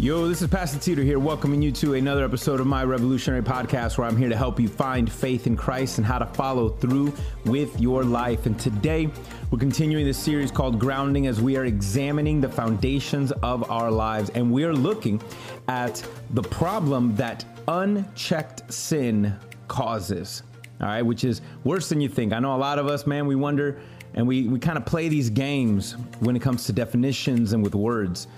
Yo, 0.00 0.26
this 0.26 0.40
is 0.40 0.48
Pastor 0.48 0.78
Teeter 0.78 1.02
here, 1.02 1.18
welcoming 1.18 1.60
you 1.60 1.70
to 1.72 1.92
another 1.92 2.24
episode 2.24 2.58
of 2.58 2.66
my 2.66 2.82
revolutionary 2.84 3.42
podcast 3.42 3.98
where 3.98 4.08
I'm 4.08 4.16
here 4.16 4.30
to 4.30 4.36
help 4.36 4.58
you 4.58 4.66
find 4.66 5.12
faith 5.12 5.46
in 5.46 5.58
Christ 5.58 5.98
and 5.98 6.06
how 6.06 6.18
to 6.18 6.24
follow 6.24 6.70
through 6.70 7.12
with 7.44 7.78
your 7.78 8.02
life. 8.02 8.46
And 8.46 8.58
today, 8.58 9.10
we're 9.50 9.58
continuing 9.58 10.06
this 10.06 10.16
series 10.16 10.50
called 10.50 10.78
Grounding 10.78 11.26
as 11.26 11.42
we 11.42 11.58
are 11.58 11.66
examining 11.66 12.40
the 12.40 12.48
foundations 12.48 13.30
of 13.42 13.70
our 13.70 13.90
lives 13.90 14.30
and 14.30 14.50
we 14.50 14.64
are 14.64 14.72
looking 14.72 15.20
at 15.68 16.02
the 16.30 16.44
problem 16.44 17.14
that 17.16 17.44
unchecked 17.68 18.72
sin 18.72 19.36
causes. 19.68 20.44
All 20.80 20.86
right, 20.86 21.02
which 21.02 21.24
is 21.24 21.42
worse 21.62 21.90
than 21.90 22.00
you 22.00 22.08
think. 22.08 22.32
I 22.32 22.38
know 22.38 22.54
a 22.54 22.56
lot 22.56 22.78
of 22.78 22.86
us, 22.86 23.06
man, 23.06 23.26
we 23.26 23.34
wonder 23.34 23.78
and 24.14 24.26
we, 24.26 24.48
we 24.48 24.58
kind 24.60 24.78
of 24.78 24.86
play 24.86 25.10
these 25.10 25.28
games 25.28 25.92
when 26.20 26.36
it 26.36 26.40
comes 26.40 26.64
to 26.64 26.72
definitions 26.72 27.52
and 27.52 27.62
with 27.62 27.74
words. 27.74 28.28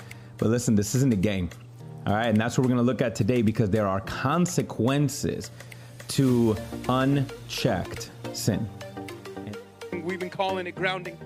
But 0.43 0.51
listen, 0.51 0.75
this 0.75 0.97
isn't 0.97 1.13
a 1.13 1.17
game. 1.17 1.51
All 2.05 2.15
right, 2.15 2.27
and 2.27 2.37
that's 2.37 2.59
what 2.59 2.65
we're 2.65 2.71
gonna 2.71 2.83
look 2.83 3.01
at 3.01 3.15
today 3.15 3.43
because 3.43 3.71
there 3.71 3.87
are 3.87 4.01
consequences 4.01 5.53
to 6.09 6.57
unchecked 6.89 8.11
sin. 8.33 8.69
We've 9.93 10.19
been 10.19 10.29
calling 10.29 10.67
it 10.67 10.75
grounding. 10.75 11.17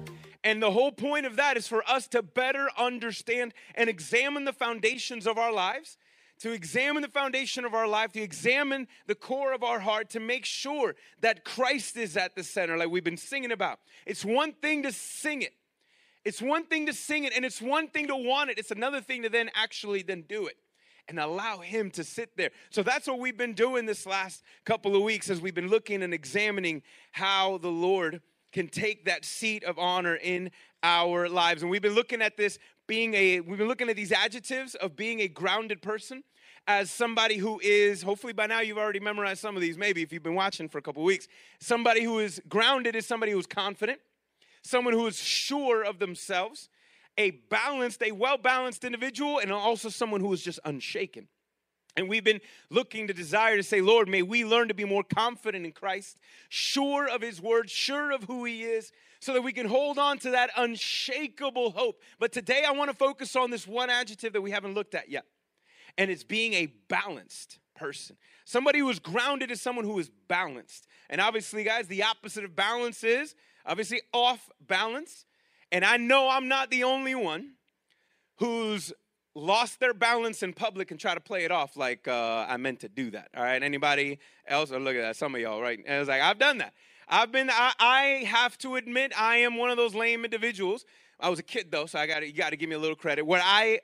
And 0.45 0.62
the 0.62 0.71
whole 0.71 0.93
point 0.93 1.25
of 1.25 1.37
that 1.37 1.57
is 1.57 1.66
for 1.66 1.83
us 1.89 2.07
to 2.09 2.23
better 2.23 2.69
understand 2.77 3.55
and 3.75 3.89
examine 3.89 4.45
the 4.45 4.52
foundations 4.52 5.27
of 5.27 5.39
our 5.39 5.51
lives, 5.51 5.97
to 6.41 6.52
examine 6.52 7.01
the 7.01 7.09
foundation 7.09 7.65
of 7.65 7.73
our 7.73 7.88
life, 7.88 8.13
to 8.13 8.21
examine 8.21 8.87
the 9.07 9.15
core 9.15 9.55
of 9.55 9.63
our 9.63 9.80
heart, 9.80 10.11
to 10.11 10.21
make 10.21 10.45
sure 10.45 10.95
that 11.23 11.43
Christ 11.43 11.97
is 11.97 12.19
at 12.19 12.37
the 12.37 12.45
center, 12.45 12.77
like 12.77 12.91
we've 12.91 13.02
been 13.02 13.16
singing 13.16 13.51
about. 13.51 13.79
It's 14.05 14.27
one 14.27 14.52
thing 14.52 14.83
to 14.83 14.93
sing 14.93 15.41
it, 15.41 15.55
it's 16.23 16.43
one 16.43 16.66
thing 16.66 16.85
to 16.85 16.93
sing 16.93 17.24
it 17.24 17.33
and 17.35 17.47
it's 17.47 17.63
one 17.63 17.88
thing 17.88 18.09
to 18.09 18.16
want 18.16 18.51
it. 18.51 18.59
It's 18.59 18.71
another 18.71 19.01
thing 19.01 19.23
to 19.23 19.30
then 19.30 19.51
actually 19.55 20.02
then 20.02 20.23
do 20.29 20.46
it 20.46 20.59
and 21.09 21.18
allow 21.18 21.59
him 21.59 21.90
to 21.93 22.04
sit 22.04 22.37
there. 22.37 22.51
So 22.71 22.82
that's 22.82 23.07
what 23.07 23.18
we've 23.18 23.37
been 23.37 23.54
doing 23.54 23.87
this 23.87 24.07
last 24.07 24.43
couple 24.65 24.96
of 24.96 25.02
weeks 25.02 25.30
as 25.30 25.40
we've 25.40 25.54
been 25.54 25.68
looking 25.68 26.02
and 26.02 26.12
examining 26.12 26.82
how 27.12 27.59
the 27.59 27.71
Lord 27.71 28.21
can 28.52 28.68
take 28.68 29.04
that 29.04 29.24
seat 29.24 29.65
of 29.65 29.79
honor 29.79 30.16
in 30.16 30.51
our 30.82 31.29
lives. 31.29 31.62
And 31.62 31.71
we've 31.71 31.82
been 31.82 31.95
looking 31.95 32.23
at 32.23 32.37
this 32.37 32.59
being 32.87 33.15
a 33.15 33.40
we've 33.40 33.59
been 33.59 33.68
looking 33.68 33.88
at 33.88 33.96
these 33.96 34.12
adjectives 34.12 34.74
of 34.77 34.96
being 34.96 35.21
a 35.21 35.29
grounded 35.29 35.82
person 35.82 36.23
as 36.68 36.90
somebody 36.90 37.37
who 37.37 37.60
is 37.62 38.02
hopefully 38.02 38.32
by 38.32 38.46
now 38.46 38.60
you've 38.60 38.79
already 38.79 39.01
memorized 39.01 39.40
some 39.40 39.57
of 39.57 39.62
these 39.62 39.77
maybe 39.77 40.02
if 40.02 40.12
you've 40.12 40.23
been 40.23 40.34
watching 40.34 40.68
for 40.68 40.79
a 40.79 40.82
couple 40.82 41.02
weeks. 41.02 41.27
Somebody 41.60 42.02
who 42.02 42.21
is 42.21 42.40
grounded 42.49 42.95
is 42.95 43.07
somebody 43.07 43.32
who's 43.32 43.46
confident 43.46 44.01
someone 44.66 44.95
who 44.95 45.07
is 45.07 45.16
sure 45.16 45.82
of 45.82 45.99
themselves, 45.99 46.68
a 47.18 47.30
balanced, 47.30 48.02
a 48.02 48.12
well 48.12 48.38
balanced 48.38 48.84
individual, 48.84 49.38
and 49.38 49.52
also 49.52 49.88
someone 49.88 50.20
who 50.20 50.32
is 50.32 50.42
just 50.42 50.60
unshaken. 50.64 51.28
And 51.96 52.09
we've 52.09 52.24
been 52.24 52.42
looking 52.68 53.06
to 53.06 53.14
desire 53.14 53.56
to 53.56 53.62
say, 53.62 53.80
Lord, 53.80 54.06
may 54.06 54.20
we 54.20 54.45
learn 54.45 54.68
to 54.68 54.74
be 54.74 54.84
more 54.84 55.02
confident 55.02 55.64
in 55.64 55.72
Christ, 55.72 56.18
sure 56.50 57.09
of 57.09 57.22
His 57.22 57.40
word, 57.40 57.70
sure 57.70 58.10
of 58.12 58.24
who 58.24 58.44
He 58.44 58.64
is, 58.64 58.92
so 59.20 59.32
that 59.32 59.42
we 59.42 59.52
can 59.52 59.66
hold 59.66 59.98
on 59.98 60.18
to 60.18 60.30
that 60.30 60.50
unshakable 60.56 61.70
hope. 61.70 62.02
But 62.18 62.32
today 62.32 62.64
I 62.66 62.72
want 62.72 62.90
to 62.90 62.96
focus 62.96 63.34
on 63.34 63.50
this 63.50 63.66
one 63.66 63.88
adjective 63.88 64.34
that 64.34 64.42
we 64.42 64.50
haven't 64.50 64.75
looked 64.75 64.94
at 64.94 65.09
yet, 65.09 65.25
and 65.97 66.10
it's 66.10 66.25
being 66.25 66.53
a 66.53 66.66
balanced 66.88 67.59
person. 67.75 68.16
Somebody 68.44 68.78
who 68.78 68.91
is 68.91 68.98
grounded 68.98 69.50
is 69.50 69.60
someone 69.60 69.84
who 69.84 69.98
is 69.98 70.10
balanced. 70.28 70.87
And 71.09 71.20
obviously, 71.20 71.64
guys, 71.64 71.88
the 71.88 72.03
opposite 72.03 72.44
of 72.44 72.54
balance 72.54 73.04
is 73.04 73.34
obviously 73.64 74.03
off 74.12 74.50
balance. 74.60 75.25
And 75.72 75.84
I 75.84 75.97
know 75.97 76.28
I'm 76.28 76.48
not 76.48 76.70
the 76.70 76.84
only 76.84 77.14
one 77.14 77.53
who's 78.38 78.92
lost 79.34 79.81
their 79.81 79.92
balance 79.92 80.42
in 80.42 80.53
public 80.53 80.91
and 80.91 80.98
try 80.98 81.14
to 81.14 81.20
play 81.20 81.44
it 81.44 81.50
off 81.50 81.76
like 81.76 82.09
uh, 82.09 82.47
I 82.48 82.56
meant 82.56 82.81
to 82.81 82.88
do 82.88 83.10
that. 83.10 83.28
All 83.37 83.43
right, 83.43 83.62
anybody 83.62 84.19
else? 84.47 84.71
Oh, 84.72 84.78
look 84.78 84.97
at 84.97 85.03
that, 85.03 85.16
some 85.16 85.34
of 85.34 85.41
y'all, 85.41 85.60
right? 85.60 85.78
And 85.78 86.00
it's 86.00 86.09
like 86.09 86.22
I've 86.22 86.38
done 86.38 86.59
that. 86.59 86.72
I've 87.09 87.31
been. 87.31 87.50
I, 87.50 87.72
I 87.78 88.03
have 88.26 88.59
to 88.59 88.76
admit, 88.76 89.12
I 89.16 89.38
am 89.38 89.56
one 89.56 89.71
of 89.71 89.76
those 89.76 89.94
lame 89.94 90.25
individuals. 90.25 90.84
I 91.21 91.28
was 91.28 91.38
a 91.38 91.43
kid 91.43 91.71
though, 91.71 91.87
so 91.87 91.99
I 91.99 92.06
got 92.06 92.26
you 92.26 92.32
got 92.32 92.50
to 92.50 92.56
give 92.56 92.69
me 92.69 92.75
a 92.75 92.78
little 92.78 92.97
credit. 92.97 93.25
Where 93.25 93.43
I 93.44 93.81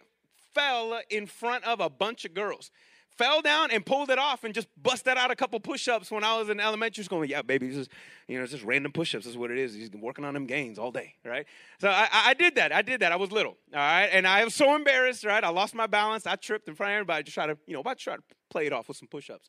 fell 0.55 1.01
in 1.11 1.27
front 1.27 1.65
of 1.65 1.81
a 1.81 1.89
bunch 1.89 2.25
of 2.25 2.35
girls 2.35 2.71
fell 3.17 3.43
down 3.43 3.71
and 3.71 3.85
pulled 3.85 4.11
it 4.11 4.19
off 4.19 4.45
and 4.45 4.55
just 4.55 4.69
busted 4.81 5.17
out 5.17 5.31
a 5.31 5.37
couple 5.37 5.59
push-ups 5.61 6.11
when 6.11 6.25
I 6.25 6.39
was 6.39 6.49
in 6.49 6.61
elementary 6.61 7.05
school. 7.05 7.25
Yeah, 7.25 7.43
baby, 7.43 7.69
it's 7.69 7.77
just, 7.77 7.91
you 8.29 8.37
know, 8.37 8.43
it's 8.43 8.53
just 8.53 8.65
random 8.65 8.93
push-ups. 8.93 9.27
Is 9.27 9.37
what 9.37 9.51
it 9.51 9.59
is. 9.59 9.75
He's 9.75 9.91
working 9.91 10.25
on 10.25 10.35
them 10.35 10.47
gains 10.47 10.79
all 10.79 10.91
day, 10.91 11.15
right? 11.25 11.47
So 11.81 11.89
I, 11.89 12.09
I 12.13 12.35
did 12.35 12.55
that. 12.57 12.73
I 12.73 12.83
did 12.83 13.01
that. 13.01 13.13
I 13.13 13.17
was 13.17 13.33
little, 13.33 13.57
all 13.73 13.79
right, 13.79 14.09
and 14.13 14.27
I 14.27 14.45
was 14.45 14.55
so 14.55 14.75
embarrassed, 14.75 15.25
right? 15.25 15.43
I 15.43 15.49
lost 15.51 15.75
my 15.75 15.87
balance. 15.87 16.27
I 16.27 16.37
tripped 16.37 16.69
in 16.69 16.75
front 16.75 16.93
of 16.93 16.97
everybody. 16.97 17.25
Just 17.25 17.35
try 17.35 17.47
to, 17.47 17.57
you 17.67 17.75
know, 17.75 17.81
about 17.81 17.99
to 17.99 18.05
try 18.05 18.17
to 18.17 18.23
play 18.51 18.67
it 18.67 18.73
off 18.73 18.89
with 18.89 18.97
some 18.97 19.09
push-ups. 19.09 19.49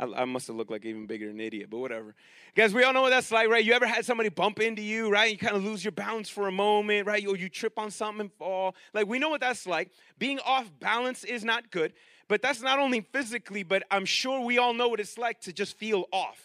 I, 0.00 0.22
I 0.22 0.24
must 0.24 0.46
have 0.46 0.56
looked 0.56 0.70
like 0.70 0.84
even 0.84 1.06
bigger 1.06 1.26
than 1.26 1.36
an 1.36 1.46
idiot, 1.46 1.68
but 1.70 1.78
whatever. 1.78 2.14
Guys, 2.56 2.72
we 2.72 2.82
all 2.82 2.92
know 2.92 3.02
what 3.02 3.10
that's 3.10 3.30
like, 3.30 3.48
right? 3.48 3.62
You 3.64 3.74
ever 3.74 3.86
had 3.86 4.04
somebody 4.04 4.30
bump 4.30 4.58
into 4.58 4.82
you, 4.82 5.10
right? 5.10 5.30
You 5.30 5.38
kind 5.38 5.54
of 5.54 5.62
lose 5.62 5.84
your 5.84 5.92
balance 5.92 6.28
for 6.28 6.48
a 6.48 6.52
moment, 6.52 7.06
right? 7.06 7.26
Or 7.26 7.36
you 7.36 7.48
trip 7.48 7.78
on 7.78 7.90
something 7.90 8.22
and 8.22 8.32
fall. 8.32 8.74
Like, 8.94 9.06
we 9.06 9.18
know 9.18 9.28
what 9.28 9.40
that's 9.40 9.66
like. 9.66 9.90
Being 10.18 10.40
off 10.40 10.70
balance 10.80 11.22
is 11.22 11.44
not 11.44 11.70
good. 11.70 11.92
But 12.28 12.42
that's 12.42 12.62
not 12.62 12.78
only 12.78 13.00
physically, 13.12 13.62
but 13.62 13.82
I'm 13.90 14.04
sure 14.04 14.40
we 14.40 14.56
all 14.56 14.72
know 14.72 14.88
what 14.88 15.00
it's 15.00 15.18
like 15.18 15.40
to 15.42 15.52
just 15.52 15.76
feel 15.76 16.06
off 16.12 16.40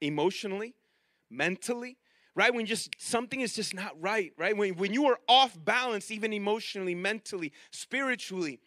emotionally, 0.00 0.74
mentally, 1.30 1.98
right? 2.34 2.52
When 2.52 2.66
just 2.66 2.90
something 2.98 3.40
is 3.40 3.54
just 3.54 3.74
not 3.74 4.00
right, 4.00 4.32
right? 4.38 4.56
When, 4.56 4.74
when 4.76 4.92
you 4.92 5.06
are 5.06 5.18
off 5.28 5.56
balance, 5.64 6.10
even 6.10 6.32
emotionally, 6.32 6.94
mentally, 6.94 7.52
spiritually, 7.70 8.58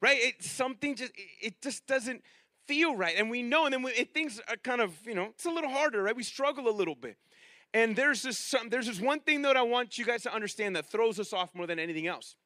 right? 0.00 0.18
It, 0.18 0.42
something 0.42 0.96
just, 0.96 1.12
it 1.40 1.62
just 1.62 1.86
doesn't 1.86 2.22
feel 2.68 2.94
right. 2.94 3.14
And 3.16 3.28
we 3.30 3.42
know, 3.42 3.64
and 3.64 3.72
then 3.72 3.82
when, 3.82 3.94
it, 3.96 4.14
things 4.14 4.40
are 4.48 4.56
kind 4.56 4.80
of, 4.80 4.94
you 5.04 5.14
know, 5.14 5.30
it's 5.30 5.46
a 5.46 5.50
little 5.50 5.70
harder, 5.70 6.02
right? 6.04 6.14
We 6.14 6.22
struggle 6.22 6.68
a 6.68 6.70
little 6.70 6.94
bit. 6.94 7.16
And 7.74 7.96
there's 7.96 8.22
this, 8.22 8.38
some, 8.38 8.68
there's 8.68 8.86
this 8.86 9.00
one 9.00 9.20
thing 9.20 9.42
that 9.42 9.56
I 9.56 9.62
want 9.62 9.98
you 9.98 10.04
guys 10.04 10.22
to 10.22 10.32
understand 10.32 10.76
that 10.76 10.86
throws 10.86 11.18
us 11.18 11.32
off 11.32 11.54
more 11.54 11.66
than 11.66 11.78
anything 11.78 12.06
else. 12.06 12.36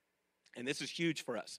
And 0.56 0.66
this 0.66 0.81
is 0.81 0.91
huge 0.91 1.25
for 1.25 1.37
us 1.37 1.59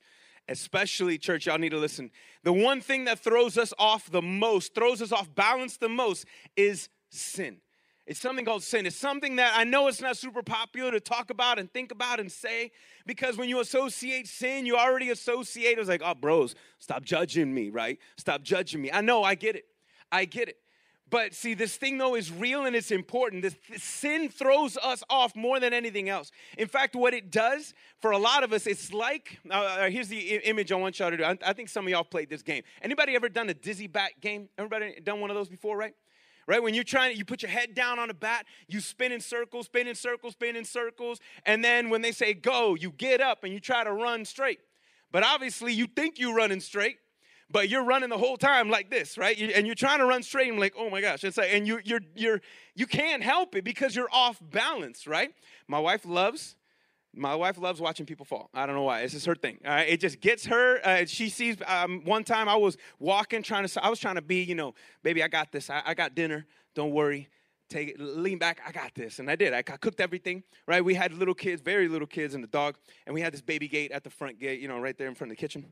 especially 0.50 1.18
church 1.18 1.46
y'all 1.46 1.58
need 1.58 1.70
to 1.70 1.78
listen 1.78 2.12
the 2.44 2.52
one 2.52 2.82
thing 2.82 3.06
that 3.06 3.18
throws 3.18 3.58
us 3.58 3.74
off 3.80 4.12
the 4.12 4.22
most 4.22 4.76
throws 4.76 5.02
us 5.02 5.12
off 5.12 5.34
balance 5.34 5.78
the 5.78 5.88
most 5.88 6.26
is 6.58 6.90
sin 7.10 7.58
it's 8.06 8.20
something 8.20 8.46
called 8.46 8.64
sin 8.64 8.86
it's 8.86 8.96
something 8.96 9.38
that 9.38 9.54
i 9.56 9.64
know 9.64 9.88
it's 9.88 10.02
not 10.02 10.18
super 10.18 10.44
popular 10.44 10.92
to 10.92 11.00
talk 11.00 11.30
about 11.30 11.60
and 11.60 11.72
think 11.72 11.92
about 11.92 12.20
and 12.20 12.32
say 12.32 12.72
because 13.06 13.38
when 13.38 13.50
you 13.50 13.60
associate 13.60 14.28
sin 14.28 14.66
you 14.66 14.78
already 14.78 15.10
associate 15.10 15.78
it's 15.78 15.90
like 15.90 16.02
oh 16.04 16.14
bros 16.14 16.56
stop 16.80 17.04
judging 17.04 17.54
me 17.54 17.70
right 17.70 18.00
stop 18.18 18.42
judging 18.42 18.82
me 18.82 18.92
i 18.92 19.02
know 19.02 19.24
i 19.24 19.36
get 19.36 19.56
it 19.56 19.66
i 20.12 20.26
get 20.26 20.50
it 20.50 20.58
but 21.14 21.36
see, 21.36 21.54
this 21.54 21.78
thing 21.78 22.00
though 22.00 22.16
is 22.16 22.32
real 22.32 22.66
and 22.66 22.76
it's 22.76 22.90
important. 22.90 23.44
This, 23.44 23.56
this, 23.70 23.84
sin 23.84 24.30
throws 24.30 24.78
us 24.78 25.04
off 25.12 25.36
more 25.36 25.60
than 25.60 25.72
anything 25.72 26.10
else. 26.10 26.32
In 26.58 26.68
fact, 26.68 26.96
what 26.96 27.14
it 27.14 27.30
does 27.30 27.76
for 28.02 28.10
a 28.10 28.18
lot 28.18 28.44
of 28.44 28.52
us, 28.52 28.66
it's 28.66 28.92
like 28.92 29.40
uh, 29.48 29.54
uh 29.54 29.90
here's 29.92 30.08
the 30.08 30.38
image 30.38 30.72
I 30.72 30.76
want 30.76 30.98
y'all 30.98 31.12
to 31.12 31.18
do. 31.18 31.24
I, 31.24 31.38
I 31.46 31.54
think 31.54 31.70
some 31.70 31.86
of 31.86 31.92
y'all 31.92 32.04
played 32.04 32.32
this 32.32 32.42
game. 32.42 32.64
Anybody 32.82 33.16
ever 33.16 33.30
done 33.30 33.48
a 33.48 33.54
dizzy 33.54 33.86
bat 33.86 34.14
game? 34.22 34.50
Everybody 34.58 35.00
done 35.04 35.20
one 35.20 35.30
of 35.30 35.36
those 35.36 35.50
before, 35.50 35.78
right? 35.78 35.94
Right? 36.48 36.62
When 36.62 36.74
you're 36.74 36.84
trying, 36.84 37.18
you 37.18 37.26
put 37.26 37.42
your 37.42 37.52
head 37.52 37.74
down 37.74 38.00
on 38.00 38.10
a 38.10 38.14
bat, 38.14 38.46
you 38.68 38.80
spin 38.80 39.12
in 39.12 39.22
circles, 39.22 39.66
spin 39.66 39.88
in 39.88 39.96
circles, 39.96 40.34
spin 40.34 40.56
in 40.56 40.66
circles, 40.66 41.20
and 41.46 41.64
then 41.64 41.90
when 41.90 42.02
they 42.02 42.12
say 42.12 42.34
go, 42.34 42.76
you 42.76 42.92
get 42.92 43.22
up 43.22 43.44
and 43.44 43.54
you 43.54 43.60
try 43.60 43.84
to 43.84 43.92
run 43.92 44.26
straight. 44.26 44.60
But 45.12 45.24
obviously, 45.24 45.74
you 45.74 45.88
think 45.88 46.20
you're 46.20 46.36
running 46.36 46.60
straight, 46.60 46.98
but 47.50 47.70
you're 47.70 47.84
running 47.84 48.10
the 48.10 48.18
whole 48.18 48.36
time 48.36 48.70
like 48.70 48.90
this, 48.90 49.18
right? 49.18 49.40
And 49.40 49.68
you're 49.68 49.76
trying 49.76 50.00
to 50.00 50.06
run 50.06 50.24
straight 50.24 50.50
and 50.50 50.60
like, 50.60 50.74
oh 50.78 50.90
my 50.90 51.02
gosh, 51.02 51.24
it's 51.24 51.38
like, 51.38 51.54
and 51.54 51.68
you 51.68 51.80
you're 51.84 52.02
you're 52.16 52.42
you 52.76 52.88
can't 52.88 53.22
help 53.22 53.56
it 53.56 53.64
because 53.64 53.96
you're 53.96 54.10
off 54.12 54.40
balance, 54.42 55.06
right? 55.06 55.30
My 55.68 55.80
wife 55.80 56.06
loves. 56.06 56.56
My 57.16 57.36
wife 57.36 57.58
loves 57.58 57.80
watching 57.80 58.06
people 58.06 58.26
fall. 58.26 58.50
I 58.54 58.66
don't 58.66 58.76
know 58.76 58.84
why. 58.84 59.02
It's 59.02 59.14
just 59.14 59.26
her 59.26 59.36
thing. 59.36 59.60
Right? 59.64 59.88
It 59.88 60.00
just 60.00 60.20
gets 60.20 60.46
her. 60.48 60.80
Uh, 60.84 61.06
she 61.06 61.30
sees. 61.30 61.58
Um, 61.68 62.02
one 62.06 62.24
time 62.24 62.50
I 62.50 62.56
was 62.56 62.78
walking, 63.00 63.44
trying 63.44 63.68
to. 63.68 63.86
I 63.86 63.90
was 63.90 64.00
trying 64.00 64.16
to 64.16 64.22
be, 64.22 64.44
you 64.44 64.56
know, 64.56 64.74
baby, 65.04 65.24
I 65.24 65.28
got 65.28 65.52
this. 65.52 65.70
I, 65.70 65.82
I 65.86 65.94
got 65.94 66.16
dinner. 66.16 66.46
Don't 66.76 66.92
worry 66.92 67.30
take 67.70 67.90
it, 67.90 68.00
lean 68.00 68.38
back, 68.38 68.62
I 68.68 68.72
got 68.72 68.94
this. 68.94 69.20
And 69.20 69.30
I 69.30 69.36
did. 69.36 69.54
I, 69.54 69.60
I, 69.60 69.62
cooked 69.62 70.00
everything, 70.00 70.44
right? 70.68 70.84
We 70.84 70.94
had 70.94 71.14
little 71.14 71.34
kids, 71.34 71.62
very 71.62 71.88
little 71.88 72.08
kids, 72.08 72.36
and 72.36 72.44
the 72.44 72.48
dog. 72.48 72.76
And 73.08 73.14
we 73.16 73.22
had 73.22 73.34
this 73.34 73.42
baby 73.42 73.68
gate 73.68 73.92
at 73.92 74.04
the 74.04 74.10
front 74.10 74.40
gate, 74.40 74.60
you 74.60 74.68
know, 74.68 74.80
right 74.80 74.98
there 74.98 75.08
in 75.08 75.16
front 75.16 75.32
of 75.32 75.38
the 75.38 75.42
kitchen 75.42 75.66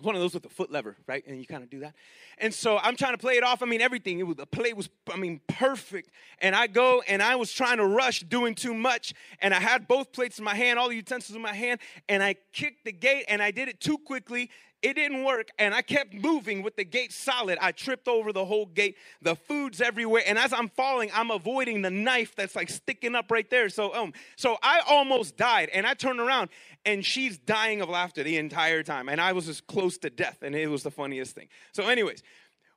one 0.00 0.14
of 0.14 0.20
those 0.20 0.32
with 0.32 0.44
the 0.44 0.48
foot 0.48 0.70
lever, 0.70 0.96
right? 1.06 1.26
And 1.26 1.38
you 1.38 1.46
kind 1.46 1.62
of 1.62 1.70
do 1.70 1.80
that. 1.80 1.94
And 2.38 2.54
so 2.54 2.78
I'm 2.78 2.94
trying 2.96 3.14
to 3.14 3.18
play 3.18 3.34
it 3.34 3.42
off. 3.42 3.62
I 3.62 3.66
mean, 3.66 3.80
everything. 3.80 4.20
It 4.20 4.22
was 4.24 4.36
the 4.36 4.46
play 4.46 4.72
was, 4.72 4.88
I 5.12 5.16
mean, 5.16 5.40
perfect. 5.48 6.10
And 6.40 6.54
I 6.54 6.68
go 6.68 7.02
and 7.08 7.20
I 7.20 7.34
was 7.34 7.52
trying 7.52 7.78
to 7.78 7.86
rush, 7.86 8.20
doing 8.20 8.54
too 8.54 8.74
much. 8.74 9.12
And 9.40 9.52
I 9.52 9.60
had 9.60 9.88
both 9.88 10.12
plates 10.12 10.38
in 10.38 10.44
my 10.44 10.54
hand, 10.54 10.78
all 10.78 10.88
the 10.88 10.96
utensils 10.96 11.34
in 11.34 11.42
my 11.42 11.54
hand, 11.54 11.80
and 12.08 12.22
I 12.22 12.36
kicked 12.52 12.84
the 12.84 12.92
gate 12.92 13.24
and 13.28 13.42
I 13.42 13.50
did 13.50 13.68
it 13.68 13.80
too 13.80 13.98
quickly. 13.98 14.50
It 14.80 14.94
didn't 14.94 15.24
work, 15.24 15.48
and 15.58 15.74
I 15.74 15.82
kept 15.82 16.14
moving 16.14 16.62
with 16.62 16.76
the 16.76 16.84
gate 16.84 17.12
solid. 17.12 17.58
I 17.60 17.72
tripped 17.72 18.06
over 18.06 18.32
the 18.32 18.44
whole 18.44 18.66
gate. 18.66 18.96
The 19.20 19.34
food's 19.34 19.80
everywhere, 19.80 20.22
and 20.24 20.38
as 20.38 20.52
I'm 20.52 20.68
falling, 20.68 21.10
I'm 21.12 21.32
avoiding 21.32 21.82
the 21.82 21.90
knife 21.90 22.36
that's 22.36 22.54
like 22.54 22.70
sticking 22.70 23.16
up 23.16 23.28
right 23.30 23.48
there. 23.50 23.68
So, 23.70 23.92
um, 23.92 24.12
so 24.36 24.56
I 24.62 24.80
almost 24.88 25.36
died, 25.36 25.68
and 25.74 25.84
I 25.84 25.94
turned 25.94 26.20
around, 26.20 26.50
and 26.84 27.04
she's 27.04 27.38
dying 27.38 27.80
of 27.80 27.88
laughter 27.88 28.22
the 28.22 28.36
entire 28.36 28.84
time, 28.84 29.08
and 29.08 29.20
I 29.20 29.32
was 29.32 29.46
just 29.46 29.66
close 29.66 29.98
to 29.98 30.10
death, 30.10 30.42
and 30.42 30.54
it 30.54 30.68
was 30.68 30.84
the 30.84 30.92
funniest 30.92 31.34
thing. 31.34 31.48
So, 31.72 31.88
anyways, 31.88 32.22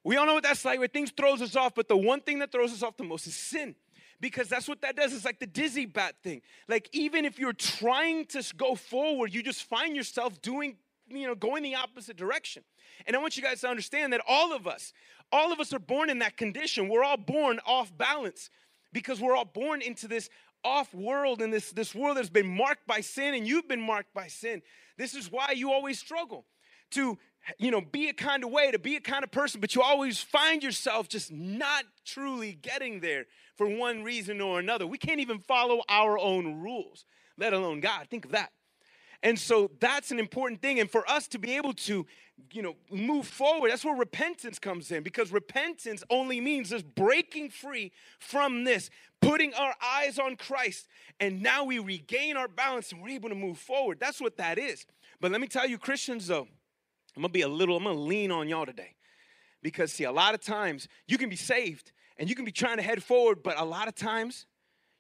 we 0.04 0.18
all 0.18 0.26
know 0.26 0.34
what 0.34 0.44
that's 0.44 0.66
like. 0.66 0.80
Where 0.80 0.88
things 0.88 1.12
throws 1.12 1.40
us 1.40 1.56
off, 1.56 1.76
but 1.76 1.88
the 1.88 1.98
one 1.98 2.22
thing 2.22 2.40
that 2.40 2.52
throws 2.52 2.74
us 2.74 2.82
off 2.82 2.98
the 2.98 3.04
most 3.04 3.28
is 3.28 3.36
sin 3.36 3.76
because 4.20 4.48
that's 4.48 4.68
what 4.68 4.82
that 4.82 4.96
does. 4.96 5.14
It's 5.14 5.26
like 5.26 5.40
the 5.40 5.48
dizzy 5.48 5.86
bat 5.86 6.16
thing. 6.24 6.42
Like 6.68 6.90
even 6.94 7.26
if 7.26 7.38
you're 7.38 7.54
trying 7.54 8.26
to 8.28 8.44
go 8.56 8.76
forward, 8.76 9.34
you 9.34 9.44
just 9.44 9.64
find 9.64 9.96
yourself 9.96 10.42
doing 10.42 10.78
you 11.16 11.28
know, 11.28 11.36
going 11.36 11.64
the 11.64 11.76
opposite 11.76 12.18
direction. 12.18 12.64
And 13.06 13.16
I 13.16 13.20
want 13.20 13.38
you 13.38 13.44
guys 13.44 13.62
to 13.62 13.70
understand 13.70 14.14
that 14.14 14.22
all 14.28 14.54
of 14.54 14.68
us, 14.68 14.94
all 15.32 15.52
of 15.52 15.60
us 15.60 15.74
are 15.74 15.80
born 15.80 16.10
in 16.10 16.20
that 16.20 16.38
condition. 16.38 16.90
We're 16.90 17.04
all 17.04 17.18
born 17.18 17.60
off 17.66 17.96
balance 17.98 18.50
because 18.94 19.20
we're 19.22 19.36
all 19.36 19.46
born 19.46 19.82
into 19.82 20.08
this 20.08 20.30
off 20.64 20.94
world 20.94 21.42
and 21.42 21.52
this, 21.52 21.72
this 21.72 21.96
world 21.96 22.18
that's 22.18 22.30
been 22.30 22.48
marked 22.48 22.86
by 22.86 23.02
sin, 23.02 23.34
and 23.34 23.48
you've 23.48 23.68
been 23.68 23.82
marked 23.82 24.14
by 24.14 24.28
sin. 24.28 24.62
This 24.98 25.16
is 25.16 25.32
why 25.32 25.54
you 25.56 25.72
always 25.72 25.98
struggle 25.98 26.46
to 26.92 27.18
you 27.58 27.72
know 27.72 27.82
be 27.82 28.10
a 28.10 28.14
kind 28.14 28.44
of 28.44 28.52
way 28.52 28.72
to 28.72 28.80
be 28.80 28.96
a 28.96 29.02
kind 29.02 29.24
of 29.24 29.32
person 29.32 29.60
but 29.60 29.74
you 29.74 29.82
always 29.82 30.20
find 30.20 30.62
yourself 30.62 31.08
just 31.08 31.32
not 31.32 31.86
truly 32.06 32.54
getting 32.54 33.00
there 33.00 33.26
for 33.56 33.68
one 33.68 34.04
reason 34.04 34.40
or 34.42 34.60
another 34.60 34.86
we 34.86 34.98
can't 34.98 35.20
even 35.20 35.40
follow 35.40 35.82
our 35.90 36.20
own 36.20 36.62
rules 36.62 37.06
let 37.38 37.54
alone 37.54 37.80
god 37.80 38.08
think 38.10 38.26
of 38.26 38.32
that 38.32 38.52
and 39.24 39.38
so 39.38 39.70
that's 39.80 40.12
an 40.12 40.20
important 40.20 40.62
thing. 40.62 40.80
And 40.80 40.90
for 40.90 41.10
us 41.10 41.28
to 41.30 41.40
be 41.40 41.56
able 41.56 41.74
to, 41.74 42.08
you 42.52 42.62
know, 42.62 42.76
move 42.90 43.28
forward, 43.28 43.72
that's 43.72 43.86
where 43.86 43.96
repentance 43.96 44.58
comes 44.58 44.92
in 44.92 45.04
because 45.04 45.32
repentance 45.32 46.04
only 46.10 46.42
means 46.42 46.72
just 46.72 46.96
breaking 46.96 47.52
free 47.52 47.92
from 48.20 48.64
this, 48.64 48.90
putting 49.22 49.54
our 49.54 49.76
eyes 49.84 50.18
on 50.18 50.36
Christ. 50.36 50.88
And 51.20 51.42
now 51.44 51.64
we 51.64 51.78
regain 51.78 52.36
our 52.36 52.48
balance 52.48 52.92
and 52.92 53.02
we're 53.02 53.10
able 53.10 53.30
to 53.30 53.36
move 53.36 53.60
forward. 53.60 54.00
That's 54.00 54.20
what 54.20 54.38
that 54.38 54.58
is. 54.58 54.86
But 55.20 55.32
let 55.32 55.40
me 55.40 55.48
tell 55.48 55.68
you, 55.68 55.78
Christians, 55.78 56.26
though, 56.28 56.48
I'm 57.16 57.22
gonna 57.22 57.30
be 57.30 57.42
a 57.42 57.48
little, 57.48 57.78
I'm 57.78 57.84
gonna 57.84 58.00
lean 58.00 58.32
on 58.32 58.50
y'all 58.50 58.66
today. 58.66 58.96
Because, 59.62 59.92
see, 59.92 60.06
a 60.06 60.12
lot 60.12 60.34
of 60.34 60.42
times 60.42 60.88
you 61.08 61.20
can 61.20 61.30
be 61.30 61.36
saved 61.36 61.92
and 62.18 62.28
you 62.28 62.34
can 62.34 62.46
be 62.46 62.52
trying 62.52 62.78
to 62.78 62.84
head 62.84 63.04
forward, 63.04 63.44
but 63.44 63.60
a 63.60 63.64
lot 63.64 63.88
of 63.88 63.94
times 63.94 64.48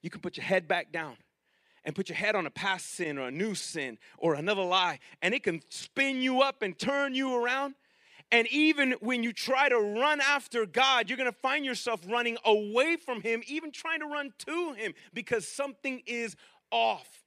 you 0.03 0.11
can 0.11 0.21
put 0.21 0.37
your 0.37 0.43
head 0.43 0.67
back 0.67 0.91
down 0.91 1.17
and 1.83 1.95
put 1.95 2.09
your 2.09 2.15
head 2.15 2.35
on 2.35 2.45
a 2.45 2.51
past 2.51 2.93
sin 2.93 3.17
or 3.17 3.27
a 3.27 3.31
new 3.31 3.55
sin 3.55 3.97
or 4.17 4.35
another 4.35 4.63
lie, 4.63 4.99
and 5.21 5.33
it 5.33 5.43
can 5.43 5.61
spin 5.69 6.21
you 6.21 6.41
up 6.41 6.61
and 6.61 6.77
turn 6.77 7.15
you 7.15 7.35
around. 7.35 7.75
And 8.31 8.47
even 8.47 8.95
when 9.01 9.23
you 9.23 9.33
try 9.33 9.67
to 9.67 9.77
run 9.77 10.21
after 10.21 10.65
God, 10.65 11.09
you're 11.09 11.17
gonna 11.17 11.31
find 11.31 11.65
yourself 11.65 12.01
running 12.07 12.37
away 12.45 12.95
from 12.95 13.21
Him, 13.21 13.41
even 13.47 13.71
trying 13.71 13.99
to 13.99 14.05
run 14.05 14.33
to 14.47 14.73
Him 14.73 14.93
because 15.13 15.47
something 15.47 16.01
is 16.05 16.35
off. 16.71 17.23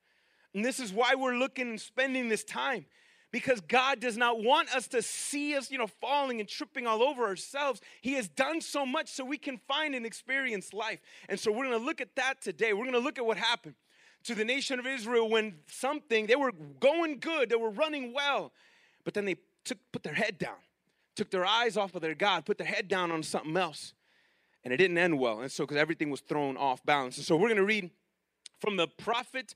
And 0.54 0.64
this 0.64 0.80
is 0.80 0.92
why 0.92 1.14
we're 1.14 1.36
looking 1.36 1.68
and 1.68 1.80
spending 1.80 2.28
this 2.28 2.44
time 2.44 2.86
because 3.32 3.60
God 3.60 3.98
does 3.98 4.16
not 4.16 4.44
want 4.44 4.74
us 4.74 4.86
to 4.88 5.02
see 5.02 5.56
us, 5.56 5.68
you 5.68 5.76
know, 5.76 5.88
falling 5.88 6.38
and 6.38 6.48
tripping 6.48 6.86
all 6.86 7.02
over 7.02 7.24
ourselves. 7.24 7.80
He 8.00 8.12
has 8.12 8.28
done 8.28 8.60
so 8.60 8.86
much 8.86 9.08
so 9.08 9.24
we 9.24 9.38
can 9.38 9.58
find 9.66 9.96
and 9.96 10.06
experience 10.06 10.72
life. 10.72 11.00
And 11.28 11.38
so 11.38 11.50
we're 11.50 11.68
to 11.68 11.78
look 11.78 12.00
at 12.00 12.14
that 12.14 12.40
today. 12.40 12.72
We're 12.72 12.88
to 12.92 13.00
look 13.00 13.18
at 13.18 13.26
what 13.26 13.36
happened 13.36 13.74
to 14.24 14.34
the 14.34 14.44
nation 14.44 14.78
of 14.78 14.86
Israel 14.86 15.28
when 15.28 15.54
something, 15.66 16.26
they 16.26 16.36
were 16.36 16.52
going 16.80 17.18
good, 17.18 17.48
they 17.48 17.56
were 17.56 17.70
running 17.70 18.12
well, 18.12 18.52
but 19.04 19.14
then 19.14 19.24
they 19.24 19.36
took, 19.64 19.78
put 19.92 20.02
their 20.02 20.14
head 20.14 20.38
down, 20.38 20.56
took 21.14 21.30
their 21.30 21.46
eyes 21.46 21.76
off 21.76 21.94
of 21.94 22.02
their 22.02 22.14
God, 22.14 22.44
put 22.44 22.58
their 22.58 22.66
head 22.66 22.88
down 22.88 23.10
on 23.10 23.22
something 23.22 23.56
else. 23.56 23.94
And 24.64 24.72
it 24.72 24.78
didn't 24.78 24.96
end 24.96 25.18
well. 25.18 25.40
And 25.40 25.52
so, 25.52 25.64
because 25.64 25.76
everything 25.76 26.10
was 26.10 26.20
thrown 26.20 26.56
off 26.56 26.82
balance. 26.86 27.18
And 27.18 27.26
so, 27.26 27.36
we're 27.36 27.48
going 27.48 27.58
to 27.58 27.66
read 27.66 27.90
from 28.60 28.76
the 28.76 28.88
prophet. 28.88 29.54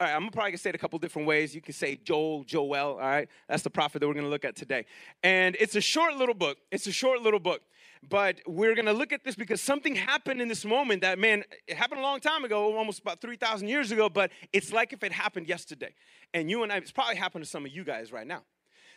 All 0.00 0.06
right, 0.06 0.14
I'm 0.14 0.28
probably 0.30 0.52
gonna 0.52 0.58
say 0.58 0.70
it 0.70 0.74
a 0.74 0.78
couple 0.78 0.98
different 0.98 1.28
ways. 1.28 1.54
You 1.54 1.60
can 1.60 1.74
say 1.74 1.98
Joel, 2.02 2.44
Joel, 2.44 2.74
all 2.74 2.98
right? 2.98 3.28
That's 3.48 3.62
the 3.62 3.70
prophet 3.70 4.00
that 4.00 4.08
we're 4.08 4.14
gonna 4.14 4.28
look 4.28 4.44
at 4.44 4.56
today. 4.56 4.84
And 5.22 5.56
it's 5.58 5.74
a 5.74 5.80
short 5.80 6.16
little 6.16 6.34
book. 6.34 6.58
It's 6.70 6.86
a 6.86 6.92
short 6.92 7.22
little 7.22 7.40
book. 7.40 7.62
But 8.08 8.40
we're 8.46 8.74
going 8.74 8.86
to 8.86 8.92
look 8.92 9.12
at 9.12 9.24
this 9.24 9.34
because 9.34 9.60
something 9.60 9.94
happened 9.94 10.40
in 10.40 10.48
this 10.48 10.64
moment 10.64 11.02
that, 11.02 11.18
man, 11.18 11.42
it 11.66 11.76
happened 11.76 12.00
a 12.00 12.04
long 12.04 12.20
time 12.20 12.44
ago, 12.44 12.76
almost 12.76 13.00
about 13.00 13.20
3,000 13.20 13.68
years 13.68 13.90
ago, 13.90 14.08
but 14.08 14.30
it's 14.52 14.72
like 14.72 14.92
if 14.92 15.02
it 15.02 15.12
happened 15.12 15.48
yesterday. 15.48 15.94
And 16.32 16.50
you 16.50 16.62
and 16.62 16.72
I, 16.72 16.76
it's 16.76 16.92
probably 16.92 17.16
happened 17.16 17.44
to 17.44 17.50
some 17.50 17.64
of 17.64 17.72
you 17.72 17.84
guys 17.84 18.12
right 18.12 18.26
now. 18.26 18.42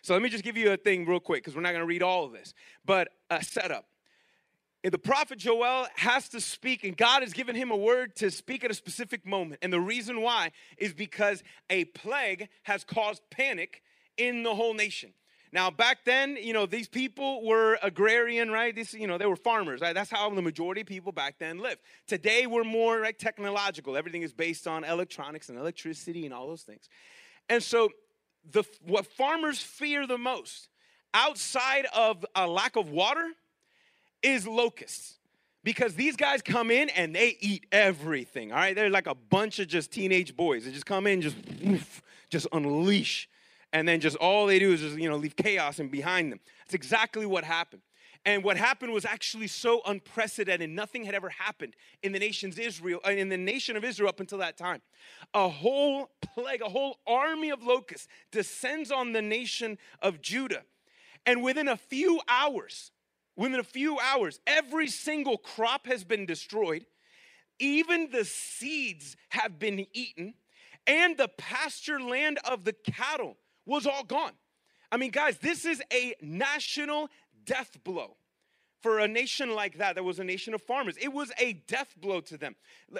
So 0.01 0.13
let 0.13 0.21
me 0.21 0.29
just 0.29 0.43
give 0.43 0.57
you 0.57 0.71
a 0.71 0.77
thing 0.77 1.05
real 1.05 1.19
quick 1.19 1.43
because 1.43 1.55
we're 1.55 1.61
not 1.61 1.71
going 1.71 1.81
to 1.81 1.87
read 1.87 2.03
all 2.03 2.25
of 2.25 2.31
this. 2.31 2.53
But 2.85 3.09
a 3.29 3.43
setup. 3.43 3.85
The 4.83 4.97
prophet 4.97 5.39
Joel 5.39 5.87
has 5.95 6.29
to 6.29 6.39
speak, 6.39 6.85
and 6.85 6.95
God 6.95 7.21
has 7.21 7.33
given 7.33 7.53
him 7.53 7.69
a 7.69 7.75
word 7.75 8.15
to 8.17 8.31
speak 8.31 8.63
at 8.63 8.71
a 8.71 8.73
specific 8.73 9.25
moment. 9.25 9.59
And 9.61 9.73
the 9.73 9.79
reason 9.79 10.21
why 10.21 10.51
is 10.77 10.93
because 10.93 11.43
a 11.69 11.85
plague 11.85 12.47
has 12.63 12.85
caused 12.85 13.21
panic 13.29 13.81
in 14.17 14.43
the 14.43 14.55
whole 14.55 14.73
nation. 14.73 15.11
Now, 15.51 15.71
back 15.71 16.05
then, 16.05 16.37
you 16.39 16.53
know, 16.53 16.65
these 16.65 16.87
people 16.87 17.43
were 17.43 17.79
agrarian, 17.81 18.51
right? 18.51 18.75
This, 18.75 18.93
you 18.93 19.07
know, 19.07 19.17
they 19.17 19.25
were 19.25 19.35
farmers, 19.35 19.81
right? 19.81 19.95
That's 19.95 20.11
how 20.11 20.29
the 20.29 20.41
majority 20.41 20.81
of 20.81 20.87
people 20.87 21.11
back 21.11 21.39
then 21.39 21.57
lived. 21.57 21.81
Today, 22.07 22.45
we're 22.45 22.63
more 22.63 23.01
like 23.01 23.17
technological. 23.17 23.97
Everything 23.97 24.21
is 24.21 24.31
based 24.31 24.67
on 24.67 24.83
electronics 24.83 25.49
and 25.49 25.57
electricity 25.57 26.25
and 26.25 26.33
all 26.33 26.47
those 26.47 26.61
things. 26.61 26.87
And 27.49 27.63
so, 27.63 27.89
the 28.51 28.63
what 28.85 29.07
farmers 29.07 29.59
fear 29.59 30.05
the 30.05 30.17
most, 30.17 30.69
outside 31.13 31.87
of 31.95 32.23
a 32.35 32.47
lack 32.47 32.75
of 32.75 32.89
water, 32.89 33.31
is 34.21 34.47
locusts. 34.47 35.15
Because 35.61 35.95
these 35.95 36.15
guys 36.15 36.41
come 36.41 36.71
in 36.71 36.87
and 36.89 37.13
they 37.13 37.35
eat 37.41 37.65
everything. 37.71 38.51
All 38.51 38.57
right, 38.57 38.73
they're 38.75 38.89
like 38.89 39.07
a 39.07 39.15
bunch 39.15 39.59
of 39.59 39.67
just 39.67 39.91
teenage 39.91 40.37
boys. 40.37 40.63
They 40.63 40.71
just 40.71 40.85
come 40.85 41.05
in, 41.05 41.21
just 41.21 41.35
just 42.29 42.47
unleash 42.53 43.27
and 43.71 43.87
then 43.87 43.99
just 43.99 44.17
all 44.17 44.47
they 44.47 44.59
do 44.59 44.73
is 44.73 44.81
just, 44.81 44.97
you 44.97 45.09
know, 45.09 45.17
leave 45.17 45.35
chaos 45.35 45.79
and 45.79 45.91
behind 45.91 46.31
them. 46.31 46.39
That's 46.65 46.73
exactly 46.73 47.25
what 47.25 47.43
happened. 47.43 47.81
And 48.25 48.43
what 48.43 48.57
happened 48.57 48.91
was 48.91 49.05
actually 49.05 49.47
so 49.47 49.81
unprecedented. 49.85 50.69
Nothing 50.69 51.05
had 51.05 51.15
ever 51.15 51.29
happened 51.29 51.75
in 52.03 52.11
the 52.11 52.19
nation's 52.19 52.59
Israel, 52.59 52.99
uh, 53.05 53.11
in 53.11 53.29
the 53.29 53.37
nation 53.37 53.77
of 53.77 53.83
Israel 53.83 54.09
up 54.09 54.19
until 54.19 54.39
that 54.39 54.57
time. 54.57 54.81
A 55.33 55.47
whole 55.47 56.09
plague, 56.21 56.61
a 56.61 56.69
whole 56.69 56.97
army 57.07 57.49
of 57.49 57.63
locusts 57.63 58.07
descends 58.31 58.91
on 58.91 59.13
the 59.13 59.21
nation 59.21 59.77
of 60.01 60.21
Judah. 60.21 60.63
And 61.25 61.43
within 61.43 61.67
a 61.67 61.77
few 61.77 62.19
hours, 62.27 62.91
within 63.37 63.59
a 63.59 63.63
few 63.63 63.99
hours, 63.99 64.39
every 64.45 64.87
single 64.87 65.37
crop 65.37 65.87
has 65.87 66.03
been 66.03 66.25
destroyed. 66.25 66.85
Even 67.57 68.09
the 68.11 68.25
seeds 68.25 69.15
have 69.29 69.59
been 69.59 69.85
eaten, 69.93 70.33
and 70.87 71.17
the 71.17 71.27
pasture 71.27 72.01
land 72.01 72.39
of 72.43 72.63
the 72.65 72.73
cattle 72.73 73.37
was 73.69 73.85
all 73.85 74.03
gone. 74.03 74.33
I 74.91 74.97
mean, 74.97 75.11
guys, 75.11 75.37
this 75.37 75.65
is 75.65 75.81
a 75.93 76.15
national 76.21 77.09
death 77.45 77.77
blow 77.83 78.17
for 78.81 78.99
a 78.99 79.07
nation 79.07 79.53
like 79.53 79.77
that 79.77 79.95
that 79.95 80.03
was 80.03 80.19
a 80.19 80.23
nation 80.23 80.53
of 80.53 80.61
farmers. 80.61 80.95
It 80.99 81.13
was 81.13 81.31
a 81.37 81.53
death 81.67 81.93
blow 81.99 82.21
to 82.21 82.37
them. 82.37 82.55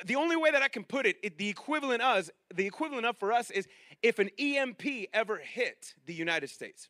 The 0.05 0.15
only 0.15 0.35
way 0.35 0.51
that 0.51 0.61
i 0.61 0.67
can 0.67 0.83
put 0.83 1.05
it, 1.05 1.17
it, 1.23 1.37
the 1.37 1.49
equivalent 1.49 2.01
us 2.01 2.29
the 2.53 2.65
equivalent 2.65 3.05
of 3.05 3.17
for 3.17 3.31
us 3.31 3.49
is 3.49 3.67
if 4.03 4.19
an 4.19 4.29
emp 4.37 4.83
ever 5.13 5.37
hit 5.37 5.93
the 6.05 6.13
united 6.13 6.49
states. 6.49 6.89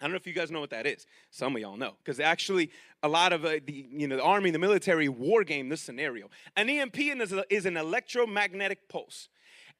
I 0.00 0.06
don't 0.06 0.12
know 0.12 0.16
if 0.16 0.26
you 0.26 0.32
guys 0.32 0.50
know 0.50 0.58
what 0.58 0.70
that 0.70 0.84
is. 0.84 1.06
Some 1.30 1.54
of 1.54 1.62
y'all 1.62 1.76
know 1.76 1.94
because 2.02 2.18
actually 2.18 2.70
a 3.02 3.08
lot 3.08 3.32
of 3.32 3.44
uh, 3.44 3.60
the 3.64 3.86
you 3.90 4.08
know 4.08 4.16
the 4.16 4.22
army 4.22 4.50
the 4.50 4.58
military 4.58 5.08
war 5.08 5.44
game 5.44 5.68
this 5.68 5.80
scenario. 5.80 6.28
An 6.56 6.68
emp 6.68 6.98
is, 6.98 7.34
is 7.50 7.66
an 7.66 7.76
electromagnetic 7.76 8.88
pulse 8.88 9.28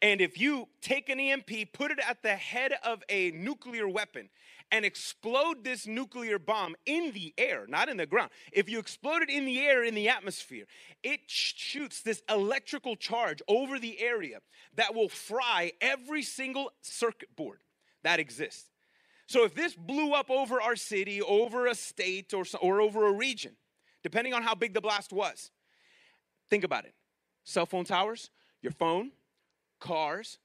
and 0.02 0.20
if 0.20 0.38
you 0.38 0.68
take 0.80 1.08
an 1.08 1.20
EMP, 1.20 1.72
put 1.72 1.92
it 1.92 2.00
at 2.06 2.22
the 2.22 2.34
head 2.34 2.72
of 2.84 3.04
a 3.08 3.30
nuclear 3.30 3.88
weapon, 3.88 4.28
and 4.72 4.84
explode 4.84 5.62
this 5.62 5.86
nuclear 5.86 6.38
bomb 6.38 6.74
in 6.86 7.12
the 7.12 7.32
air, 7.38 7.66
not 7.68 7.88
in 7.88 7.98
the 7.98 8.06
ground. 8.06 8.30
If 8.52 8.68
you 8.68 8.78
explode 8.78 9.22
it 9.22 9.30
in 9.30 9.44
the 9.44 9.60
air, 9.60 9.84
in 9.84 9.94
the 9.94 10.08
atmosphere, 10.08 10.64
it 11.02 11.20
shoots 11.26 12.00
this 12.00 12.22
electrical 12.28 12.96
charge 12.96 13.42
over 13.46 13.78
the 13.78 14.00
area 14.00 14.38
that 14.76 14.94
will 14.94 15.10
fry 15.10 15.72
every 15.80 16.22
single 16.22 16.72
circuit 16.80 17.36
board 17.36 17.60
that 18.02 18.18
exists. 18.18 18.70
So 19.26 19.44
if 19.44 19.54
this 19.54 19.74
blew 19.74 20.14
up 20.14 20.30
over 20.30 20.60
our 20.60 20.76
city, 20.76 21.22
over 21.22 21.66
a 21.66 21.74
state, 21.74 22.34
or, 22.34 22.44
or 22.60 22.80
over 22.80 23.06
a 23.06 23.12
region, 23.12 23.52
depending 24.02 24.34
on 24.34 24.42
how 24.42 24.54
big 24.54 24.74
the 24.74 24.80
blast 24.80 25.12
was, 25.12 25.50
think 26.50 26.64
about 26.64 26.86
it. 26.86 26.94
Cell 27.44 27.66
phone 27.66 27.84
towers, 27.84 28.30
your 28.62 28.72
phone, 28.72 29.12
cars, 29.82 30.38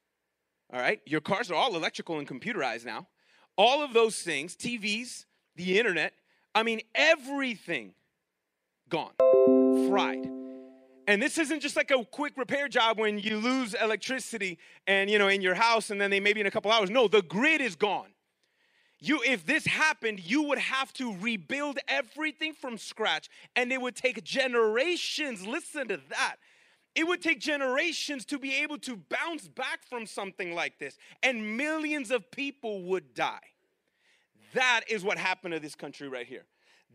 all 0.74 0.82
right? 0.82 1.00
Your 1.06 1.22
cars 1.22 1.50
are 1.50 1.56
all 1.56 1.76
electrical 1.76 2.20
and 2.20 2.28
computerized 2.28 2.86
now. 2.86 3.08
All 3.56 3.82
of 3.82 3.94
those 3.94 4.22
things, 4.22 4.56
TVs, 4.56 5.26
the 5.56 5.80
internet, 5.80 6.14
I 6.54 6.64
mean, 6.64 6.82
everything 6.94 7.94
gone, 8.90 9.14
fried. 9.88 10.30
And 11.08 11.22
this 11.22 11.38
isn't 11.38 11.62
just 11.62 11.76
like 11.76 11.92
a 11.92 12.04
quick 12.04 12.34
repair 12.36 12.68
job 12.68 13.00
when 13.00 13.18
you 13.18 13.38
lose 13.38 13.74
electricity 13.74 14.58
and 14.88 15.10
you 15.10 15.18
know 15.18 15.30
in 15.30 15.42
your 15.42 15.56
house 15.56 15.90
and 15.90 16.02
then 16.02 16.12
they 16.12 16.20
maybe 16.20 16.42
in 16.42 16.48
a 16.48 16.52
couple 16.52 16.70
hours. 16.70 16.90
No, 16.90 17.08
the 17.08 17.22
grid 17.22 17.62
is 17.62 17.76
gone. 17.76 18.10
You, 19.00 19.22
if 19.26 19.46
this 19.46 19.66
happened, 19.66 20.20
you 20.20 20.44
would 20.44 20.58
have 20.58 20.92
to 20.94 21.16
rebuild 21.20 21.78
everything 21.88 22.54
from 22.54 22.80
scratch, 22.80 23.30
and 23.56 23.72
it 23.72 23.80
would 23.80 23.96
take 23.96 24.24
generations. 24.24 25.46
Listen 25.46 25.88
to 25.90 26.00
that. 26.10 26.38
It 26.98 27.08
would 27.08 27.22
take 27.22 27.40
generations 27.40 28.26
to 28.26 28.40
be 28.40 28.56
able 28.56 28.80
to 28.80 28.98
bounce 28.98 29.48
back 29.48 29.86
from 29.88 30.08
something 30.08 30.56
like 30.56 30.80
this, 30.80 30.98
and 31.22 31.56
millions 31.56 32.10
of 32.10 32.32
people 32.32 32.82
would 32.86 33.14
die. 33.14 33.54
That 34.54 34.82
is 34.90 35.04
what 35.04 35.20
happened 35.20 35.54
to 35.54 35.60
this 35.60 35.76
country 35.76 36.08
right 36.10 36.26
here. 36.26 36.46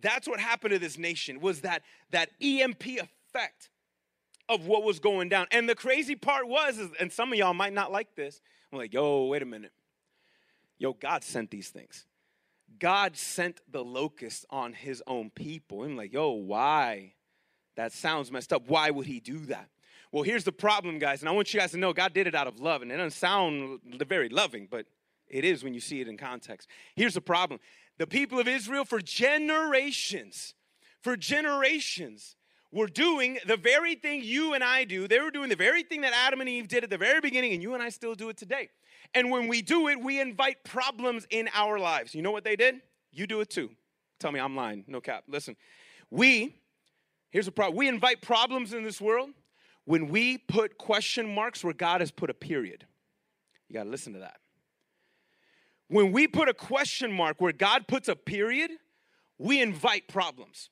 That's 0.01 0.27
what 0.27 0.41
happened 0.41 0.73
to 0.73 0.81
this 0.81 0.99
nation 0.99 1.39
was 1.39 1.61
that 1.61 1.83
that 2.11 2.31
EMP 2.43 2.85
effect 2.85 3.71
of 4.49 4.67
what 4.67 4.83
was 4.83 4.99
going 4.99 5.29
down. 5.29 5.47
And 5.53 5.69
the 5.69 5.77
crazy 5.77 6.17
part 6.17 6.49
was, 6.49 6.79
is, 6.79 6.91
and 6.99 7.13
some 7.13 7.33
of 7.33 7.39
y'all 7.39 7.55
might 7.55 7.73
not 7.73 7.93
like 7.93 8.17
this. 8.17 8.41
I'm 8.73 8.79
like, 8.79 8.93
yo, 8.93 9.27
wait 9.27 9.43
a 9.43 9.47
minute. 9.47 9.73
Yo, 10.79 10.95
God 10.95 11.23
sent 11.23 11.53
these 11.53 11.69
things. 11.69 12.07
God 12.81 13.17
sent 13.17 13.61
the 13.71 13.85
locusts 13.85 14.45
on 14.51 14.73
his 14.73 15.01
own 15.07 15.31
people. 15.31 15.85
I'm 15.85 15.97
like, 15.97 16.13
yo, 16.13 16.31
why? 16.31 17.13
That 17.77 17.93
sounds 17.93 18.33
messed 18.33 18.53
up. 18.53 18.65
Why 18.67 18.91
would 18.91 19.07
he 19.07 19.21
do 19.21 19.39
that? 19.47 19.69
Well, 20.13 20.25
here's 20.25 20.45
the 20.45 20.53
problem, 20.53 20.99
guys, 20.99 21.23
and 21.23 21.29
I 21.29 21.33
want 21.33 21.55
you 21.55 21.61
guys 21.61 21.71
to 21.71 21.79
know 21.79 21.95
God 21.95 22.13
did 22.13 22.27
it 22.27 22.35
out 22.35 22.47
of 22.47 22.61
love, 22.61 22.83
and 22.83 22.93
it 22.93 22.99
doesn't 22.99 23.13
sound 23.13 23.81
the 23.97 24.05
very 24.05 24.29
loving, 24.29 24.69
but 24.71 24.85
it 25.27 25.43
is 25.43 25.65
when 25.65 25.73
you 25.73 25.81
see 25.81 26.03
it 26.03 26.09
in 26.09 26.19
context. 26.19 26.69
Here's 26.95 27.15
the 27.15 27.23
problem 27.23 27.61
the 27.97 28.07
people 28.07 28.39
of 28.39 28.47
Israel, 28.47 28.85
for 28.85 29.01
generations, 29.01 30.55
for 31.01 31.17
generations, 31.17 32.37
were 32.71 32.89
doing 32.89 33.39
the 33.47 33.57
very 33.57 33.95
thing 33.95 34.23
you 34.23 34.53
and 34.53 34.63
I 34.63 34.85
do. 34.85 35.09
They 35.09 35.19
were 35.19 35.31
doing 35.31 35.49
the 35.49 35.57
very 35.57 35.83
thing 35.83 36.03
that 36.03 36.13
Adam 36.15 36.41
and 36.41 36.49
Eve 36.49 36.69
did 36.69 36.85
at 36.85 36.91
the 36.91 36.99
very 36.99 37.21
beginning, 37.21 37.55
and 37.55 37.63
you 37.63 37.73
and 37.73 37.83
I 37.83 37.89
still 37.89 38.15
do 38.15 38.29
it 38.29 38.37
today. 38.37 38.69
And 39.15 39.31
when 39.31 39.49
we 39.49 39.63
do 39.63 39.89
it, 39.89 39.99
we 39.99 40.21
invite 40.21 40.63
problems 40.63 41.27
in 41.31 41.49
our 41.55 41.79
lives. 41.79 42.15
You 42.15 42.21
know 42.21 42.31
what 42.31 42.45
they 42.45 42.57
did? 42.57 42.83
You 43.13 43.27
do 43.27 43.41
it 43.41 43.49
too. 43.49 43.71
Tell 44.21 44.31
me 44.31 44.41
I'm 44.41 44.57
lying. 44.57 44.85
No 44.89 45.01
cap. 45.01 45.25
Listen, 45.27 45.57
we, 46.11 46.55
here's 47.31 47.47
the 47.47 47.53
problem. 47.53 47.77
We 47.77 47.89
invite 47.89 48.21
problems 48.21 48.75
in 48.75 48.85
this 48.85 49.01
world 49.01 49.31
when 49.85 50.09
we 50.09 50.39
put 50.39 50.79
question 50.79 51.35
marks 51.35 51.65
where 51.65 51.75
God 51.75 52.01
has 52.01 52.11
put 52.11 52.31
a 52.31 52.35
period. 52.35 52.87
You 53.69 53.75
got 53.75 53.85
to 53.85 53.91
listen 53.91 54.13
to 54.15 54.21
that. 54.21 54.37
When 55.89 56.13
we 56.13 56.27
put 56.27 56.49
a 56.49 56.55
question 56.55 57.13
mark 57.13 57.41
where 57.41 57.53
God 57.53 57.87
puts 57.87 58.09
a 58.09 58.17
period, 58.17 58.71
we 59.39 59.61
invite 59.61 60.09
problems. 60.09 60.71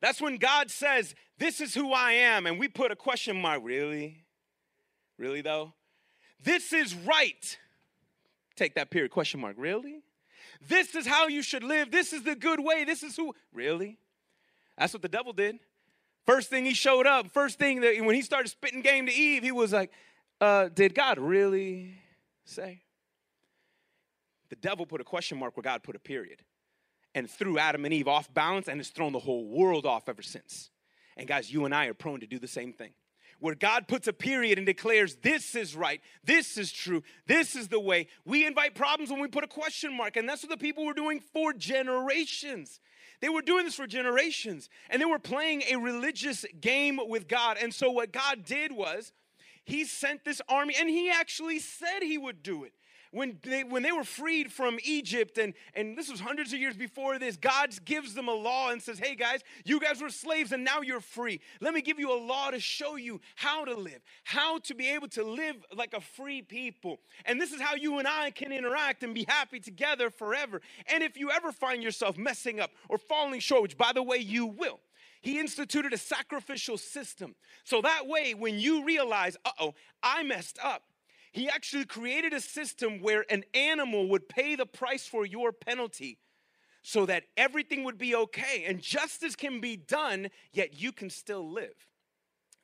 That's 0.00 0.20
when 0.20 0.36
God 0.36 0.70
says, 0.70 1.14
This 1.38 1.60
is 1.60 1.74
who 1.74 1.92
I 1.92 2.12
am, 2.12 2.46
and 2.46 2.58
we 2.58 2.68
put 2.68 2.90
a 2.90 2.96
question 2.96 3.40
mark. 3.40 3.60
Really? 3.62 4.24
Really, 5.18 5.42
though? 5.42 5.74
This 6.42 6.72
is 6.72 6.94
right. 6.94 7.58
Take 8.56 8.74
that 8.74 8.90
period, 8.90 9.10
question 9.10 9.40
mark. 9.40 9.56
Really? 9.58 10.02
This 10.66 10.94
is 10.94 11.06
how 11.06 11.28
you 11.28 11.42
should 11.42 11.62
live. 11.62 11.90
This 11.90 12.12
is 12.12 12.22
the 12.22 12.34
good 12.34 12.60
way. 12.60 12.84
This 12.84 13.02
is 13.02 13.16
who. 13.16 13.34
Really? 13.52 13.98
That's 14.78 14.92
what 14.92 15.02
the 15.02 15.08
devil 15.08 15.32
did. 15.32 15.58
First 16.26 16.50
thing 16.50 16.64
he 16.64 16.74
showed 16.74 17.06
up, 17.06 17.30
first 17.30 17.58
thing 17.58 17.82
that 17.82 17.96
when 18.04 18.14
he 18.14 18.22
started 18.22 18.48
spitting 18.48 18.82
game 18.82 19.06
to 19.06 19.12
Eve, 19.12 19.44
he 19.44 19.52
was 19.52 19.72
like, 19.72 19.92
uh, 20.40 20.68
Did 20.68 20.94
God 20.94 21.18
really 21.18 21.94
say? 22.44 22.82
The 24.48 24.56
devil 24.56 24.86
put 24.86 25.00
a 25.00 25.04
question 25.04 25.38
mark 25.38 25.56
where 25.56 25.62
God 25.62 25.82
put 25.82 25.96
a 25.96 26.00
period 26.00 26.42
and 27.14 27.30
threw 27.30 27.58
Adam 27.58 27.84
and 27.84 27.94
Eve 27.94 28.08
off 28.08 28.32
balance 28.32 28.68
and 28.68 28.78
has 28.78 28.90
thrown 28.90 29.12
the 29.12 29.18
whole 29.18 29.46
world 29.46 29.86
off 29.86 30.08
ever 30.08 30.22
since. 30.22 30.70
And 31.16 31.26
guys, 31.26 31.50
you 31.52 31.64
and 31.64 31.74
I 31.74 31.86
are 31.86 31.94
prone 31.94 32.20
to 32.20 32.26
do 32.26 32.38
the 32.38 32.48
same 32.48 32.72
thing. 32.72 32.92
Where 33.38 33.54
God 33.54 33.86
puts 33.86 34.08
a 34.08 34.12
period 34.12 34.58
and 34.58 34.66
declares, 34.66 35.16
This 35.16 35.54
is 35.54 35.76
right, 35.76 36.00
this 36.24 36.58
is 36.58 36.72
true, 36.72 37.02
this 37.26 37.54
is 37.54 37.68
the 37.68 37.80
way. 37.80 38.08
We 38.24 38.46
invite 38.46 38.74
problems 38.74 39.10
when 39.10 39.20
we 39.20 39.28
put 39.28 39.44
a 39.44 39.48
question 39.48 39.96
mark. 39.96 40.16
And 40.16 40.28
that's 40.28 40.42
what 40.42 40.50
the 40.50 40.56
people 40.56 40.84
were 40.84 40.94
doing 40.94 41.20
for 41.20 41.52
generations. 41.52 42.80
They 43.26 43.30
were 43.30 43.42
doing 43.42 43.64
this 43.64 43.74
for 43.74 43.88
generations 43.88 44.70
and 44.88 45.02
they 45.02 45.04
were 45.04 45.18
playing 45.18 45.64
a 45.68 45.74
religious 45.74 46.46
game 46.60 47.00
with 47.08 47.26
God. 47.26 47.56
And 47.60 47.74
so, 47.74 47.90
what 47.90 48.12
God 48.12 48.44
did 48.44 48.70
was, 48.70 49.12
He 49.64 49.84
sent 49.84 50.24
this 50.24 50.40
army 50.48 50.76
and 50.78 50.88
He 50.88 51.10
actually 51.10 51.58
said 51.58 52.02
He 52.02 52.18
would 52.18 52.44
do 52.44 52.62
it 52.62 52.72
when 53.10 53.38
they, 53.42 53.64
when 53.64 53.82
they 53.82 53.92
were 53.92 54.04
freed 54.04 54.52
from 54.52 54.78
Egypt, 54.84 55.38
and, 55.38 55.54
and 55.74 55.96
this 55.96 56.10
was 56.10 56.20
hundreds 56.20 56.52
of 56.52 56.58
years 56.58 56.76
before 56.76 57.18
this, 57.18 57.36
God 57.36 57.70
gives 57.84 58.14
them 58.14 58.28
a 58.28 58.34
law 58.34 58.70
and 58.70 58.82
says, 58.82 58.98
Hey 58.98 59.14
guys, 59.14 59.40
you 59.64 59.80
guys 59.80 60.00
were 60.00 60.10
slaves 60.10 60.52
and 60.52 60.64
now 60.64 60.80
you're 60.80 61.00
free. 61.00 61.40
Let 61.60 61.74
me 61.74 61.82
give 61.82 61.98
you 61.98 62.12
a 62.12 62.20
law 62.20 62.50
to 62.50 62.60
show 62.60 62.96
you 62.96 63.20
how 63.34 63.64
to 63.64 63.74
live, 63.74 64.00
how 64.24 64.58
to 64.60 64.74
be 64.74 64.88
able 64.88 65.08
to 65.08 65.24
live 65.24 65.56
like 65.74 65.94
a 65.94 66.00
free 66.00 66.42
people. 66.42 67.00
And 67.24 67.40
this 67.40 67.52
is 67.52 67.60
how 67.60 67.74
you 67.74 67.98
and 67.98 68.08
I 68.08 68.30
can 68.30 68.52
interact 68.52 69.02
and 69.02 69.14
be 69.14 69.24
happy 69.28 69.60
together 69.60 70.10
forever. 70.10 70.60
And 70.92 71.02
if 71.02 71.16
you 71.16 71.30
ever 71.30 71.52
find 71.52 71.82
yourself 71.82 72.16
messing 72.16 72.60
up 72.60 72.70
or 72.88 72.98
falling 72.98 73.40
short, 73.40 73.62
which 73.62 73.78
by 73.78 73.92
the 73.92 74.02
way, 74.02 74.18
you 74.18 74.46
will, 74.46 74.80
he 75.20 75.40
instituted 75.40 75.92
a 75.92 75.98
sacrificial 75.98 76.78
system. 76.78 77.34
So 77.64 77.82
that 77.82 78.06
way, 78.06 78.34
when 78.34 78.58
you 78.58 78.84
realize, 78.84 79.36
uh 79.44 79.50
oh, 79.58 79.74
I 80.02 80.22
messed 80.22 80.58
up, 80.62 80.82
he 81.36 81.50
actually 81.50 81.84
created 81.84 82.32
a 82.32 82.40
system 82.40 83.02
where 83.02 83.26
an 83.28 83.44
animal 83.52 84.08
would 84.08 84.26
pay 84.26 84.56
the 84.56 84.64
price 84.64 85.06
for 85.06 85.26
your 85.26 85.52
penalty 85.52 86.18
so 86.80 87.04
that 87.04 87.24
everything 87.36 87.84
would 87.84 87.98
be 87.98 88.14
okay 88.14 88.64
and 88.66 88.80
justice 88.80 89.36
can 89.36 89.60
be 89.60 89.76
done, 89.76 90.30
yet 90.54 90.80
you 90.80 90.92
can 90.92 91.10
still 91.10 91.46
live. 91.52 91.74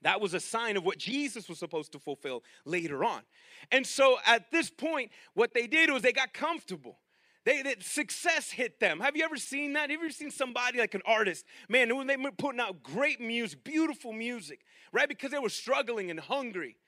That 0.00 0.22
was 0.22 0.32
a 0.32 0.40
sign 0.40 0.78
of 0.78 0.84
what 0.84 0.96
Jesus 0.96 1.50
was 1.50 1.58
supposed 1.58 1.92
to 1.92 1.98
fulfill 1.98 2.44
later 2.64 3.04
on. 3.04 3.20
And 3.70 3.86
so 3.86 4.16
at 4.26 4.50
this 4.50 4.70
point, 4.70 5.10
what 5.34 5.52
they 5.52 5.66
did 5.66 5.90
was 5.90 6.00
they 6.00 6.12
got 6.12 6.32
comfortable. 6.32 6.98
They, 7.44 7.60
they, 7.60 7.76
success 7.80 8.50
hit 8.50 8.80
them. 8.80 9.00
Have 9.00 9.16
you 9.16 9.24
ever 9.24 9.36
seen 9.36 9.74
that? 9.74 9.82
Have 9.82 9.90
you 9.90 9.98
ever 9.98 10.10
seen 10.10 10.30
somebody 10.30 10.78
like 10.78 10.94
an 10.94 11.02
artist? 11.04 11.44
Man, 11.68 11.94
when 11.94 12.06
they 12.06 12.16
were 12.16 12.32
putting 12.32 12.60
out 12.60 12.82
great 12.82 13.20
music, 13.20 13.64
beautiful 13.64 14.14
music, 14.14 14.60
right? 14.92 15.10
Because 15.10 15.30
they 15.30 15.38
were 15.38 15.50
struggling 15.50 16.10
and 16.10 16.18
hungry 16.18 16.78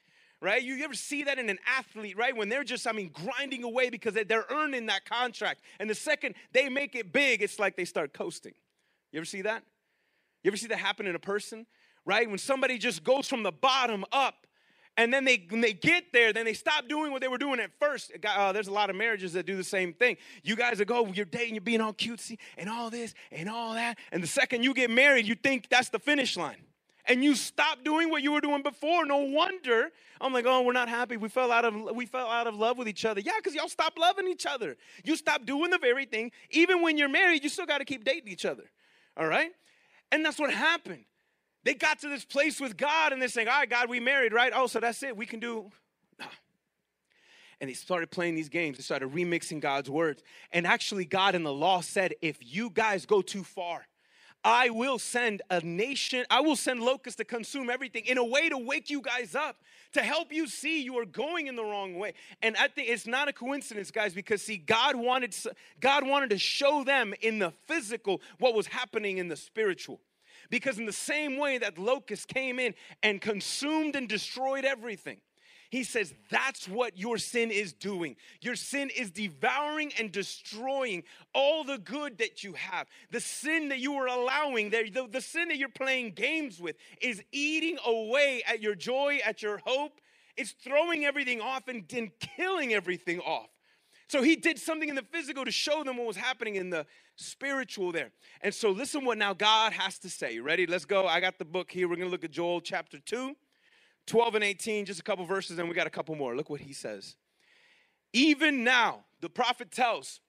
right? 0.44 0.62
You 0.62 0.84
ever 0.84 0.92
see 0.92 1.24
that 1.24 1.38
in 1.38 1.48
an 1.48 1.58
athlete, 1.66 2.18
right? 2.18 2.36
When 2.36 2.50
they're 2.50 2.64
just, 2.64 2.86
I 2.86 2.92
mean, 2.92 3.10
grinding 3.12 3.64
away 3.64 3.88
because 3.88 4.12
they're 4.12 4.44
earning 4.50 4.86
that 4.86 5.06
contract. 5.06 5.62
And 5.80 5.88
the 5.88 5.94
second 5.94 6.34
they 6.52 6.68
make 6.68 6.94
it 6.94 7.12
big, 7.12 7.42
it's 7.42 7.58
like 7.58 7.76
they 7.76 7.86
start 7.86 8.12
coasting. 8.12 8.52
You 9.10 9.18
ever 9.18 9.24
see 9.24 9.40
that? 9.42 9.62
You 10.42 10.50
ever 10.50 10.56
see 10.58 10.66
that 10.66 10.78
happen 10.78 11.06
in 11.06 11.14
a 11.14 11.20
person, 11.20 11.64
right? 12.04 12.28
When 12.28 12.38
somebody 12.38 12.76
just 12.76 13.02
goes 13.02 13.26
from 13.26 13.42
the 13.42 13.52
bottom 13.52 14.04
up 14.12 14.46
and 14.98 15.12
then 15.12 15.24
they 15.24 15.46
when 15.48 15.60
they 15.60 15.72
get 15.72 16.12
there 16.12 16.32
then 16.32 16.44
they 16.44 16.52
stop 16.52 16.86
doing 16.88 17.10
what 17.10 17.20
they 17.20 17.26
were 17.26 17.38
doing 17.38 17.58
at 17.58 17.70
first 17.80 18.12
uh, 18.24 18.52
there's 18.52 18.68
a 18.68 18.72
lot 18.72 18.90
of 18.90 18.94
marriages 18.94 19.32
that 19.32 19.44
do 19.44 19.56
the 19.56 19.64
same 19.64 19.92
thing 19.92 20.16
you 20.44 20.54
guys 20.54 20.80
are 20.80 20.84
go 20.84 21.04
you're 21.06 21.24
dating 21.24 21.54
you're 21.54 21.60
being 21.60 21.80
all 21.80 21.92
cutesy 21.92 22.38
and 22.56 22.68
all 22.68 22.90
this 22.90 23.12
and 23.32 23.48
all 23.48 23.74
that 23.74 23.98
and 24.12 24.22
the 24.22 24.26
second 24.28 24.62
you 24.62 24.72
get 24.72 24.90
married 24.90 25.26
you 25.26 25.34
think 25.34 25.68
that's 25.68 25.88
the 25.88 25.98
finish 25.98 26.36
line 26.36 26.62
and 27.06 27.22
you 27.22 27.34
stop 27.34 27.84
doing 27.84 28.10
what 28.10 28.22
you 28.22 28.32
were 28.32 28.40
doing 28.40 28.62
before. 28.62 29.04
No 29.04 29.18
wonder 29.18 29.90
I'm 30.20 30.32
like, 30.32 30.46
oh, 30.46 30.62
we're 30.62 30.72
not 30.72 30.88
happy. 30.88 31.16
We 31.16 31.28
fell 31.28 31.52
out 31.52 31.64
of 31.64 31.74
we 31.94 32.06
fell 32.06 32.28
out 32.28 32.46
of 32.46 32.54
love 32.54 32.78
with 32.78 32.88
each 32.88 33.04
other. 33.04 33.20
Yeah, 33.20 33.32
because 33.36 33.54
y'all 33.54 33.68
stopped 33.68 33.98
loving 33.98 34.26
each 34.28 34.46
other. 34.46 34.76
You 35.04 35.16
stop 35.16 35.44
doing 35.44 35.70
the 35.70 35.78
very 35.78 36.06
thing. 36.06 36.32
Even 36.50 36.82
when 36.82 36.96
you're 36.96 37.08
married, 37.08 37.42
you 37.42 37.50
still 37.50 37.66
got 37.66 37.78
to 37.78 37.84
keep 37.84 38.04
dating 38.04 38.28
each 38.28 38.46
other. 38.46 38.64
All 39.16 39.26
right? 39.26 39.50
And 40.10 40.24
that's 40.24 40.38
what 40.38 40.52
happened. 40.52 41.04
They 41.64 41.74
got 41.74 42.00
to 42.00 42.08
this 42.08 42.24
place 42.24 42.60
with 42.60 42.76
God 42.76 43.12
and 43.12 43.20
they're 43.20 43.28
saying, 43.28 43.48
all 43.48 43.58
right, 43.58 43.68
God, 43.68 43.88
we 43.88 44.00
married, 44.00 44.32
right? 44.32 44.52
Oh, 44.54 44.66
so 44.66 44.80
that's 44.80 45.02
it. 45.02 45.16
We 45.16 45.26
can 45.26 45.40
do. 45.40 45.70
And 47.60 47.70
they 47.70 47.74
started 47.74 48.10
playing 48.10 48.34
these 48.34 48.48
games. 48.48 48.76
They 48.76 48.82
started 48.82 49.12
remixing 49.12 49.60
God's 49.60 49.88
words. 49.88 50.22
And 50.50 50.66
actually, 50.66 51.04
God 51.04 51.36
in 51.36 51.44
the 51.44 51.52
law 51.52 51.80
said, 51.80 52.12
if 52.20 52.36
you 52.40 52.68
guys 52.68 53.06
go 53.06 53.22
too 53.22 53.44
far, 53.44 53.86
I 54.44 54.68
will 54.68 54.98
send 54.98 55.40
a 55.50 55.60
nation, 55.60 56.26
I 56.28 56.40
will 56.42 56.56
send 56.56 56.80
locusts 56.80 57.16
to 57.16 57.24
consume 57.24 57.70
everything 57.70 58.04
in 58.04 58.18
a 58.18 58.24
way 58.24 58.50
to 58.50 58.58
wake 58.58 58.90
you 58.90 59.00
guys 59.00 59.34
up, 59.34 59.56
to 59.94 60.02
help 60.02 60.32
you 60.32 60.46
see 60.46 60.82
you 60.82 60.98
are 60.98 61.06
going 61.06 61.46
in 61.46 61.56
the 61.56 61.64
wrong 61.64 61.98
way. 61.98 62.12
And 62.42 62.54
I 62.58 62.68
think 62.68 62.90
it's 62.90 63.06
not 63.06 63.28
a 63.28 63.32
coincidence, 63.32 63.90
guys, 63.90 64.12
because 64.12 64.42
see, 64.42 64.58
God 64.58 64.96
wanted 64.96 65.34
God 65.80 66.06
wanted 66.06 66.30
to 66.30 66.38
show 66.38 66.84
them 66.84 67.14
in 67.22 67.38
the 67.38 67.52
physical 67.66 68.20
what 68.38 68.54
was 68.54 68.66
happening 68.66 69.16
in 69.16 69.28
the 69.28 69.36
spiritual. 69.36 70.00
Because 70.50 70.78
in 70.78 70.84
the 70.84 70.92
same 70.92 71.38
way 71.38 71.56
that 71.56 71.78
locusts 71.78 72.26
came 72.26 72.58
in 72.58 72.74
and 73.02 73.20
consumed 73.20 73.96
and 73.96 74.06
destroyed 74.06 74.66
everything, 74.66 75.16
he 75.70 75.82
says 75.82 76.14
that's 76.30 76.68
what 76.68 76.96
your 76.96 77.18
sin 77.18 77.50
is 77.50 77.72
doing. 77.72 78.14
Your 78.40 78.54
sin 78.54 78.90
is 78.96 79.10
devouring 79.10 79.92
and 79.98 80.12
destroying 80.12 81.02
all 81.34 81.64
the 81.64 81.78
good 81.78 82.18
that 82.18 82.44
you 82.44 82.52
have. 82.52 82.86
The 83.10 83.20
sin 83.20 83.70
that 83.70 83.80
you 83.80 83.94
are 83.94 84.06
allowing, 84.06 84.70
the, 84.70 85.08
the, 85.10 85.20
sin 85.20 85.48
that 85.48 85.56
you're 85.56 85.68
playing 85.68 86.12
games 86.12 86.60
with, 86.60 86.76
is 87.00 87.22
eating 87.32 87.76
away 87.84 88.42
at 88.46 88.62
your 88.62 88.76
joy, 88.76 89.18
at 89.24 89.42
your 89.42 89.60
hope. 89.66 90.00
It's 90.36 90.52
throwing 90.52 91.04
everything 91.04 91.40
off 91.40 91.66
and, 91.66 91.84
and 91.92 92.10
killing 92.20 92.72
everything 92.72 93.18
off. 93.18 93.48
So 94.06 94.22
he 94.22 94.36
did 94.36 94.58
something 94.58 94.88
in 94.88 94.94
the 94.94 95.02
physical 95.10 95.44
to 95.44 95.50
show 95.50 95.82
them 95.82 95.96
what 95.96 96.06
was 96.06 96.16
happening 96.16 96.56
in 96.56 96.70
the 96.70 96.86
spiritual 97.16 97.90
there. 97.90 98.10
And 98.42 98.54
so 98.54 98.70
listen 98.70 99.04
what 99.04 99.18
now 99.18 99.32
God 99.32 99.72
has 99.72 99.98
to 99.98 100.08
say. 100.08 100.38
Ready? 100.38 100.66
Let's 100.66 100.84
go. 100.84 101.06
I 101.06 101.20
got 101.20 101.38
the 101.38 101.44
book 101.44 101.70
here. 101.70 101.88
We're 101.88 101.96
going 101.96 102.08
to 102.08 102.12
look 102.12 102.22
at 102.22 102.30
Joel 102.30 102.60
chapter 102.60 102.98
2. 102.98 103.34
12 104.06 104.36
and 104.36 104.44
18, 104.44 104.84
just 104.84 105.00
a 105.00 105.02
couple 105.02 105.24
verses, 105.24 105.58
and 105.58 105.68
we 105.68 105.74
got 105.74 105.86
a 105.86 105.90
couple 105.90 106.14
more. 106.14 106.36
Look 106.36 106.50
what 106.50 106.60
he 106.60 106.72
says. 106.72 107.16
Even 108.12 108.64
now, 108.64 109.04
the 109.20 109.28
prophet 109.28 109.70
tells, 109.70 110.20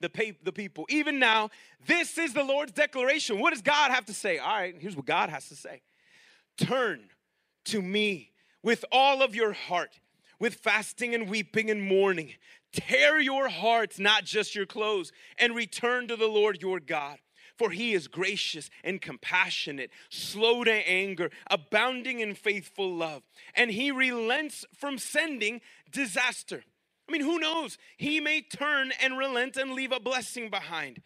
the, 0.00 0.10
pa- 0.10 0.36
the 0.42 0.52
people. 0.52 0.84
Even 0.88 1.18
now, 1.18 1.50
this 1.86 2.18
is 2.18 2.34
the 2.34 2.44
Lord's 2.44 2.72
declaration. 2.72 3.38
What 3.38 3.52
does 3.52 3.62
God 3.62 3.90
have 3.90 4.04
to 4.06 4.14
say? 4.14 4.38
All 4.38 4.48
right, 4.48 4.74
here's 4.78 4.96
what 4.96 5.06
God 5.06 5.30
has 5.30 5.48
to 5.48 5.56
say 5.56 5.82
Turn 6.58 7.08
to 7.66 7.80
me 7.80 8.32
with 8.62 8.84
all 8.92 9.22
of 9.22 9.34
your 9.34 9.52
heart, 9.52 10.00
with 10.38 10.54
fasting 10.54 11.14
and 11.14 11.28
weeping 11.28 11.70
and 11.70 11.82
mourning. 11.82 12.34
Tear 12.72 13.20
your 13.20 13.48
hearts, 13.48 13.98
not 13.98 14.24
just 14.24 14.54
your 14.54 14.66
clothes, 14.66 15.12
and 15.38 15.54
return 15.54 16.08
to 16.08 16.16
the 16.16 16.26
Lord 16.26 16.60
your 16.60 16.80
God. 16.80 17.18
For 17.56 17.70
he 17.70 17.92
is 17.92 18.08
gracious 18.08 18.68
and 18.82 19.00
compassionate, 19.00 19.90
slow 20.08 20.64
to 20.64 20.72
anger, 20.72 21.30
abounding 21.48 22.20
in 22.20 22.34
faithful 22.34 22.92
love, 22.92 23.22
and 23.54 23.70
he 23.70 23.90
relents 23.90 24.64
from 24.76 24.98
sending 24.98 25.60
disaster. 25.90 26.64
I 27.08 27.12
mean, 27.12 27.22
who 27.22 27.38
knows? 27.38 27.78
He 27.96 28.18
may 28.18 28.40
turn 28.40 28.92
and 29.00 29.18
relent 29.18 29.56
and 29.56 29.72
leave 29.72 29.92
a 29.92 30.00
blessing 30.00 30.50
behind. 30.50 31.02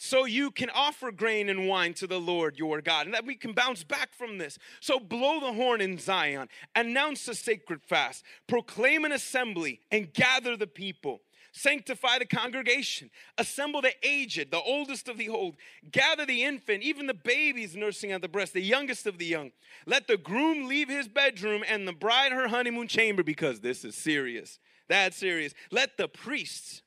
So 0.00 0.26
you 0.26 0.52
can 0.52 0.70
offer 0.70 1.10
grain 1.10 1.48
and 1.48 1.66
wine 1.66 1.92
to 1.94 2.06
the 2.06 2.20
Lord 2.20 2.56
your 2.56 2.80
God, 2.80 3.06
and 3.06 3.14
that 3.14 3.26
we 3.26 3.34
can 3.34 3.52
bounce 3.52 3.82
back 3.82 4.14
from 4.14 4.38
this. 4.38 4.56
So 4.80 5.00
blow 5.00 5.40
the 5.40 5.52
horn 5.52 5.80
in 5.80 5.98
Zion, 5.98 6.48
announce 6.76 7.26
a 7.26 7.34
sacred 7.34 7.82
fast, 7.82 8.24
proclaim 8.46 9.04
an 9.04 9.10
assembly, 9.10 9.80
and 9.90 10.12
gather 10.12 10.56
the 10.56 10.68
people. 10.68 11.22
Sanctify 11.58 12.20
the 12.20 12.24
congregation, 12.24 13.10
assemble 13.36 13.82
the 13.82 13.92
aged, 14.04 14.52
the 14.52 14.60
oldest 14.60 15.08
of 15.08 15.18
the 15.18 15.28
old, 15.28 15.56
gather 15.90 16.24
the 16.24 16.44
infant, 16.44 16.84
even 16.84 17.08
the 17.08 17.14
babies 17.14 17.74
nursing 17.74 18.12
at 18.12 18.22
the 18.22 18.28
breast, 18.28 18.52
the 18.52 18.60
youngest 18.60 19.08
of 19.08 19.18
the 19.18 19.24
young. 19.24 19.50
Let 19.84 20.06
the 20.06 20.16
groom 20.16 20.68
leave 20.68 20.88
his 20.88 21.08
bedroom 21.08 21.64
and 21.68 21.88
the 21.88 21.92
bride 21.92 22.30
her 22.30 22.46
honeymoon 22.46 22.86
chamber 22.86 23.24
because 23.24 23.58
this 23.58 23.84
is 23.84 23.96
serious. 23.96 24.60
That's 24.88 25.16
serious. 25.16 25.52
Let 25.72 25.96
the 25.96 26.06
priests, 26.06 26.82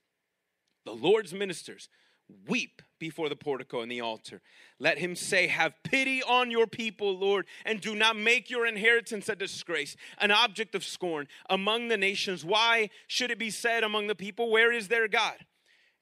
the 0.85 0.95
Lord's 0.95 1.33
ministers, 1.33 1.89
weep 2.47 2.81
before 3.01 3.27
the 3.27 3.35
portico 3.35 3.81
and 3.81 3.91
the 3.91 3.99
altar. 3.99 4.41
Let 4.79 4.99
him 4.99 5.15
say, 5.15 5.47
Have 5.47 5.73
pity 5.83 6.23
on 6.23 6.51
your 6.51 6.67
people, 6.67 7.17
Lord, 7.17 7.47
and 7.65 7.81
do 7.81 7.95
not 7.95 8.15
make 8.15 8.49
your 8.49 8.65
inheritance 8.65 9.27
a 9.27 9.35
disgrace, 9.35 9.97
an 10.19 10.31
object 10.31 10.75
of 10.75 10.85
scorn 10.85 11.27
among 11.49 11.89
the 11.89 11.97
nations. 11.97 12.45
Why 12.45 12.91
should 13.07 13.31
it 13.31 13.39
be 13.39 13.49
said 13.49 13.83
among 13.83 14.07
the 14.07 14.15
people, 14.15 14.51
Where 14.51 14.71
is 14.71 14.87
their 14.87 15.07
God? 15.07 15.45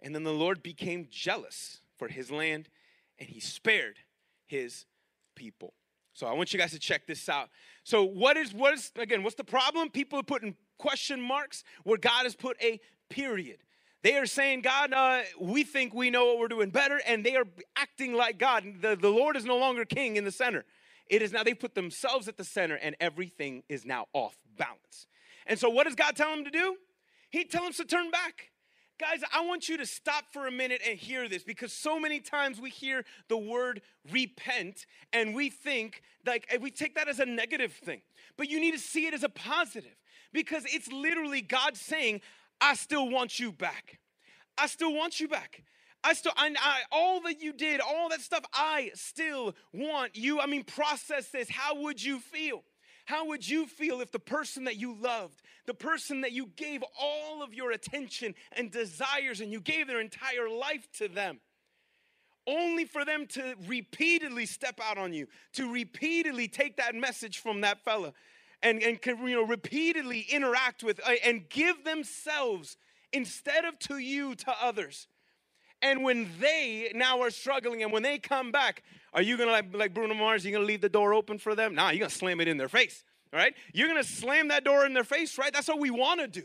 And 0.02 0.14
then 0.14 0.24
the 0.24 0.34
Lord 0.34 0.62
became 0.62 1.08
jealous 1.10 1.80
for 1.98 2.10
his 2.10 2.30
land, 2.30 2.68
and 3.18 3.30
he 3.30 3.40
spared 3.40 3.96
his 4.46 4.86
people. 5.36 5.74
So 6.14 6.28
I 6.28 6.34
want 6.34 6.52
you 6.52 6.60
guys 6.60 6.72
to 6.72 6.80
check 6.80 7.08
this 7.08 7.30
out. 7.30 7.50
So 7.86 8.04
what 8.04 8.36
is 8.36 8.54
what 8.54 8.74
is 8.74 8.92
again? 8.98 9.24
What's 9.24 9.38
the 9.38 9.44
problem? 9.46 9.90
People 9.90 10.20
are 10.20 10.24
putting 10.24 10.56
question 10.78 11.22
marks 11.22 11.64
where 11.86 11.98
God 11.98 12.24
has 12.24 12.36
put 12.36 12.58
a 12.62 12.82
period. 13.10 13.60
They 14.02 14.16
are 14.16 14.26
saying, 14.26 14.62
God, 14.62 14.94
uh, 14.94 15.22
we 15.40 15.64
think 15.64 15.94
we 15.94 16.10
know 16.10 16.28
what 16.28 16.40
we're 16.40 16.48
doing 16.48 16.70
better, 16.70 17.02
and 17.06 17.26
they 17.26 17.36
are 17.36 17.46
acting 17.76 18.14
like 18.14 18.38
God. 18.38 18.64
The, 18.82 18.96
the 18.96 19.10
Lord 19.10 19.36
is 19.36 19.44
no 19.44 19.58
longer 19.58 19.84
king 19.84 20.16
in 20.16 20.24
the 20.24 20.32
center. 20.32 20.64
It 21.08 21.22
is 21.22 21.34
now 21.34 21.44
they 21.44 21.54
put 21.54 21.76
themselves 21.76 22.28
at 22.28 22.38
the 22.38 22.46
center, 22.46 22.76
and 22.76 22.96
everything 23.00 23.64
is 23.68 23.86
now 23.86 24.06
off 24.14 24.38
balance. 24.58 25.08
And 25.46 25.60
so, 25.60 25.70
what 25.70 25.86
does 25.86 25.96
God 25.96 26.16
tell 26.16 26.34
them 26.34 26.46
to 26.46 26.52
do? 26.52 26.78
He 27.30 27.44
tells 27.44 27.78
them 27.78 27.88
to 27.88 27.96
turn 27.96 28.10
back. 28.10 28.52
Guys, 29.00 29.22
I 29.34 29.46
want 29.46 29.70
you 29.70 29.78
to 29.78 29.86
stop 29.86 30.26
for 30.34 30.46
a 30.46 30.52
minute 30.52 30.82
and 30.88 31.00
hear 31.00 31.30
this 31.30 31.44
because 31.44 31.72
so 31.72 32.00
many 32.00 32.20
times 32.20 32.60
we 32.60 32.70
hear 32.70 33.06
the 33.30 33.38
word 33.38 33.82
repent 34.12 34.86
and 35.14 35.34
we 35.34 35.50
think 35.50 36.02
like 36.26 36.46
we 36.62 36.70
take 36.70 36.96
that 36.96 37.08
as 37.08 37.20
a 37.20 37.26
negative 37.26 37.72
thing. 37.72 38.02
But 38.38 38.50
you 38.50 38.60
need 38.60 38.72
to 38.72 38.80
see 38.80 39.08
it 39.08 39.14
as 39.14 39.24
a 39.24 39.30
positive 39.30 39.96
because 40.34 40.66
it's 40.66 40.92
literally 40.92 41.42
God 41.42 41.78
saying, 41.78 42.20
I 42.62 42.76
still 42.76 43.10
want 43.10 43.40
you 43.40 43.52
back. 43.52 44.00
I 44.58 44.68
still 44.68 44.94
want 44.94 45.20
you 45.20 45.28
back. 45.28 45.64
I 46.04 46.14
still, 46.14 46.32
I, 46.38 46.54
I, 46.58 46.82
all 46.92 47.22
that 47.22 47.42
you 47.42 47.52
did, 47.52 47.82
all 47.82 48.10
that 48.10 48.22
stuff, 48.22 48.46
I 48.54 48.92
still 48.94 49.56
want 49.74 50.16
you. 50.16 50.40
I 50.40 50.46
mean, 50.46 50.64
process 50.64 51.30
this. 51.30 51.50
How 51.50 51.82
would 51.82 52.02
you 52.02 52.20
feel? 52.20 52.64
How 53.06 53.26
would 53.28 53.48
you 53.48 53.66
feel 53.66 54.02
if 54.02 54.12
the 54.12 54.20
person 54.20 54.66
that 54.66 54.78
you 54.78 54.96
loved, 54.96 55.42
the 55.66 55.74
person 55.74 56.22
that 56.22 56.32
you 56.32 56.52
gave 56.56 56.84
all 57.00 57.42
of 57.42 57.54
your 57.54 57.72
attention 57.72 58.36
and 58.52 58.72
desires, 58.72 59.42
and 59.42 59.52
you 59.52 59.60
gave 59.60 59.88
their 59.88 60.00
entire 60.00 60.48
life 60.48 60.88
to 61.00 61.08
them, 61.08 61.40
only 62.48 62.86
for 62.86 63.04
them 63.04 63.26
to 63.28 63.56
repeatedly 63.68 64.46
step 64.46 64.80
out 64.82 64.98
on 64.98 65.12
you, 65.12 65.28
to 65.54 65.72
repeatedly 65.72 66.48
take 66.48 66.78
that 66.78 66.96
message 66.96 67.40
from 67.40 67.62
that 67.62 67.84
fella, 67.84 68.14
and, 68.62 68.82
and 68.82 69.02
can 69.02 69.26
you 69.28 69.36
know, 69.36 69.46
repeatedly 69.46 70.26
interact 70.30 70.84
with 70.84 71.00
uh, 71.06 71.12
and 71.26 71.48
give 71.50 71.84
themselves 71.84 72.78
instead 73.12 73.66
of 73.66 73.80
to 73.80 73.98
you 73.98 74.36
to 74.36 74.54
others. 74.62 75.08
And 75.82 76.04
when 76.04 76.30
they 76.40 76.92
now 76.94 77.22
are 77.22 77.30
struggling 77.30 77.84
and 77.84 77.92
when 77.92 78.04
they 78.04 78.18
come 78.20 78.52
back, 78.52 78.84
are 79.14 79.22
you 79.22 79.38
gonna 79.38 79.52
like, 79.52 79.74
like 79.74 79.94
Bruno 79.94 80.14
Mars, 80.14 80.46
you 80.46 80.52
gonna 80.52 80.66
leave 80.66 80.82
the 80.82 80.90
door 80.90 81.14
open 81.14 81.38
for 81.38 81.56
them? 81.56 81.74
Nah, 81.74 81.92
you're 81.92 82.00
gonna 82.00 82.10
slam 82.10 82.42
it 82.42 82.48
in 82.48 82.58
their 82.58 82.70
face, 82.70 83.04
all 83.34 83.40
right? 83.40 83.54
You're 83.74 83.88
gonna 83.88 84.04
slam 84.04 84.50
that 84.50 84.64
door 84.66 84.86
in 84.86 84.94
their 84.94 85.06
face, 85.06 85.38
right? 85.38 85.54
That's 85.54 85.68
what 85.68 85.80
we 85.80 85.90
wanna 85.90 86.28
do. 86.28 86.44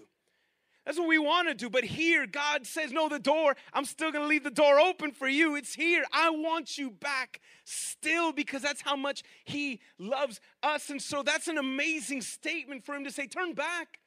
That's 0.85 0.99
what 0.99 1.09
we 1.09 1.19
want 1.19 1.49
to 1.49 1.55
do. 1.55 1.71
But 1.71 1.85
here, 1.85 2.27
God 2.27 2.67
says, 2.67 2.93
No, 2.93 3.09
the 3.09 3.19
door, 3.19 3.57
I'm 3.73 3.85
still 3.85 4.13
going 4.13 4.23
to 4.25 4.29
leave 4.29 4.45
the 4.45 4.51
door 4.51 4.79
open 4.79 5.13
for 5.13 5.29
you. 5.29 5.57
It's 5.57 5.75
here. 5.75 6.05
I 6.13 6.31
want 6.31 6.77
you 6.77 6.91
back 6.91 7.41
still 7.65 8.33
because 8.33 8.63
that's 8.63 8.83
how 8.83 8.97
much 8.97 9.23
He 9.45 9.81
loves 9.99 10.41
us. 10.63 10.91
And 10.91 11.01
so 11.01 11.23
that's 11.23 11.49
an 11.49 11.57
amazing 11.57 12.21
statement 12.21 12.85
for 12.85 12.95
Him 12.95 13.05
to 13.05 13.11
say, 13.11 13.27
Turn 13.27 13.55
back. 13.55 13.99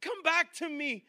Come 0.00 0.22
back 0.22 0.52
to 0.54 0.68
me. 0.68 1.04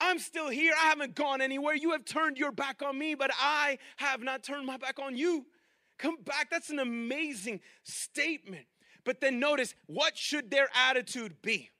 I'm 0.00 0.18
still 0.18 0.48
here. 0.48 0.74
I 0.78 0.86
haven't 0.86 1.14
gone 1.14 1.40
anywhere. 1.40 1.74
You 1.74 1.92
have 1.92 2.04
turned 2.04 2.36
your 2.36 2.52
back 2.52 2.82
on 2.82 2.98
me, 2.98 3.14
but 3.14 3.30
I 3.40 3.78
have 3.96 4.22
not 4.22 4.42
turned 4.42 4.66
my 4.66 4.76
back 4.76 4.98
on 4.98 5.16
you. 5.16 5.46
Come 5.98 6.16
back. 6.24 6.50
That's 6.50 6.70
an 6.70 6.80
amazing 6.80 7.60
statement. 7.84 8.66
But 9.04 9.20
then 9.20 9.38
notice 9.38 9.74
what 9.86 10.16
should 10.16 10.50
their 10.50 10.68
attitude 10.74 11.40
be? 11.42 11.70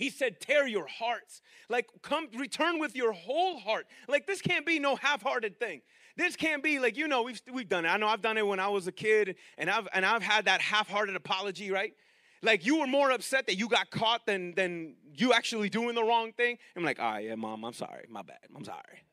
He 0.00 0.08
said, 0.08 0.40
tear 0.40 0.66
your 0.66 0.86
hearts. 0.86 1.42
Like, 1.68 1.86
come 2.00 2.28
return 2.34 2.78
with 2.78 2.96
your 2.96 3.12
whole 3.12 3.58
heart. 3.58 3.86
Like, 4.08 4.26
this 4.26 4.40
can't 4.40 4.64
be 4.64 4.78
no 4.78 4.96
half 4.96 5.20
hearted 5.20 5.60
thing. 5.60 5.82
This 6.16 6.36
can't 6.36 6.62
be 6.62 6.78
like, 6.78 6.96
you 6.96 7.06
know, 7.06 7.20
we've, 7.20 7.42
we've 7.52 7.68
done 7.68 7.84
it. 7.84 7.88
I 7.88 7.98
know 7.98 8.08
I've 8.08 8.22
done 8.22 8.38
it 8.38 8.46
when 8.46 8.60
I 8.60 8.68
was 8.68 8.86
a 8.86 8.92
kid, 8.92 9.36
and 9.58 9.68
I've, 9.68 9.86
and 9.92 10.06
I've 10.06 10.22
had 10.22 10.46
that 10.46 10.62
half 10.62 10.88
hearted 10.88 11.16
apology, 11.16 11.70
right? 11.70 11.92
Like, 12.40 12.64
you 12.64 12.80
were 12.80 12.86
more 12.86 13.10
upset 13.10 13.46
that 13.48 13.56
you 13.56 13.68
got 13.68 13.90
caught 13.90 14.24
than, 14.24 14.54
than 14.54 14.94
you 15.14 15.34
actually 15.34 15.68
doing 15.68 15.94
the 15.94 16.02
wrong 16.02 16.32
thing. 16.32 16.56
I'm 16.74 16.82
like, 16.82 16.98
right, 16.98 17.26
yeah, 17.26 17.34
mom, 17.34 17.62
I'm 17.62 17.74
sorry. 17.74 18.06
My 18.08 18.22
bad. 18.22 18.38
I'm 18.56 18.64
sorry. 18.64 19.04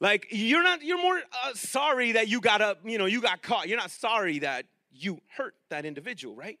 Like, 0.00 0.28
you're 0.30 0.62
not, 0.62 0.82
you're 0.82 1.02
more 1.02 1.18
uh, 1.18 1.52
sorry 1.52 2.12
that 2.12 2.28
you 2.28 2.40
got 2.40 2.62
up, 2.62 2.78
you 2.82 2.96
know, 2.96 3.04
you 3.04 3.20
got 3.20 3.42
caught. 3.42 3.68
You're 3.68 3.76
not 3.76 3.90
sorry 3.90 4.38
that 4.38 4.64
you 4.90 5.20
hurt 5.36 5.54
that 5.68 5.84
individual, 5.84 6.34
right? 6.34 6.58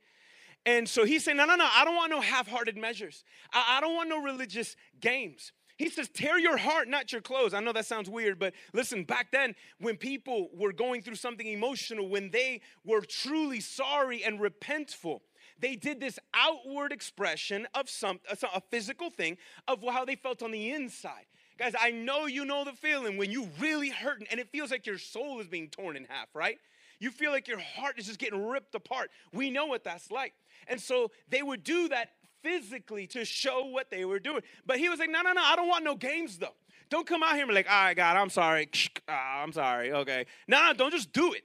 And 0.64 0.88
so 0.88 1.04
he's 1.04 1.24
saying, 1.24 1.36
no, 1.36 1.44
no, 1.44 1.56
no, 1.56 1.68
I 1.70 1.84
don't 1.84 1.96
want 1.96 2.10
no 2.10 2.20
half 2.20 2.46
hearted 2.46 2.76
measures. 2.76 3.24
I, 3.52 3.78
I 3.78 3.80
don't 3.80 3.94
want 3.94 4.08
no 4.08 4.22
religious 4.22 4.76
games. 5.00 5.52
He 5.76 5.88
says, 5.88 6.08
tear 6.08 6.38
your 6.38 6.56
heart, 6.56 6.86
not 6.86 7.10
your 7.10 7.20
clothes. 7.20 7.54
I 7.54 7.60
know 7.60 7.72
that 7.72 7.86
sounds 7.86 8.08
weird, 8.08 8.38
but 8.38 8.54
listen, 8.72 9.04
back 9.04 9.32
then, 9.32 9.54
when 9.80 9.96
people 9.96 10.48
were 10.54 10.72
going 10.72 11.02
through 11.02 11.16
something 11.16 11.46
emotional, 11.46 12.08
when 12.08 12.30
they 12.30 12.60
were 12.84 13.00
truly 13.00 13.58
sorry 13.58 14.22
and 14.22 14.38
repentful, 14.38 15.20
they 15.58 15.74
did 15.74 15.98
this 15.98 16.18
outward 16.34 16.92
expression 16.92 17.66
of 17.74 17.88
some 17.88 18.20
uh, 18.30 18.36
a 18.54 18.60
physical 18.60 19.10
thing 19.10 19.38
of 19.66 19.82
how 19.90 20.04
they 20.04 20.16
felt 20.16 20.42
on 20.42 20.50
the 20.50 20.70
inside. 20.70 21.26
Guys, 21.58 21.74
I 21.80 21.90
know 21.90 22.26
you 22.26 22.44
know 22.44 22.64
the 22.64 22.72
feeling 22.72 23.16
when 23.16 23.30
you 23.30 23.48
really 23.60 23.90
hurting 23.90 24.26
and 24.30 24.40
it 24.40 24.50
feels 24.50 24.70
like 24.70 24.86
your 24.86 24.98
soul 24.98 25.40
is 25.40 25.46
being 25.46 25.68
torn 25.68 25.96
in 25.96 26.04
half, 26.04 26.28
right? 26.34 26.58
You 27.02 27.10
feel 27.10 27.32
like 27.32 27.48
your 27.48 27.58
heart 27.58 27.98
is 27.98 28.06
just 28.06 28.20
getting 28.20 28.46
ripped 28.46 28.76
apart. 28.76 29.10
We 29.32 29.50
know 29.50 29.66
what 29.66 29.82
that's 29.82 30.12
like. 30.12 30.34
And 30.68 30.80
so 30.80 31.10
they 31.28 31.42
would 31.42 31.64
do 31.64 31.88
that 31.88 32.10
physically 32.44 33.08
to 33.08 33.24
show 33.24 33.66
what 33.66 33.90
they 33.90 34.04
were 34.04 34.20
doing. 34.20 34.42
But 34.64 34.78
he 34.78 34.88
was 34.88 35.00
like, 35.00 35.10
no, 35.10 35.20
no, 35.20 35.32
no, 35.32 35.42
I 35.42 35.56
don't 35.56 35.66
want 35.66 35.82
no 35.82 35.96
games 35.96 36.38
though. 36.38 36.54
Don't 36.90 37.04
come 37.04 37.24
out 37.24 37.32
here 37.32 37.40
and 37.40 37.48
be 37.48 37.56
like, 37.56 37.68
all 37.68 37.86
right, 37.86 37.96
God, 37.96 38.16
I'm 38.16 38.30
sorry. 38.30 38.70
Ah, 39.08 39.42
I'm 39.42 39.52
sorry. 39.52 39.92
Okay. 39.92 40.26
No, 40.46 40.68
no, 40.68 40.74
don't 40.74 40.92
just 40.92 41.12
do 41.12 41.32
it 41.32 41.42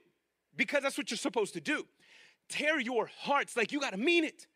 because 0.56 0.84
that's 0.84 0.96
what 0.96 1.10
you're 1.10 1.18
supposed 1.18 1.54
to 1.54 1.60
do. 1.60 1.84
Tear 2.48 2.78
your 2.78 3.10
hearts. 3.22 3.56
Like, 3.56 3.72
you 3.72 3.80
got 3.80 3.94
to 3.94 3.98
mean 3.98 4.22
it. 4.22 4.46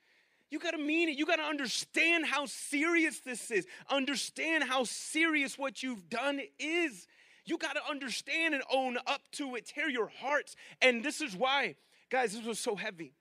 You 0.52 0.60
got 0.60 0.70
to 0.70 0.78
mean 0.78 1.08
it. 1.08 1.18
You 1.18 1.26
got 1.26 1.36
to 1.36 1.42
understand 1.42 2.26
how 2.26 2.46
serious 2.46 3.18
this 3.18 3.50
is. 3.50 3.66
Understand 3.90 4.62
how 4.62 4.84
serious 4.84 5.58
what 5.58 5.82
you've 5.82 6.08
done 6.08 6.40
is. 6.60 7.08
You 7.44 7.58
got 7.58 7.74
to 7.74 7.80
understand 7.88 8.54
and 8.54 8.62
own 8.72 8.98
up 9.06 9.22
to 9.32 9.54
it. 9.56 9.66
Tear 9.66 9.88
your 9.88 10.08
hearts. 10.20 10.54
And 10.80 11.04
this 11.04 11.20
is 11.20 11.36
why, 11.36 11.76
guys, 12.10 12.34
this 12.34 12.44
was 12.44 12.58
so 12.58 12.76
heavy 12.76 13.14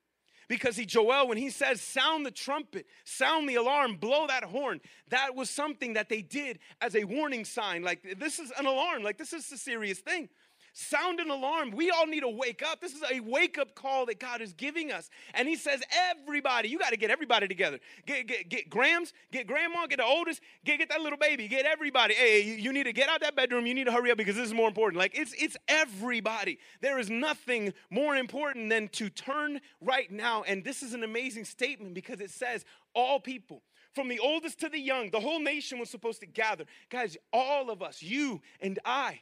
because 0.52 0.76
he 0.76 0.86
Joel 0.86 1.30
when 1.30 1.38
he 1.38 1.50
says 1.50 1.82
sound 1.82 2.26
the 2.26 2.32
trumpet, 2.32 2.86
sound 3.06 3.48
the 3.48 3.56
alarm, 3.56 3.96
blow 3.96 4.28
that 4.28 4.44
horn, 4.44 4.82
that 5.08 5.34
was 5.34 5.50
something 5.50 5.94
that 5.94 6.10
they 6.10 6.22
did 6.22 6.60
as 6.82 6.94
a 6.94 7.06
warning 7.06 7.46
sign 7.46 7.84
like 7.84 8.20
this 8.20 8.38
is 8.38 8.52
an 8.60 8.66
alarm, 8.66 9.02
like 9.02 9.18
this 9.18 9.32
is 9.32 9.50
a 9.52 9.58
serious 9.58 10.00
thing. 10.00 10.28
Sound 10.74 11.20
an 11.20 11.30
alarm. 11.30 11.72
We 11.72 11.90
all 11.90 12.08
need 12.08 12.22
to 12.22 12.30
wake 12.30 12.64
up. 12.64 12.82
This 12.82 12.94
is 12.94 13.04
a 13.12 13.20
wake 13.20 13.58
up 13.58 13.76
call 13.76 14.06
that 14.08 14.20
God 14.20 14.42
is 14.42 14.54
giving 14.54 14.92
us. 14.92 15.10
And 15.34 15.48
He 15.48 15.56
says, 15.56 15.82
everybody, 16.12 16.70
you 16.70 16.80
got 16.80 16.92
to 16.92 16.98
get 16.98 17.10
everybody 17.10 17.48
together. 17.48 17.80
Get, 18.06 18.28
get, 18.28 18.50
get 18.50 18.70
Grams, 18.70 19.14
get 19.32 19.48
grandma, 19.48 19.88
get 19.88 19.98
the 19.98 20.06
oldest, 20.06 20.42
get, 20.66 20.80
get 20.80 20.90
that 20.90 21.02
little 21.02 21.18
baby, 21.18 21.48
get 21.48 21.66
everybody. 21.66 22.14
Hey, 22.14 22.42
you, 22.42 22.54
you 22.54 22.74
need 22.74 22.84
to 22.84 22.94
get 22.94 23.10
out 23.10 23.22
that 23.22 23.36
bedroom. 23.36 23.66
You 23.66 23.74
need 23.74 23.86
to 23.86 23.92
hurry 23.92 24.12
up 24.12 24.18
because 24.18 24.36
this 24.36 24.48
is 24.48 24.54
more 24.54 24.68
important. 24.68 25.00
Like 25.00 25.18
it's, 25.18 25.34
it's 25.38 25.58
everybody. 25.68 26.60
There 26.82 27.00
is 27.00 27.10
nothing 27.10 27.74
more 27.90 28.16
important 28.16 28.70
than 28.70 28.88
to 28.90 29.10
turn 29.10 29.62
right 29.82 30.12
now. 30.12 30.44
And 30.44 30.64
this 30.64 30.84
is 30.84 30.94
an 30.94 31.04
amazing 31.04 31.46
statement 31.46 31.94
because 31.94 32.22
it 32.22 32.32
says, 32.32 32.66
all 32.94 33.20
people 33.20 33.64
from 33.94 34.08
the 34.08 34.20
oldest 34.20 34.60
to 34.62 34.70
the 34.70 34.80
young, 34.80 35.10
the 35.10 35.20
whole 35.20 35.40
nation 35.40 35.80
was 35.80 35.90
supposed 35.90 36.22
to 36.22 36.26
gather. 36.26 36.66
Guys, 36.90 37.18
all 37.34 37.70
of 37.70 37.82
us, 37.82 38.02
you 38.02 38.42
and 38.62 38.80
I, 38.86 39.22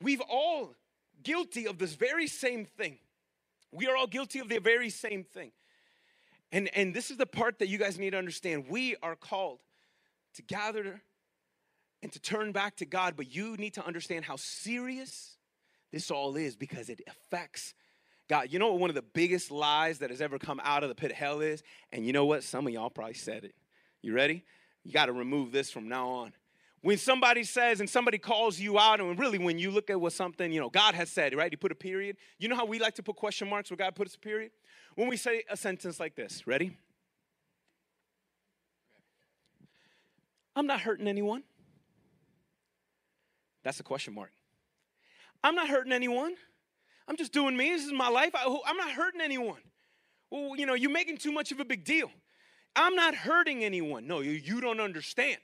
we've 0.00 0.20
all 0.20 0.74
guilty 1.22 1.66
of 1.66 1.78
this 1.78 1.94
very 1.94 2.26
same 2.26 2.64
thing. 2.64 2.98
We 3.72 3.86
are 3.88 3.96
all 3.96 4.06
guilty 4.06 4.38
of 4.38 4.48
the 4.48 4.58
very 4.58 4.90
same 4.90 5.24
thing. 5.24 5.52
And, 6.52 6.70
and 6.74 6.94
this 6.94 7.10
is 7.10 7.16
the 7.16 7.26
part 7.26 7.58
that 7.58 7.68
you 7.68 7.78
guys 7.78 7.98
need 7.98 8.10
to 8.10 8.18
understand. 8.18 8.66
We 8.68 8.96
are 9.02 9.16
called 9.16 9.58
to 10.34 10.42
gather 10.42 11.02
and 12.02 12.12
to 12.12 12.20
turn 12.20 12.52
back 12.52 12.76
to 12.76 12.86
God, 12.86 13.14
but 13.16 13.34
you 13.34 13.56
need 13.56 13.74
to 13.74 13.84
understand 13.84 14.24
how 14.24 14.36
serious 14.36 15.36
this 15.92 16.10
all 16.10 16.36
is 16.36 16.56
because 16.56 16.88
it 16.88 17.00
affects 17.08 17.74
God. 18.28 18.52
You 18.52 18.58
know 18.58 18.70
what 18.70 18.80
one 18.80 18.90
of 18.90 18.96
the 18.96 19.02
biggest 19.02 19.50
lies 19.50 19.98
that 19.98 20.10
has 20.10 20.20
ever 20.20 20.38
come 20.38 20.60
out 20.62 20.82
of 20.82 20.88
the 20.88 20.94
pit 20.94 21.10
of 21.10 21.16
hell 21.16 21.40
is? 21.40 21.62
And 21.92 22.06
you 22.06 22.12
know 22.12 22.26
what? 22.26 22.44
Some 22.44 22.66
of 22.66 22.72
y'all 22.72 22.90
probably 22.90 23.14
said 23.14 23.44
it. 23.44 23.54
You 24.02 24.12
ready? 24.12 24.44
You 24.84 24.92
got 24.92 25.06
to 25.06 25.12
remove 25.12 25.52
this 25.52 25.70
from 25.70 25.88
now 25.88 26.08
on. 26.08 26.32
When 26.86 26.98
somebody 26.98 27.42
says 27.42 27.80
and 27.80 27.90
somebody 27.90 28.16
calls 28.16 28.60
you 28.60 28.78
out, 28.78 29.00
and 29.00 29.18
really 29.18 29.38
when 29.38 29.58
you 29.58 29.72
look 29.72 29.90
at 29.90 30.00
what 30.00 30.12
something, 30.12 30.52
you 30.52 30.60
know, 30.60 30.70
God 30.70 30.94
has 30.94 31.10
said, 31.10 31.34
right? 31.34 31.50
He 31.50 31.56
put 31.56 31.72
a 31.72 31.74
period. 31.74 32.16
You 32.38 32.46
know 32.46 32.54
how 32.54 32.64
we 32.64 32.78
like 32.78 32.94
to 32.94 33.02
put 33.02 33.16
question 33.16 33.50
marks 33.50 33.70
where 33.70 33.76
God 33.76 33.96
puts 33.96 34.14
a 34.14 34.20
period? 34.20 34.52
When 34.94 35.08
we 35.08 35.16
say 35.16 35.42
a 35.50 35.56
sentence 35.56 35.98
like 35.98 36.14
this, 36.14 36.46
ready? 36.46 36.76
I'm 40.54 40.68
not 40.68 40.78
hurting 40.78 41.08
anyone. 41.08 41.42
That's 43.64 43.80
a 43.80 43.82
question 43.82 44.14
mark. 44.14 44.30
I'm 45.42 45.56
not 45.56 45.66
hurting 45.66 45.92
anyone. 45.92 46.36
I'm 47.08 47.16
just 47.16 47.32
doing 47.32 47.56
me. 47.56 47.70
This 47.70 47.84
is 47.84 47.92
my 47.92 48.10
life. 48.10 48.30
I, 48.32 48.44
am 48.44 48.76
not 48.76 48.92
hurting 48.92 49.20
anyone. 49.20 49.58
Well, 50.30 50.54
you 50.56 50.66
know, 50.66 50.74
you're 50.74 50.92
making 50.92 51.16
too 51.16 51.32
much 51.32 51.50
of 51.50 51.58
a 51.58 51.64
big 51.64 51.82
deal. 51.82 52.12
I'm 52.76 52.94
not 52.94 53.16
hurting 53.16 53.64
anyone. 53.64 54.06
No, 54.06 54.20
you, 54.20 54.30
you 54.30 54.60
don't 54.60 54.78
understand. 54.78 55.40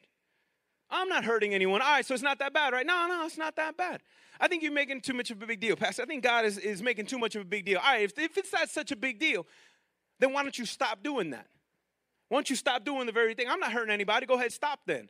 I'm 0.93 1.09
not 1.09 1.25
hurting 1.25 1.55
anyone. 1.55 1.81
All 1.81 1.89
right, 1.89 2.05
so 2.05 2.13
it's 2.13 2.23
not 2.23 2.39
that 2.41 2.53
bad, 2.53 2.75
right? 2.75 2.87
No, 2.87 3.07
no, 3.09 3.25
it's 3.25 3.39
not 3.39 3.57
that 3.57 3.77
bad. 3.77 4.03
I 4.39 4.47
think 4.47 4.63
you're 4.63 4.73
making 4.73 5.01
too 5.01 5.15
much 5.15 5.31
of 5.31 5.43
a 5.43 5.47
big 5.47 5.59
deal, 5.59 5.75
Pastor. 5.75 6.03
I 6.03 6.07
think 6.07 6.23
God 6.23 6.45
is, 6.45 6.59
is 6.59 6.83
making 6.83 7.07
too 7.07 7.19
much 7.19 7.35
of 7.35 7.43
a 7.43 7.47
big 7.47 7.65
deal. 7.65 7.79
All 7.79 7.93
right, 7.93 8.03
if, 8.03 8.19
if 8.19 8.37
it's 8.37 8.53
not 8.53 8.69
such 8.69 8.93
a 8.93 8.97
big 8.97 9.19
deal, 9.19 9.47
then 10.21 10.33
why 10.33 10.43
don't 10.43 10.57
you 10.57 10.67
stop 10.67 11.03
doing 11.03 11.31
that? 11.31 11.47
Why 12.29 12.37
don't 12.37 12.51
you 12.51 12.57
stop 12.57 12.85
doing 12.85 13.07
the 13.07 13.13
very 13.13 13.35
thing? 13.35 13.47
I'm 13.49 13.61
not 13.61 13.73
hurting 13.73 13.93
anybody. 13.93 14.27
Go 14.27 14.35
ahead, 14.35 14.53
stop 14.53 14.81
then. 14.87 15.09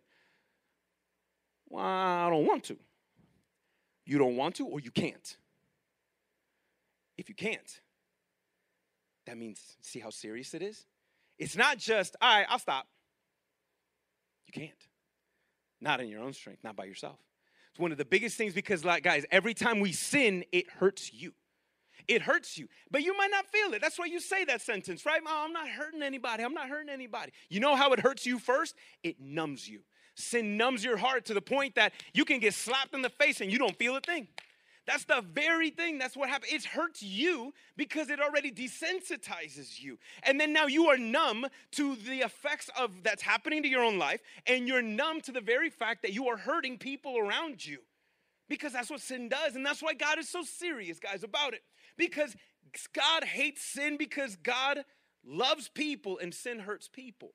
Well, 1.68 1.84
I 1.84 2.30
don't 2.30 2.46
want 2.46 2.64
to. 2.64 2.76
You 4.04 4.18
don't 4.18 4.36
want 4.36 4.56
to, 4.56 4.66
or 4.66 4.80
you 4.80 4.90
can't. 4.90 5.36
If 7.18 7.28
you 7.28 7.34
can't, 7.34 7.80
that 9.26 9.36
means, 9.36 9.60
see 9.80 10.00
how 10.00 10.10
serious 10.10 10.54
it 10.54 10.62
is? 10.62 10.86
It's 11.38 11.56
not 11.56 11.78
just, 11.78 12.16
all 12.20 12.38
right, 12.38 12.46
I'll 12.48 12.58
stop. 12.58 12.86
You 14.46 14.52
can't. 14.52 14.88
Not 15.82 16.00
in 16.00 16.08
your 16.08 16.22
own 16.22 16.32
strength, 16.32 16.62
not 16.62 16.76
by 16.76 16.84
yourself. 16.84 17.18
It's 17.72 17.80
one 17.80 17.90
of 17.90 17.98
the 17.98 18.04
biggest 18.04 18.36
things 18.36 18.54
because, 18.54 18.84
like, 18.84 19.02
guys, 19.02 19.26
every 19.30 19.52
time 19.52 19.80
we 19.80 19.92
sin, 19.92 20.44
it 20.52 20.70
hurts 20.70 21.12
you. 21.12 21.32
It 22.08 22.22
hurts 22.22 22.58
you, 22.58 22.68
but 22.90 23.02
you 23.02 23.16
might 23.16 23.30
not 23.30 23.46
feel 23.46 23.74
it. 23.74 23.80
That's 23.80 23.98
why 23.98 24.06
you 24.06 24.20
say 24.20 24.44
that 24.46 24.60
sentence, 24.60 25.06
right? 25.06 25.20
Oh, 25.26 25.44
I'm 25.44 25.52
not 25.52 25.68
hurting 25.68 26.02
anybody. 26.02 26.42
I'm 26.42 26.54
not 26.54 26.68
hurting 26.68 26.88
anybody. 26.88 27.32
You 27.48 27.60
know 27.60 27.76
how 27.76 27.92
it 27.92 28.00
hurts 28.00 28.26
you 28.26 28.38
first? 28.38 28.74
It 29.02 29.20
numbs 29.20 29.68
you. 29.68 29.80
Sin 30.14 30.56
numbs 30.56 30.84
your 30.84 30.96
heart 30.96 31.24
to 31.26 31.34
the 31.34 31.40
point 31.40 31.76
that 31.76 31.92
you 32.12 32.24
can 32.24 32.38
get 32.38 32.54
slapped 32.54 32.92
in 32.94 33.02
the 33.02 33.08
face 33.08 33.40
and 33.40 33.52
you 33.52 33.58
don't 33.58 33.76
feel 33.76 33.96
a 33.96 34.00
thing. 34.00 34.28
That's 34.86 35.04
the 35.04 35.22
very 35.32 35.70
thing. 35.70 35.98
That's 35.98 36.16
what 36.16 36.28
happens. 36.28 36.52
It 36.52 36.64
hurts 36.64 37.02
you 37.02 37.54
because 37.76 38.10
it 38.10 38.20
already 38.20 38.50
desensitizes 38.50 39.80
you. 39.80 39.98
And 40.24 40.40
then 40.40 40.52
now 40.52 40.66
you 40.66 40.86
are 40.88 40.98
numb 40.98 41.46
to 41.72 41.94
the 41.94 42.20
effects 42.20 42.68
of 42.76 43.02
that's 43.04 43.22
happening 43.22 43.62
to 43.62 43.68
your 43.68 43.84
own 43.84 43.98
life, 43.98 44.20
and 44.46 44.66
you're 44.66 44.82
numb 44.82 45.20
to 45.22 45.32
the 45.32 45.40
very 45.40 45.70
fact 45.70 46.02
that 46.02 46.12
you 46.12 46.28
are 46.28 46.36
hurting 46.36 46.78
people 46.78 47.16
around 47.16 47.64
you. 47.64 47.78
Because 48.48 48.72
that's 48.72 48.90
what 48.90 49.00
sin 49.00 49.28
does. 49.28 49.54
And 49.54 49.64
that's 49.64 49.82
why 49.82 49.94
God 49.94 50.18
is 50.18 50.28
so 50.28 50.42
serious, 50.42 50.98
guys, 50.98 51.22
about 51.22 51.54
it. 51.54 51.62
Because 51.96 52.34
God 52.92 53.24
hates 53.24 53.62
sin 53.62 53.96
because 53.96 54.36
God 54.36 54.84
loves 55.24 55.68
people 55.68 56.18
and 56.18 56.34
sin 56.34 56.58
hurts 56.58 56.88
people. 56.88 57.30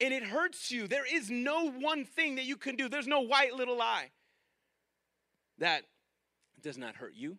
And 0.00 0.12
it 0.12 0.22
hurts 0.22 0.70
you. 0.70 0.86
There 0.86 1.06
is 1.10 1.30
no 1.30 1.70
one 1.70 2.04
thing 2.04 2.36
that 2.36 2.44
you 2.44 2.56
can 2.56 2.76
do. 2.76 2.88
There's 2.88 3.06
no 3.06 3.20
white 3.20 3.54
little 3.54 3.76
lie 3.76 4.10
that 5.58 5.84
does 6.64 6.78
not 6.78 6.96
hurt 6.96 7.12
you, 7.14 7.36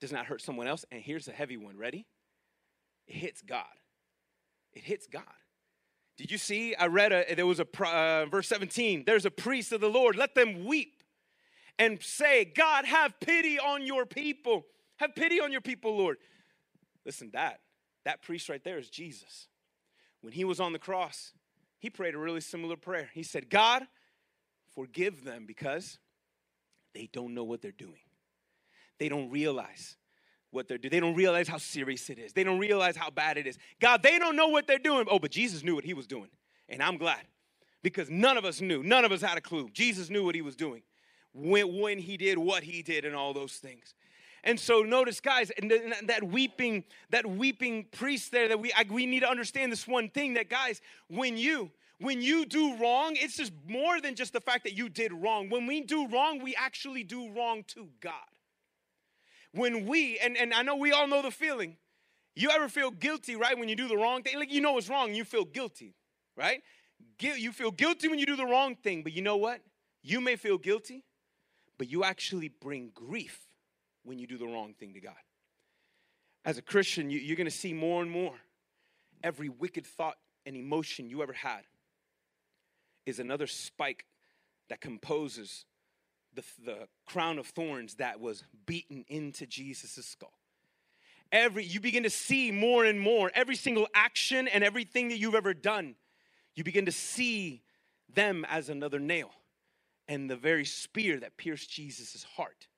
does 0.00 0.12
not 0.12 0.24
hurt 0.24 0.40
someone 0.40 0.68
else. 0.68 0.84
And 0.90 1.02
here's 1.02 1.28
a 1.28 1.32
heavy 1.32 1.56
one. 1.56 1.76
Ready? 1.76 2.06
It 3.06 3.16
hits 3.16 3.42
God. 3.42 3.64
It 4.72 4.84
hits 4.84 5.06
God. 5.06 5.24
Did 6.16 6.30
you 6.30 6.38
see? 6.38 6.74
I 6.74 6.86
read 6.86 7.12
a, 7.12 7.34
there 7.34 7.46
was 7.46 7.60
a 7.60 7.66
uh, 7.84 8.24
verse 8.26 8.48
17. 8.48 9.02
There's 9.04 9.26
a 9.26 9.30
priest 9.30 9.72
of 9.72 9.80
the 9.80 9.90
Lord. 9.90 10.16
Let 10.16 10.34
them 10.34 10.64
weep 10.64 11.02
and 11.78 12.02
say, 12.02 12.44
God, 12.44 12.86
have 12.86 13.18
pity 13.20 13.58
on 13.58 13.84
your 13.84 14.06
people. 14.06 14.64
Have 14.96 15.14
pity 15.14 15.40
on 15.40 15.52
your 15.52 15.60
people, 15.60 15.96
Lord. 15.96 16.16
Listen, 17.04 17.30
that 17.34 17.60
that 18.04 18.22
priest 18.22 18.48
right 18.48 18.62
there 18.62 18.78
is 18.78 18.88
Jesus. 18.88 19.48
When 20.20 20.32
he 20.32 20.44
was 20.44 20.60
on 20.60 20.72
the 20.72 20.78
cross, 20.78 21.32
he 21.78 21.90
prayed 21.90 22.14
a 22.14 22.18
really 22.18 22.40
similar 22.40 22.76
prayer. 22.76 23.10
He 23.12 23.24
said, 23.24 23.50
God, 23.50 23.82
forgive 24.74 25.24
them 25.24 25.44
because 25.44 25.98
they 26.94 27.10
don't 27.12 27.34
know 27.34 27.44
what 27.44 27.60
they're 27.60 27.72
doing 27.72 28.05
they 28.98 29.08
don't 29.08 29.30
realize 29.30 29.96
what 30.50 30.68
they're 30.68 30.78
doing. 30.78 30.90
They 30.90 31.00
don't 31.00 31.14
realize 31.14 31.48
how 31.48 31.58
serious 31.58 32.08
it 32.10 32.18
is. 32.18 32.32
They 32.32 32.44
don't 32.44 32.58
realize 32.58 32.96
how 32.96 33.10
bad 33.10 33.36
it 33.36 33.46
is. 33.46 33.58
God, 33.80 34.02
they 34.02 34.18
don't 34.18 34.36
know 34.36 34.48
what 34.48 34.66
they're 34.66 34.78
doing. 34.78 35.06
Oh, 35.10 35.18
but 35.18 35.30
Jesus 35.30 35.62
knew 35.62 35.74
what 35.74 35.84
he 35.84 35.94
was 35.94 36.06
doing. 36.06 36.28
And 36.68 36.82
I'm 36.82 36.96
glad 36.96 37.20
because 37.82 38.10
none 38.10 38.36
of 38.36 38.44
us 38.44 38.60
knew. 38.60 38.82
None 38.82 39.04
of 39.04 39.12
us 39.12 39.20
had 39.20 39.38
a 39.38 39.40
clue. 39.40 39.68
Jesus 39.72 40.10
knew 40.10 40.24
what 40.24 40.34
he 40.34 40.42
was 40.42 40.56
doing 40.56 40.82
when, 41.32 41.80
when 41.80 41.98
he 41.98 42.16
did 42.16 42.38
what 42.38 42.62
he 42.62 42.82
did 42.82 43.04
and 43.04 43.14
all 43.14 43.32
those 43.32 43.54
things. 43.54 43.94
And 44.42 44.58
so 44.58 44.82
notice, 44.82 45.20
guys, 45.20 45.50
and 45.50 45.72
that 46.04 46.22
weeping, 46.22 46.84
that 47.10 47.26
weeping 47.26 47.86
priest 47.90 48.30
there, 48.30 48.48
that 48.48 48.60
we 48.60 48.72
I, 48.72 48.84
we 48.88 49.04
need 49.04 49.20
to 49.20 49.28
understand 49.28 49.72
this 49.72 49.88
one 49.88 50.08
thing 50.08 50.34
that 50.34 50.48
guys, 50.48 50.80
when 51.08 51.36
you 51.36 51.70
when 51.98 52.20
you 52.20 52.46
do 52.46 52.76
wrong, 52.76 53.16
it's 53.16 53.36
just 53.36 53.52
more 53.66 54.00
than 54.00 54.14
just 54.14 54.32
the 54.32 54.40
fact 54.40 54.62
that 54.64 54.74
you 54.74 54.88
did 54.88 55.12
wrong. 55.12 55.50
When 55.50 55.66
we 55.66 55.80
do 55.80 56.06
wrong, 56.08 56.40
we 56.40 56.54
actually 56.54 57.02
do 57.02 57.32
wrong 57.32 57.64
to 57.68 57.88
God 58.00 58.12
when 59.56 59.86
we, 59.86 60.18
and, 60.18 60.36
and 60.36 60.52
I 60.54 60.62
know 60.62 60.76
we 60.76 60.92
all 60.92 61.08
know 61.08 61.22
the 61.22 61.30
feeling, 61.30 61.76
you 62.34 62.50
ever 62.50 62.68
feel 62.68 62.90
guilty, 62.90 63.36
right, 63.36 63.58
when 63.58 63.68
you 63.68 63.76
do 63.76 63.88
the 63.88 63.96
wrong 63.96 64.22
thing? 64.22 64.38
Like 64.38 64.52
you 64.52 64.60
know 64.60 64.76
it's 64.78 64.88
wrong, 64.88 65.14
you 65.14 65.24
feel 65.24 65.44
guilty, 65.44 65.94
right? 66.36 66.62
You 67.20 67.52
feel 67.52 67.70
guilty 67.70 68.08
when 68.08 68.18
you 68.18 68.26
do 68.26 68.36
the 68.36 68.44
wrong 68.44 68.76
thing, 68.76 69.02
but 69.02 69.12
you 69.12 69.22
know 69.22 69.36
what? 69.36 69.60
You 70.02 70.20
may 70.20 70.36
feel 70.36 70.58
guilty, 70.58 71.02
but 71.78 71.88
you 71.88 72.04
actually 72.04 72.48
bring 72.48 72.90
grief 72.94 73.40
when 74.04 74.18
you 74.18 74.26
do 74.26 74.38
the 74.38 74.46
wrong 74.46 74.74
thing 74.78 74.94
to 74.94 75.00
God. 75.00 75.14
As 76.44 76.58
a 76.58 76.62
Christian, 76.62 77.10
you, 77.10 77.18
you're 77.18 77.36
gonna 77.36 77.50
see 77.50 77.72
more 77.72 78.02
and 78.02 78.10
more 78.10 78.34
every 79.22 79.48
wicked 79.48 79.86
thought 79.86 80.16
and 80.44 80.56
emotion 80.56 81.08
you 81.08 81.22
ever 81.22 81.32
had 81.32 81.62
is 83.06 83.18
another 83.18 83.46
spike 83.46 84.04
that 84.68 84.80
composes 84.80 85.64
the, 86.36 86.44
the 86.64 86.88
crown 87.06 87.38
of 87.38 87.46
thorns 87.46 87.94
that 87.94 88.20
was 88.20 88.44
beaten 88.66 89.04
into 89.08 89.46
Jesus' 89.46 90.06
skull. 90.06 90.32
Every 91.32 91.64
you 91.64 91.80
begin 91.80 92.04
to 92.04 92.10
see 92.10 92.52
more 92.52 92.84
and 92.84 93.00
more 93.00 93.32
every 93.34 93.56
single 93.56 93.88
action 93.94 94.46
and 94.46 94.62
everything 94.62 95.08
that 95.08 95.18
you've 95.18 95.34
ever 95.34 95.54
done, 95.54 95.96
you 96.54 96.62
begin 96.62 96.86
to 96.86 96.92
see 96.92 97.62
them 98.14 98.46
as 98.48 98.68
another 98.68 99.00
nail 99.00 99.30
and 100.06 100.30
the 100.30 100.36
very 100.36 100.64
spear 100.64 101.18
that 101.18 101.36
pierced 101.36 101.68
Jesus' 101.70 102.24
heart. 102.36 102.68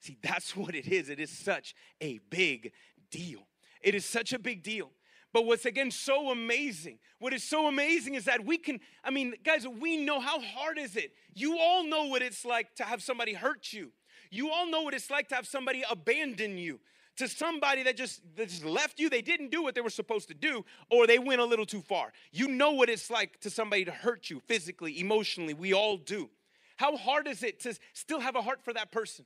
See, 0.00 0.16
that's 0.22 0.56
what 0.56 0.74
it 0.74 0.86
is. 0.86 1.08
It 1.08 1.20
is 1.20 1.30
such 1.30 1.74
a 2.00 2.18
big 2.30 2.72
deal. 3.10 3.46
It 3.82 3.94
is 3.94 4.04
such 4.04 4.32
a 4.32 4.38
big 4.38 4.62
deal. 4.62 4.90
But 5.32 5.44
what's 5.44 5.66
again 5.66 5.90
so 5.90 6.30
amazing, 6.30 6.98
what 7.18 7.34
is 7.34 7.44
so 7.44 7.66
amazing 7.66 8.14
is 8.14 8.24
that 8.24 8.44
we 8.44 8.56
can, 8.56 8.80
I 9.04 9.10
mean, 9.10 9.34
guys, 9.44 9.66
we 9.66 9.96
know 9.96 10.20
how 10.20 10.40
hard 10.40 10.78
is 10.78 10.96
it. 10.96 11.12
You 11.34 11.58
all 11.58 11.84
know 11.84 12.06
what 12.06 12.22
it's 12.22 12.44
like 12.44 12.74
to 12.76 12.84
have 12.84 13.02
somebody 13.02 13.34
hurt 13.34 13.72
you. 13.72 13.92
You 14.30 14.50
all 14.50 14.70
know 14.70 14.82
what 14.82 14.94
it's 14.94 15.10
like 15.10 15.28
to 15.28 15.34
have 15.34 15.46
somebody 15.46 15.84
abandon 15.90 16.56
you. 16.56 16.80
To 17.16 17.28
somebody 17.28 17.82
that 17.82 17.96
just, 17.96 18.20
that 18.36 18.48
just 18.48 18.64
left 18.64 19.00
you, 19.00 19.10
they 19.10 19.22
didn't 19.22 19.50
do 19.50 19.62
what 19.62 19.74
they 19.74 19.80
were 19.80 19.90
supposed 19.90 20.28
to 20.28 20.34
do, 20.34 20.64
or 20.88 21.06
they 21.06 21.18
went 21.18 21.40
a 21.40 21.44
little 21.44 21.66
too 21.66 21.82
far. 21.82 22.12
You 22.30 22.46
know 22.46 22.70
what 22.70 22.88
it's 22.88 23.10
like 23.10 23.40
to 23.40 23.50
somebody 23.50 23.84
to 23.84 23.90
hurt 23.90 24.30
you 24.30 24.40
physically, 24.46 25.00
emotionally. 25.00 25.52
We 25.52 25.74
all 25.74 25.96
do. 25.96 26.30
How 26.76 26.96
hard 26.96 27.26
is 27.26 27.42
it 27.42 27.58
to 27.60 27.76
still 27.92 28.20
have 28.20 28.36
a 28.36 28.42
heart 28.42 28.62
for 28.62 28.72
that 28.72 28.92
person? 28.92 29.24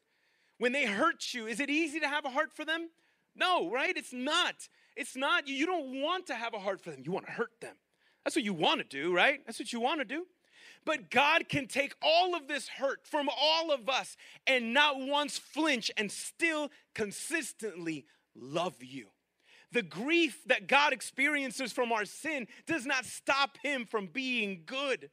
when 0.63 0.71
they 0.71 0.87
hurt 0.87 1.35
you, 1.35 1.49
is 1.49 1.59
it 1.59 1.69
easy 1.69 1.99
to 1.99 2.07
have 2.07 2.25
a 2.25 2.31
heart 2.31 2.53
for 2.53 2.65
them? 2.65 2.89
No, 3.35 3.69
right? 3.69 3.97
It's 3.97 4.13
not. 4.13 4.69
It's 4.97 5.17
not. 5.17 5.49
You 5.49 5.67
don't 5.67 6.01
want 6.01 6.27
to 6.27 6.35
have 6.35 6.55
a 6.55 6.59
heart 6.59 6.81
for 6.81 6.91
them. 6.91 7.03
You 7.05 7.13
want 7.13 7.27
to 7.27 7.33
hurt 7.33 7.61
them. 7.61 7.77
That's 8.25 8.37
what 8.37 8.45
you 8.45 8.55
want 8.55 8.81
to 8.81 8.85
do, 8.85 9.15
right? 9.15 9.41
That's 9.47 9.59
what 9.59 9.73
you 9.73 9.81
want 9.81 10.01
to 10.01 10.05
do. 10.05 10.27
But 10.85 11.11
God 11.11 11.49
can 11.49 11.67
take 11.67 11.95
all 12.03 12.35
of 12.35 12.49
this 12.49 12.69
hurt 12.69 13.07
from 13.07 13.29
all 13.29 13.71
of 13.71 13.89
us 13.89 14.17
and 14.47 14.75
not 14.75 14.99
once 14.99 15.39
flinch 15.39 15.91
and 15.97 16.11
still 16.11 16.71
consistently 16.95 18.05
love 18.35 18.83
you. 18.83 19.07
The 19.71 19.83
grief 19.83 20.41
that 20.47 20.67
God 20.67 20.93
experiences 20.93 21.73
from 21.73 21.93
our 21.93 22.05
sin 22.05 22.47
does 22.67 22.85
not 22.85 23.07
stop 23.07 23.59
him 23.63 23.87
from 23.87 24.07
being 24.07 24.63
good. 24.67 25.11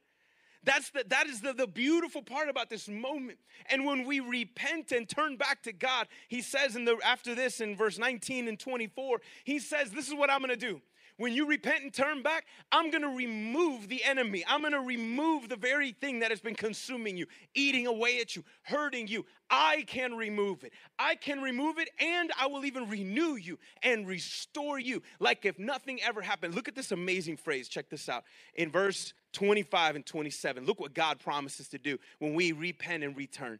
That's 0.62 0.90
the, 0.90 1.04
that 1.08 1.26
is 1.26 1.40
the, 1.40 1.54
the 1.54 1.66
beautiful 1.66 2.22
part 2.22 2.48
about 2.48 2.68
this 2.68 2.88
moment. 2.88 3.38
And 3.70 3.84
when 3.84 4.04
we 4.04 4.20
repent 4.20 4.92
and 4.92 5.08
turn 5.08 5.36
back 5.36 5.62
to 5.62 5.72
God, 5.72 6.06
he 6.28 6.42
says 6.42 6.76
in 6.76 6.84
the 6.84 6.98
after 7.04 7.34
this 7.34 7.60
in 7.60 7.76
verse 7.76 7.98
19 7.98 8.46
and 8.46 8.58
24, 8.58 9.20
he 9.44 9.58
says, 9.58 9.90
This 9.90 10.08
is 10.08 10.14
what 10.14 10.30
I'm 10.30 10.40
gonna 10.40 10.56
do. 10.56 10.82
When 11.20 11.34
you 11.34 11.44
repent 11.44 11.82
and 11.82 11.92
turn 11.92 12.22
back, 12.22 12.46
I'm 12.72 12.90
gonna 12.90 13.14
remove 13.14 13.90
the 13.90 14.02
enemy. 14.02 14.42
I'm 14.48 14.62
gonna 14.62 14.80
remove 14.80 15.50
the 15.50 15.56
very 15.56 15.92
thing 15.92 16.20
that 16.20 16.30
has 16.30 16.40
been 16.40 16.54
consuming 16.54 17.18
you, 17.18 17.26
eating 17.54 17.86
away 17.86 18.22
at 18.22 18.34
you, 18.34 18.42
hurting 18.62 19.06
you. 19.06 19.26
I 19.50 19.84
can 19.86 20.14
remove 20.14 20.64
it. 20.64 20.72
I 20.98 21.16
can 21.16 21.42
remove 21.42 21.76
it, 21.76 21.90
and 22.00 22.32
I 22.40 22.46
will 22.46 22.64
even 22.64 22.88
renew 22.88 23.34
you 23.34 23.58
and 23.82 24.08
restore 24.08 24.78
you 24.78 25.02
like 25.18 25.44
if 25.44 25.58
nothing 25.58 26.00
ever 26.00 26.22
happened. 26.22 26.54
Look 26.54 26.68
at 26.68 26.74
this 26.74 26.90
amazing 26.90 27.36
phrase. 27.36 27.68
Check 27.68 27.90
this 27.90 28.08
out. 28.08 28.24
In 28.54 28.70
verse 28.70 29.12
25 29.34 29.96
and 29.96 30.06
27, 30.06 30.64
look 30.64 30.80
what 30.80 30.94
God 30.94 31.20
promises 31.20 31.68
to 31.68 31.78
do 31.78 31.98
when 32.20 32.32
we 32.32 32.52
repent 32.52 33.04
and 33.04 33.14
return. 33.14 33.58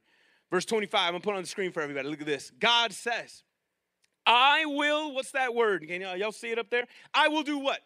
Verse 0.50 0.64
25, 0.64 0.98
I'm 0.98 1.12
gonna 1.12 1.20
put 1.20 1.34
on 1.34 1.42
the 1.42 1.46
screen 1.46 1.72
for 1.72 1.82
everybody. 1.82 2.08
Look 2.08 2.22
at 2.22 2.26
this. 2.26 2.52
God 2.58 2.94
says, 2.94 3.42
I 4.26 4.64
will, 4.66 5.14
what's 5.14 5.32
that 5.32 5.54
word? 5.54 5.86
Can 5.86 6.00
y'all 6.00 6.32
see 6.32 6.50
it 6.50 6.58
up 6.58 6.70
there? 6.70 6.84
I 7.12 7.28
will 7.28 7.42
do 7.42 7.58
what? 7.58 7.80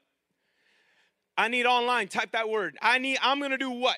I 1.36 1.48
need 1.48 1.66
online, 1.66 2.08
type 2.08 2.32
that 2.32 2.48
word. 2.48 2.76
I 2.80 2.98
need, 2.98 3.18
I'm 3.22 3.40
gonna 3.40 3.58
do 3.58 3.70
what? 3.70 3.96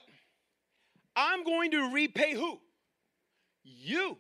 I'm 1.15 1.45
going 1.45 1.71
to 1.73 1.93
repay 1.93 2.35
who? 2.35 2.61
You. 3.65 4.19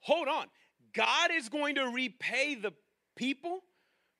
Hold 0.00 0.28
on. 0.28 0.46
God 0.92 1.30
is 1.32 1.48
going 1.48 1.76
to 1.76 1.84
repay 1.88 2.54
the 2.54 2.72
people 3.16 3.62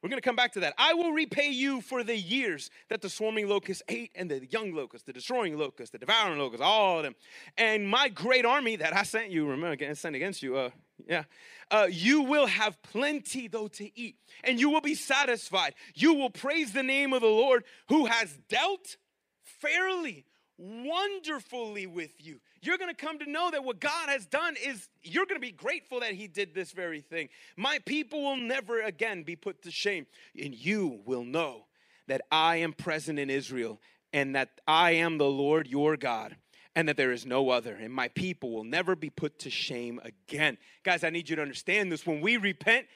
we're 0.06 0.10
going 0.10 0.22
to 0.22 0.24
come 0.28 0.36
back 0.36 0.52
to 0.52 0.60
that. 0.60 0.72
I 0.78 0.94
will 0.94 1.10
repay 1.10 1.48
you 1.48 1.80
for 1.80 2.04
the 2.04 2.16
years 2.16 2.70
that 2.90 3.02
the 3.02 3.08
swarming 3.08 3.48
locust 3.48 3.82
ate, 3.88 4.12
and 4.14 4.30
the 4.30 4.46
young 4.46 4.72
locust, 4.72 5.06
the 5.06 5.12
destroying 5.12 5.58
locust, 5.58 5.90
the 5.90 5.98
devouring 5.98 6.38
locust, 6.38 6.62
all 6.62 6.98
of 6.98 7.02
them. 7.02 7.16
And 7.58 7.88
my 7.88 8.08
great 8.08 8.44
army 8.44 8.76
that 8.76 8.94
I 8.94 9.02
sent 9.02 9.30
you, 9.30 9.48
remember, 9.48 9.84
I 9.84 9.94
sent 9.94 10.14
against 10.14 10.44
you, 10.44 10.56
uh, 10.56 10.70
yeah, 11.06 11.24
uh, 11.70 11.88
you 11.90 12.22
will 12.22 12.46
have 12.46 12.80
plenty 12.82 13.48
though 13.48 13.68
to 13.68 13.98
eat, 13.98 14.16
and 14.44 14.60
you 14.60 14.70
will 14.70 14.80
be 14.80 14.94
satisfied. 14.94 15.74
You 15.94 16.14
will 16.14 16.30
praise 16.30 16.72
the 16.72 16.82
name 16.82 17.12
of 17.12 17.22
the 17.22 17.28
Lord 17.28 17.64
who 17.88 18.06
has 18.06 18.32
dealt 18.48 18.96
fairly 19.42 20.24
wonderfully 20.58 21.86
with 21.86 22.12
you. 22.18 22.40
You're 22.62 22.78
going 22.78 22.94
to 22.94 23.06
come 23.06 23.18
to 23.18 23.30
know 23.30 23.50
that 23.50 23.64
what 23.64 23.78
God 23.78 24.08
has 24.08 24.26
done 24.26 24.56
is 24.64 24.88
you're 25.02 25.26
going 25.26 25.40
to 25.40 25.46
be 25.46 25.52
grateful 25.52 26.00
that 26.00 26.12
He 26.12 26.28
did 26.28 26.54
this 26.54 26.72
very 26.72 27.00
thing. 27.00 27.28
My 27.56 27.78
people 27.84 28.22
will 28.22 28.36
never 28.36 28.80
again 28.80 29.22
be 29.22 29.36
put 29.36 29.62
to 29.62 29.70
shame, 29.70 30.06
and 30.40 30.54
you 30.54 31.00
will 31.04 31.24
know 31.24 31.66
that 32.08 32.22
I 32.30 32.56
am 32.56 32.72
present 32.72 33.18
in 33.18 33.30
Israel 33.30 33.80
and 34.12 34.34
that 34.34 34.60
I 34.66 34.92
am 34.92 35.18
the 35.18 35.24
Lord 35.24 35.66
your 35.66 35.96
God. 35.96 36.36
And 36.76 36.88
that 36.88 36.96
there 36.96 37.10
is 37.10 37.26
no 37.26 37.48
other, 37.48 37.74
and 37.74 37.92
my 37.92 38.08
people 38.08 38.52
will 38.52 38.62
never 38.62 38.94
be 38.94 39.10
put 39.10 39.38
to 39.40 39.50
shame 39.50 39.98
again. 40.04 40.58
Guys, 40.84 41.02
I 41.02 41.10
need 41.10 41.28
you 41.28 41.34
to 41.36 41.42
understand 41.42 41.90
this. 41.90 42.06
When 42.06 42.20
we 42.20 42.36
repent, 42.36 42.86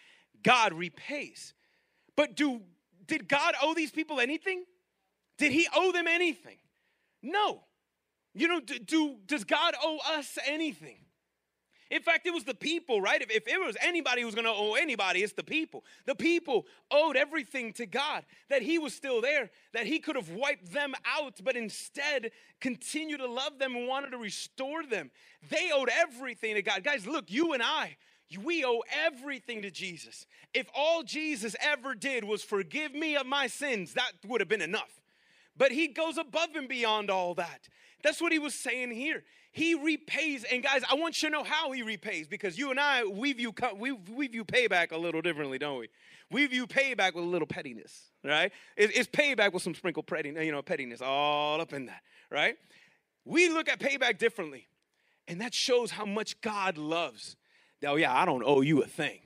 God 0.43 0.75
repays. 0.75 1.55
But 2.15 2.37
do 2.37 2.61
did 3.07 3.27
God 3.27 3.55
owe 3.61 3.75
these 3.75 3.91
people 3.91 4.21
anything? 4.21 4.65
Did 5.39 5.51
he 5.53 5.67
owe 5.75 5.91
them 5.91 6.07
anything? 6.07 6.59
No. 7.23 7.63
You 8.35 8.47
know, 8.47 8.61
do, 8.61 8.79
do, 8.79 9.17
does 9.27 9.45
God 9.45 9.75
owe 9.83 9.99
us 10.07 10.39
anything? 10.47 10.99
In 11.91 12.03
fact, 12.03 12.27
it 12.27 12.33
was 12.33 12.45
the 12.45 12.55
people, 12.55 13.01
right? 13.01 13.21
If, 13.21 13.31
if 13.31 13.49
it 13.49 13.59
was 13.59 13.77
anybody 13.81 14.23
who's 14.23 14.35
gonna 14.35 14.53
owe 14.53 14.75
anybody, 14.75 15.23
it's 15.23 15.33
the 15.33 15.43
people. 15.43 15.85
The 16.07 16.15
people 16.15 16.67
owed 16.91 17.17
everything 17.17 17.73
to 17.75 17.87
God, 17.87 18.25
that 18.49 18.63
He 18.63 18.79
was 18.79 18.95
still 18.95 19.21
there, 19.21 19.51
that 19.73 19.87
He 19.87 19.99
could 19.99 20.17
have 20.17 20.31
wiped 20.31 20.73
them 20.73 20.95
out, 21.05 21.41
but 21.43 21.57
instead 21.57 22.31
continued 22.61 23.19
to 23.19 23.27
love 23.27 23.59
them 23.59 23.75
and 23.75 23.89
wanted 23.89 24.11
to 24.11 24.19
restore 24.19 24.85
them. 24.85 25.11
They 25.49 25.71
owed 25.73 25.91
everything 25.93 26.55
to 26.55 26.63
God. 26.63 26.85
Guys, 26.85 27.07
look, 27.07 27.31
you 27.31 27.55
and 27.55 27.63
I, 27.63 27.97
we 28.39 28.65
owe 28.65 28.83
everything 29.05 29.63
to 29.63 29.71
Jesus. 29.71 30.27
If 30.55 30.69
all 30.75 31.03
Jesus 31.03 31.57
ever 31.61 31.95
did 31.97 32.23
was 32.23 32.45
forgive 32.45 32.95
me 32.95 33.17
of 33.17 33.27
my 33.27 33.49
sins, 33.49 33.95
that 33.95 34.13
would 34.27 34.41
have 34.41 34.49
been 34.49 34.63
enough. 34.63 35.01
But 35.57 35.73
he 35.73 35.89
goes 35.89 36.17
above 36.17 36.51
and 36.55 36.69
beyond 36.69 37.11
all 37.11 37.35
that. 37.35 37.69
That's 38.03 38.21
what 38.21 38.33
he 38.33 38.39
was 38.39 38.55
saying 38.55 38.93
here. 38.93 39.25
He 39.53 39.75
repays, 39.75 40.45
and 40.45 40.63
guys, 40.63 40.83
I 40.89 40.95
want 40.95 41.21
you 41.23 41.29
to 41.29 41.33
know 41.33 41.43
how 41.43 41.73
he 41.73 41.83
repays 41.83 42.29
because 42.29 42.57
you 42.57 42.71
and 42.71 42.79
I, 42.79 43.05
we 43.05 43.33
view 43.33 43.53
we, 43.77 43.93
we 43.93 44.29
view 44.29 44.45
payback 44.45 44.93
a 44.93 44.97
little 44.97 45.23
differently, 45.23 45.59
don't 45.59 45.79
we? 45.79 45.89
We 46.31 46.47
view 46.47 46.69
payback 46.69 47.15
with 47.15 47.25
a 47.25 47.27
little 47.27 47.49
pettiness, 47.49 48.13
right? 48.23 48.53
it's 48.77 49.09
payback 49.09 49.53
with 49.53 49.65
some 49.65 49.75
sprinkled 49.75 50.07
pettiness, 50.07 50.45
you 50.45 50.53
know, 50.53 50.63
pettiness 50.63 51.03
all 51.03 51.61
up 51.61 51.73
in 51.73 51.87
that, 51.87 52.03
right? 52.31 52.57
We 53.25 53.49
look 53.49 53.69
at 53.69 53.81
payback 53.81 54.19
differently, 54.19 54.69
and 55.27 55.41
that 55.41 55.53
shows 55.53 55.91
how 55.91 56.05
much 56.05 56.41
God 56.41 56.79
loves. 56.79 57.37
Oh 57.85 57.97
yeah, 57.97 58.15
I 58.15 58.25
don't 58.25 58.45
owe 58.45 58.61
you 58.61 58.83
a 58.83 58.87
thing, 58.87 59.21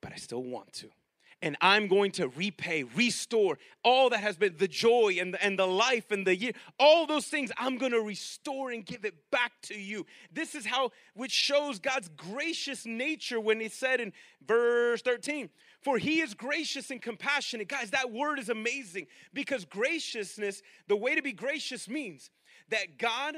but 0.00 0.12
I 0.12 0.16
still 0.16 0.42
want 0.42 0.72
to 0.74 0.88
and 1.42 1.56
I'm 1.60 1.88
going 1.88 2.12
to 2.12 2.28
repay, 2.28 2.84
restore 2.84 3.58
all 3.84 4.10
that 4.10 4.20
has 4.20 4.36
been 4.36 4.56
the 4.56 4.68
joy 4.68 5.16
and 5.20 5.34
the, 5.34 5.44
and 5.44 5.58
the 5.58 5.66
life 5.66 6.12
and 6.12 6.24
the 6.26 6.36
year, 6.36 6.52
all 6.78 7.06
those 7.06 7.26
things 7.26 7.50
I'm 7.58 7.76
going 7.76 7.92
to 7.92 8.00
restore 8.00 8.70
and 8.70 8.86
give 8.86 9.04
it 9.04 9.14
back 9.30 9.52
to 9.62 9.74
you. 9.74 10.06
This 10.32 10.54
is 10.54 10.64
how, 10.64 10.92
which 11.14 11.32
shows 11.32 11.80
God's 11.80 12.08
gracious 12.16 12.86
nature 12.86 13.40
when 13.40 13.58
he 13.60 13.68
said 13.68 14.00
in 14.00 14.12
verse 14.46 15.02
13, 15.02 15.50
for 15.82 15.98
he 15.98 16.20
is 16.20 16.32
gracious 16.32 16.90
and 16.92 17.02
compassionate. 17.02 17.68
Guys, 17.68 17.90
that 17.90 18.12
word 18.12 18.38
is 18.38 18.48
amazing 18.48 19.08
because 19.34 19.64
graciousness, 19.64 20.62
the 20.86 20.96
way 20.96 21.16
to 21.16 21.22
be 21.22 21.32
gracious 21.32 21.88
means 21.88 22.30
that 22.68 22.98
God 22.98 23.36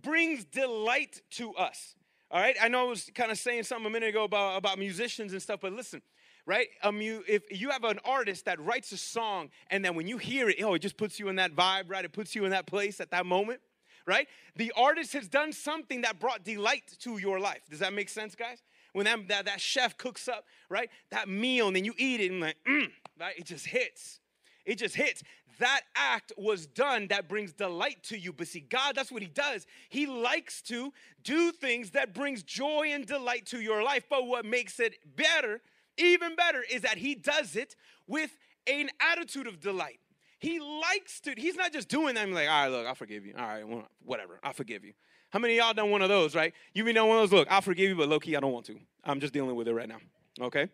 brings 0.00 0.44
delight 0.44 1.20
to 1.32 1.54
us. 1.54 1.94
All 2.30 2.40
right, 2.40 2.56
I 2.60 2.68
know 2.68 2.86
I 2.86 2.88
was 2.88 3.10
kind 3.14 3.30
of 3.30 3.38
saying 3.38 3.64
something 3.64 3.86
a 3.86 3.90
minute 3.90 4.08
ago 4.08 4.24
about, 4.24 4.56
about 4.56 4.78
musicians 4.78 5.32
and 5.32 5.40
stuff, 5.40 5.60
but 5.60 5.72
listen, 5.72 6.02
right? 6.46 6.68
Um, 6.82 7.00
you, 7.00 7.24
if 7.26 7.42
you 7.50 7.70
have 7.70 7.84
an 7.84 7.98
artist 8.04 8.44
that 8.44 8.60
writes 8.60 8.92
a 8.92 8.96
song 8.96 9.50
and 9.70 9.84
then 9.84 9.94
when 9.94 10.06
you 10.06 10.18
hear 10.18 10.48
it, 10.48 10.56
oh, 10.62 10.74
it 10.74 10.80
just 10.80 10.96
puts 10.96 11.18
you 11.18 11.28
in 11.28 11.36
that 11.36 11.54
vibe, 11.54 11.84
right? 11.88 12.04
It 12.04 12.12
puts 12.12 12.34
you 12.34 12.44
in 12.44 12.50
that 12.50 12.66
place 12.66 13.00
at 13.00 13.10
that 13.12 13.26
moment, 13.26 13.60
right? 14.06 14.28
The 14.56 14.72
artist 14.76 15.12
has 15.14 15.28
done 15.28 15.52
something 15.52 16.02
that 16.02 16.20
brought 16.20 16.44
delight 16.44 16.96
to 17.00 17.18
your 17.18 17.40
life. 17.40 17.62
Does 17.70 17.80
that 17.80 17.92
make 17.92 18.08
sense, 18.08 18.34
guys? 18.34 18.62
When 18.92 19.06
that, 19.06 19.28
that, 19.28 19.46
that 19.46 19.60
chef 19.60 19.96
cooks 19.96 20.28
up, 20.28 20.44
right? 20.68 20.90
That 21.10 21.28
meal 21.28 21.66
and 21.66 21.76
then 21.76 21.84
you 21.84 21.94
eat 21.96 22.20
it 22.20 22.30
and 22.30 22.40
like, 22.40 22.56
mm, 22.68 22.90
right? 23.18 23.36
It 23.38 23.46
just 23.46 23.66
hits. 23.66 24.20
It 24.64 24.76
just 24.76 24.94
hits. 24.94 25.22
That 25.58 25.82
act 25.94 26.32
was 26.36 26.66
done 26.66 27.08
that 27.08 27.28
brings 27.28 27.52
delight 27.52 28.02
to 28.04 28.18
you. 28.18 28.32
But 28.32 28.48
see, 28.48 28.60
God, 28.60 28.96
that's 28.96 29.12
what 29.12 29.22
He 29.22 29.28
does. 29.28 29.66
He 29.88 30.06
likes 30.06 30.62
to 30.62 30.92
do 31.22 31.52
things 31.52 31.92
that 31.92 32.12
brings 32.12 32.42
joy 32.42 32.88
and 32.90 33.06
delight 33.06 33.46
to 33.46 33.60
your 33.60 33.82
life. 33.82 34.04
But 34.08 34.26
what 34.26 34.44
makes 34.44 34.80
it 34.80 34.94
better 35.16 35.60
even 35.96 36.36
better 36.36 36.62
is 36.70 36.82
that 36.82 36.98
he 36.98 37.14
does 37.14 37.56
it 37.56 37.76
with 38.06 38.36
an 38.66 38.90
attitude 39.00 39.46
of 39.46 39.60
delight. 39.60 40.00
He 40.38 40.60
likes 40.60 41.20
to, 41.20 41.34
he's 41.36 41.56
not 41.56 41.72
just 41.72 41.88
doing 41.88 42.16
that. 42.16 42.22
I'm 42.22 42.32
like, 42.32 42.48
all 42.48 42.64
right, 42.64 42.68
look, 42.68 42.86
I'll 42.86 42.94
forgive 42.94 43.24
you. 43.24 43.34
All 43.38 43.46
right, 43.46 43.64
whatever, 44.04 44.38
I'll 44.42 44.52
forgive 44.52 44.84
you. 44.84 44.92
How 45.30 45.38
many 45.38 45.56
y'all 45.56 45.74
done 45.74 45.90
one 45.90 46.02
of 46.02 46.08
those, 46.08 46.34
right? 46.34 46.52
You 46.74 46.84
been 46.84 46.94
done 46.94 47.08
one 47.08 47.18
of 47.18 47.30
those, 47.30 47.38
look, 47.38 47.48
I'll 47.50 47.62
forgive 47.62 47.88
you, 47.88 47.96
but 47.96 48.08
low 48.08 48.20
key, 48.20 48.36
I 48.36 48.40
don't 48.40 48.52
want 48.52 48.66
to. 48.66 48.78
I'm 49.04 49.20
just 49.20 49.32
dealing 49.32 49.56
with 49.56 49.68
it 49.68 49.74
right 49.74 49.88
now, 49.88 49.98
okay? 50.40 50.68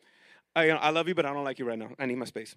I, 0.54 0.70
I 0.70 0.90
love 0.90 1.08
you, 1.08 1.14
but 1.14 1.24
I 1.24 1.32
don't 1.32 1.44
like 1.44 1.58
you 1.58 1.64
right 1.64 1.78
now. 1.78 1.90
I 1.98 2.06
need 2.06 2.16
my 2.16 2.24
space. 2.24 2.54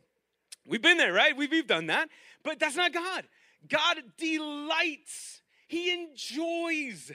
We've 0.67 0.81
been 0.81 0.97
there, 0.97 1.13
right? 1.13 1.35
We've, 1.35 1.51
we've 1.51 1.67
done 1.67 1.87
that. 1.87 2.09
But 2.43 2.59
that's 2.59 2.75
not 2.75 2.93
God. 2.93 3.25
God 3.67 3.97
delights, 4.17 5.41
He 5.67 5.91
enjoys 5.93 7.11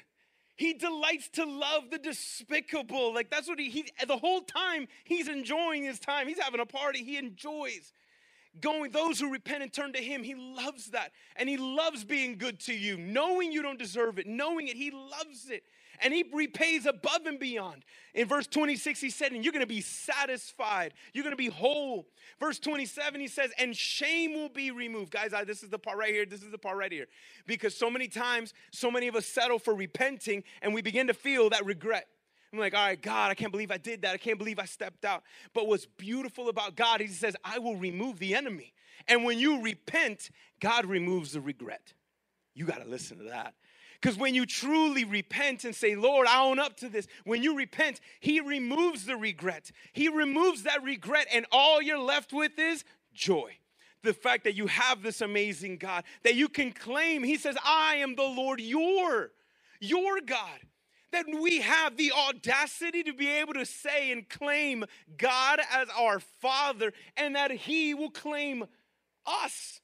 he 0.59 0.75
delights 0.75 1.29
to 1.31 1.45
love 1.45 1.85
the 1.91 1.99
despicable. 1.99 3.15
Like 3.15 3.31
that's 3.31 3.49
what 3.49 3.61
he, 3.61 3.71
he 3.71 3.87
the 4.07 4.19
whole 4.19 4.41
time 4.41 4.89
he's 5.05 5.29
enjoying 5.29 5.85
his 5.85 6.01
time. 6.01 6.27
He's 6.27 6.41
having 6.41 6.61
a 6.61 6.67
party. 6.67 7.05
He 7.05 7.17
enjoys 7.17 7.93
going 8.61 8.91
those 8.91 9.21
who 9.21 9.31
repent 9.31 9.63
and 9.63 9.73
turn 9.73 9.93
to 9.93 10.03
him 10.03 10.25
he 10.25 10.35
loves 10.35 10.87
that 10.87 11.13
and 11.37 11.49
he 11.49 11.57
loves 11.57 12.03
being 12.03 12.37
good 12.37 12.59
to 12.59 12.75
you 12.75 12.97
knowing 12.97 13.53
you 13.53 13.63
don't 13.63 13.79
deserve 13.79 14.19
it 14.19 14.27
knowing 14.27 14.67
it 14.67 14.77
he 14.77 14.91
loves 14.91 15.49
it 15.49 15.63
and 16.03 16.13
he 16.13 16.25
repays 16.33 16.87
above 16.87 17.27
and 17.27 17.39
beyond. 17.39 17.85
In 18.15 18.27
verse 18.27 18.47
26, 18.47 19.01
he 19.01 19.11
said, 19.11 19.33
and 19.33 19.45
you're 19.45 19.53
gonna 19.53 19.67
be 19.67 19.81
satisfied, 19.81 20.95
you're 21.13 21.25
gonna 21.25 21.37
be 21.37 21.49
whole. 21.49 22.07
Verse 22.41 22.59
27, 22.59 23.21
he 23.21 23.29
says, 23.29 23.51
and 23.59 23.77
shame 23.77 24.35
will 24.35 24.49
be 24.49 24.71
removed. 24.71 25.11
Guys, 25.11 25.33
I, 25.33 25.45
this 25.45 25.63
is 25.63 25.71
the 25.71 25.79
part 25.79 25.99
right 25.99 26.13
here, 26.13 26.27
this 26.27 26.43
is 26.43 26.51
the 26.51 26.59
part 26.59 26.77
right 26.77 26.93
here. 26.93 27.07
Because 27.47 27.77
so 27.77 27.91
many 27.91 28.09
times, 28.09 28.55
so 28.73 28.91
many 28.91 29.09
of 29.09 29.17
us 29.17 29.27
settle 29.27 29.59
for 29.59 29.75
repenting 29.75 30.45
and 30.63 30.75
we 30.75 30.83
begin 30.83 31.07
to 31.07 31.15
feel 31.15 31.51
that 31.51 31.65
regret. 31.65 32.09
I'm 32.53 32.59
like, 32.59 32.75
all 32.75 32.87
right, 32.87 33.01
God, 33.01 33.31
I 33.31 33.35
can't 33.35 33.53
believe 33.53 33.71
I 33.71 33.77
did 33.77 34.03
that. 34.03 34.15
I 34.15 34.17
can't 34.17 34.39
believe 34.39 34.59
I 34.59 34.65
stepped 34.65 35.05
out. 35.05 35.23
But 35.53 35.67
what's 35.67 35.85
beautiful 35.85 36.49
about 36.49 36.77
God, 36.77 37.01
He 37.01 37.09
says, 37.09 37.37
I 37.45 37.59
will 37.59 37.77
remove 37.77 38.19
the 38.19 38.35
enemy. 38.35 38.73
And 39.07 39.25
when 39.25 39.39
you 39.39 39.63
repent, 39.63 40.31
God 40.61 40.87
removes 40.87 41.33
the 41.33 41.41
regret. 41.41 41.93
You 42.55 42.65
got 42.65 42.83
to 42.83 42.89
listen 42.89 43.19
to 43.19 43.25
that. 43.25 43.55
Because 44.01 44.17
when 44.17 44.35
you 44.35 44.47
truly 44.47 45.05
repent 45.05 45.65
and 45.65 45.75
say, 45.75 45.97
Lord, 45.97 46.29
I 46.29 46.41
own 46.41 46.61
up 46.61 46.77
to 46.79 46.89
this, 46.89 47.09
when 47.25 47.43
you 47.43 47.57
repent, 47.57 48.01
He 48.21 48.41
removes 48.41 49.07
the 49.07 49.17
regret. 49.17 49.73
He 49.93 50.09
removes 50.09 50.63
that 50.63 50.85
regret, 50.85 51.27
and 51.33 51.47
all 51.51 51.83
you're 51.83 51.99
left 51.99 52.33
with 52.33 52.59
is 52.59 52.85
joy. 53.13 53.57
The 54.05 54.15
fact 54.15 54.45
that 54.45 54.55
you 54.55 54.69
have 54.69 55.03
this 55.03 55.21
amazing 55.21 55.79
God, 55.79 56.05
that 56.23 56.37
you 56.37 56.49
can 56.49 56.71
claim, 56.71 57.25
He 57.25 57.37
says, 57.37 57.57
I 57.65 57.97
am 57.97 58.15
the 58.15 58.23
Lord, 58.23 58.61
your, 58.61 59.33
your 59.81 60.21
God. 60.21 60.61
That 61.11 61.25
we 61.27 61.63
have 61.63 61.97
the 61.97 62.13
audacity 62.13 63.03
to 63.03 63.15
be 63.15 63.29
able 63.29 63.55
to 63.55 63.65
say 63.65 64.13
and 64.13 64.29
claim 64.29 64.85
God 65.17 65.59
as 65.73 65.89
our 65.99 66.21
Father, 66.21 66.93
and 67.17 67.35
that 67.35 67.51
He 67.51 67.95
will 67.95 68.11
claim 68.11 68.67
us. 69.27 69.81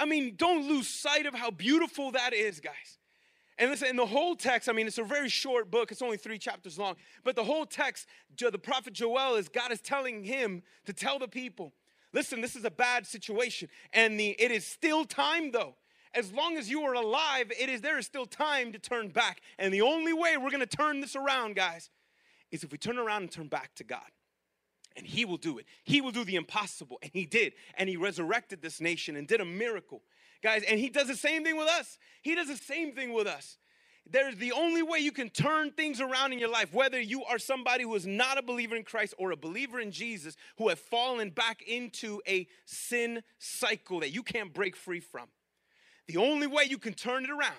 I 0.00 0.06
mean, 0.06 0.34
don't 0.36 0.66
lose 0.66 0.88
sight 0.88 1.26
of 1.26 1.34
how 1.34 1.50
beautiful 1.50 2.12
that 2.12 2.32
is, 2.32 2.58
guys. 2.58 2.98
And 3.60 3.70
listen, 3.70 3.88
in 3.88 3.96
the 3.96 4.06
whole 4.06 4.34
text, 4.34 4.70
I 4.70 4.72
mean, 4.72 4.86
it's 4.86 4.96
a 4.96 5.04
very 5.04 5.28
short 5.28 5.70
book, 5.70 5.92
it's 5.92 6.00
only 6.00 6.16
three 6.16 6.38
chapters 6.38 6.78
long, 6.78 6.96
but 7.24 7.36
the 7.36 7.44
whole 7.44 7.66
text, 7.66 8.06
the 8.38 8.58
prophet 8.58 8.94
Joel 8.94 9.36
is 9.36 9.50
God 9.50 9.70
is 9.70 9.82
telling 9.82 10.24
him 10.24 10.62
to 10.86 10.94
tell 10.94 11.18
the 11.18 11.28
people, 11.28 11.74
listen, 12.14 12.40
this 12.40 12.56
is 12.56 12.64
a 12.64 12.70
bad 12.70 13.06
situation. 13.06 13.68
And 13.92 14.18
the 14.18 14.30
it 14.30 14.50
is 14.50 14.66
still 14.66 15.04
time 15.04 15.52
though. 15.52 15.74
As 16.14 16.32
long 16.32 16.56
as 16.56 16.70
you 16.70 16.82
are 16.82 16.94
alive, 16.94 17.52
it 17.56 17.68
is 17.68 17.82
there 17.82 17.98
is 17.98 18.06
still 18.06 18.24
time 18.24 18.72
to 18.72 18.78
turn 18.78 19.10
back. 19.10 19.42
And 19.58 19.72
the 19.74 19.82
only 19.82 20.14
way 20.14 20.38
we're 20.38 20.50
gonna 20.50 20.64
turn 20.64 21.00
this 21.00 21.14
around, 21.14 21.54
guys, 21.54 21.90
is 22.50 22.64
if 22.64 22.72
we 22.72 22.78
turn 22.78 22.98
around 22.98 23.22
and 23.22 23.30
turn 23.30 23.48
back 23.48 23.74
to 23.74 23.84
God. 23.84 24.08
And 24.96 25.06
he 25.06 25.26
will 25.26 25.36
do 25.36 25.58
it. 25.58 25.66
He 25.84 26.00
will 26.00 26.10
do 26.12 26.24
the 26.24 26.34
impossible. 26.34 26.98
And 27.02 27.10
he 27.12 27.26
did. 27.26 27.52
And 27.76 27.90
he 27.90 27.96
resurrected 27.96 28.62
this 28.62 28.80
nation 28.80 29.16
and 29.16 29.28
did 29.28 29.40
a 29.40 29.44
miracle 29.44 30.02
guys. 30.42 30.62
And 30.68 30.78
he 30.78 30.88
does 30.88 31.08
the 31.08 31.16
same 31.16 31.44
thing 31.44 31.56
with 31.56 31.68
us. 31.68 31.98
He 32.22 32.34
does 32.34 32.48
the 32.48 32.56
same 32.56 32.92
thing 32.92 33.12
with 33.12 33.26
us. 33.26 33.58
There's 34.08 34.36
the 34.36 34.52
only 34.52 34.82
way 34.82 34.98
you 34.98 35.12
can 35.12 35.28
turn 35.28 35.70
things 35.70 36.00
around 36.00 36.32
in 36.32 36.38
your 36.38 36.50
life, 36.50 36.74
whether 36.74 37.00
you 37.00 37.24
are 37.24 37.38
somebody 37.38 37.84
who 37.84 37.94
is 37.94 38.06
not 38.06 38.38
a 38.38 38.42
believer 38.42 38.74
in 38.74 38.82
Christ 38.82 39.14
or 39.18 39.30
a 39.30 39.36
believer 39.36 39.78
in 39.78 39.92
Jesus, 39.92 40.36
who 40.58 40.68
have 40.68 40.80
fallen 40.80 41.30
back 41.30 41.62
into 41.62 42.20
a 42.26 42.48
sin 42.64 43.22
cycle 43.38 44.00
that 44.00 44.10
you 44.10 44.22
can't 44.22 44.52
break 44.52 44.74
free 44.74 45.00
from. 45.00 45.28
The 46.08 46.16
only 46.16 46.48
way 46.48 46.64
you 46.68 46.78
can 46.78 46.94
turn 46.94 47.24
it 47.24 47.30
around 47.30 47.54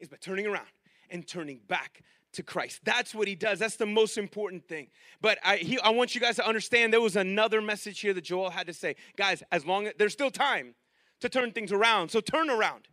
is 0.00 0.08
by 0.08 0.16
turning 0.20 0.46
around 0.46 0.66
and 1.10 1.26
turning 1.26 1.60
back 1.68 2.02
to 2.32 2.42
Christ. 2.42 2.80
That's 2.84 3.14
what 3.14 3.28
he 3.28 3.34
does. 3.34 3.60
That's 3.60 3.76
the 3.76 3.86
most 3.86 4.18
important 4.18 4.66
thing. 4.66 4.88
But 5.20 5.38
I, 5.44 5.56
he, 5.58 5.78
I 5.80 5.90
want 5.90 6.14
you 6.14 6.20
guys 6.20 6.36
to 6.36 6.46
understand 6.46 6.92
there 6.92 7.00
was 7.00 7.16
another 7.16 7.60
message 7.60 8.00
here 8.00 8.14
that 8.14 8.24
Joel 8.24 8.50
had 8.50 8.66
to 8.66 8.74
say. 8.74 8.96
Guys, 9.16 9.42
as 9.52 9.64
long 9.64 9.86
as 9.86 9.94
there's 9.96 10.12
still 10.12 10.30
time, 10.30 10.74
to 11.20 11.28
turn 11.28 11.52
things 11.52 11.72
around. 11.72 12.10
So 12.10 12.20
turn 12.20 12.50
around. 12.50 12.88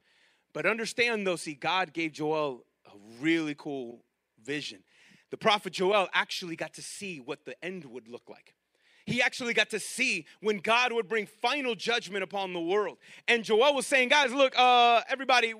But 0.53 0.65
understand 0.65 1.27
though, 1.27 1.35
see, 1.35 1.53
God 1.53 1.93
gave 1.93 2.13
Joel 2.13 2.63
a 2.85 2.91
really 3.21 3.55
cool 3.55 4.03
vision. 4.43 4.83
The 5.31 5.37
prophet 5.37 5.73
Joel 5.73 6.07
actually 6.13 6.55
got 6.55 6.73
to 6.75 6.81
see 6.81 7.19
what 7.19 7.45
the 7.45 7.61
end 7.63 7.85
would 7.85 8.07
look 8.07 8.29
like. 8.29 8.53
He 9.05 9.21
actually 9.21 9.53
got 9.53 9.69
to 9.69 9.79
see 9.79 10.25
when 10.41 10.57
God 10.57 10.91
would 10.91 11.07
bring 11.07 11.27
final 11.27 11.75
judgment 11.75 12.23
upon 12.23 12.53
the 12.53 12.59
world. 12.59 12.97
And 13.27 13.43
Joel 13.43 13.75
was 13.75 13.85
saying, 13.85 14.09
guys, 14.09 14.33
look, 14.33 14.57
uh, 14.57 15.01
everybody, 15.07 15.53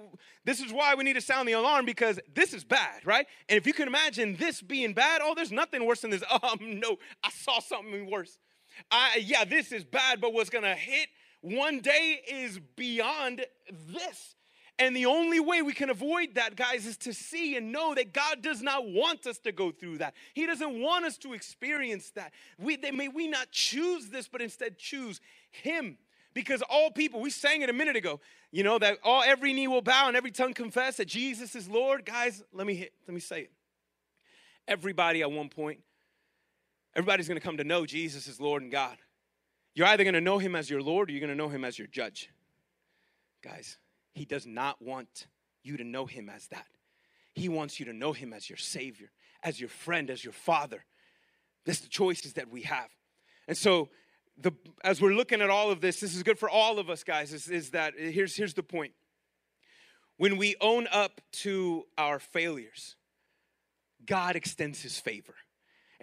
this 0.46 0.60
is 0.60 0.74
why 0.74 0.96
we 0.96 1.04
need 1.04 1.14
to 1.14 1.22
sound 1.22 1.48
the 1.48 1.54
alarm 1.54 1.86
because 1.86 2.20
this 2.34 2.56
is 2.56 2.64
bad, 2.64 3.06
right? 3.06 3.28
And 3.48 3.58
if 3.58 3.68
you 3.68 3.74
can 3.74 3.88
imagine 3.88 4.36
this 4.38 4.62
being 4.62 4.94
bad, 4.94 5.22
oh, 5.24 5.36
there's 5.36 5.52
nothing 5.52 5.86
worse 5.86 6.02
than 6.02 6.10
this. 6.10 6.24
Um, 6.32 6.58
no, 6.80 6.98
I 7.24 7.30
saw 7.30 7.60
something 7.60 8.10
worse. 8.10 8.40
I, 8.90 9.22
yeah, 9.24 9.46
this 9.46 9.72
is 9.72 9.84
bad, 9.84 10.20
but 10.20 10.34
what's 10.34 10.50
gonna 10.50 10.76
hit 10.76 11.08
one 11.46 11.80
day 11.80 12.22
is 12.28 12.60
beyond 12.76 13.46
this. 13.88 14.36
And 14.78 14.96
the 14.96 15.06
only 15.06 15.40
way 15.40 15.62
we 15.62 15.74
can 15.74 15.90
avoid 15.90 16.36
that, 16.36 16.56
guys, 16.56 16.86
is 16.86 16.98
to 16.98 17.14
see 17.14 17.56
and 17.56 17.72
know 17.72 17.96
that 17.96 18.12
God 18.12 18.42
does 18.42 18.62
not 18.62 18.90
want 18.90 19.26
us 19.26 19.38
to 19.40 19.52
go 19.52 19.72
through 19.72 20.00
that. 20.00 20.16
He 20.34 20.46
doesn't 20.46 20.82
want 20.82 21.06
us 21.06 21.18
to 21.20 21.34
experience 21.34 22.10
that. 22.12 22.34
We, 22.60 22.76
they, 22.76 22.92
may 22.92 23.08
we 23.08 23.28
not 23.28 23.52
choose 23.52 24.10
this, 24.10 24.28
but 24.28 24.42
instead 24.42 24.78
choose 24.78 25.22
Him. 25.52 25.98
Because 26.34 26.62
all 26.70 26.92
people, 26.92 27.22
we 27.22 27.30
sang 27.30 27.62
it 27.62 27.70
a 27.70 27.74
minute 27.74 27.96
ago, 27.96 28.20
you 28.52 28.64
know, 28.64 28.78
that 28.80 28.98
all 29.04 29.24
every 29.24 29.54
knee 29.54 29.70
will 29.70 29.82
bow 29.82 30.10
and 30.10 30.18
every 30.18 30.32
tongue 30.32 30.54
confess 30.54 30.98
that 30.98 31.08
Jesus 31.08 31.56
is 31.56 31.70
Lord. 31.70 32.06
Guys, 32.06 32.44
let 32.52 32.68
me 32.68 32.74
hit, 32.74 32.92
let 33.08 33.14
me 33.14 33.22
say 33.22 33.42
it. 33.42 33.52
Everybody 34.68 35.22
at 35.22 35.32
one 35.32 35.48
point, 35.48 35.80
everybody's 36.96 37.28
gonna 37.30 37.40
come 37.40 37.58
to 37.58 37.64
know 37.64 37.86
Jesus 37.86 38.28
is 38.28 38.42
Lord 38.42 38.64
and 38.64 38.72
God. 38.72 38.98
You're 39.76 39.88
either 39.88 40.04
going 40.04 40.14
to 40.14 40.22
know 40.22 40.40
him 40.40 40.56
as 40.56 40.70
your 40.70 40.82
Lord 40.82 41.10
or 41.10 41.12
you're 41.12 41.20
going 41.20 41.30
to 41.30 41.36
know 41.36 41.50
him 41.50 41.66
as 41.66 41.78
your 41.78 41.88
judge. 41.88 42.30
Guys, 43.44 43.78
he 44.14 44.26
does 44.26 44.48
not 44.48 44.82
want 44.82 45.28
you 45.64 45.78
to 45.78 45.84
know 45.84 46.06
him 46.06 46.30
as 46.30 46.48
that. 46.48 46.66
He 47.34 47.50
wants 47.50 47.80
you 47.80 47.86
to 47.88 47.94
know 47.94 48.14
him 48.14 48.32
as 48.32 48.50
your 48.50 48.58
Savior, 48.58 49.12
as 49.44 49.60
your 49.60 49.70
friend, 49.70 50.10
as 50.10 50.24
your 50.24 50.34
Father. 50.34 50.86
That's 51.66 51.82
the 51.82 51.90
choices 51.90 52.34
that 52.34 52.50
we 52.50 52.62
have. 52.62 52.90
And 53.48 53.58
so, 53.58 53.90
the, 54.38 54.52
as 54.84 55.02
we're 55.02 55.14
looking 55.14 55.42
at 55.42 55.50
all 55.50 55.72
of 55.72 55.82
this, 55.82 56.00
this 56.00 56.16
is 56.16 56.24
good 56.24 56.40
for 56.40 56.50
all 56.50 56.80
of 56.80 56.90
us, 56.90 57.04
guys. 57.04 57.34
Is, 57.34 57.50
is 57.50 57.72
that 57.72 57.94
eh, 57.98 58.12
here's, 58.12 58.36
here's 58.36 58.54
the 58.54 58.64
point. 58.64 58.94
When 60.18 60.38
we 60.38 60.56
own 60.62 60.88
up 60.92 61.22
to 61.44 61.86
our 61.98 62.20
failures, 62.20 62.96
God 64.06 64.36
extends 64.36 64.82
his 64.82 65.00
favor. 65.00 65.36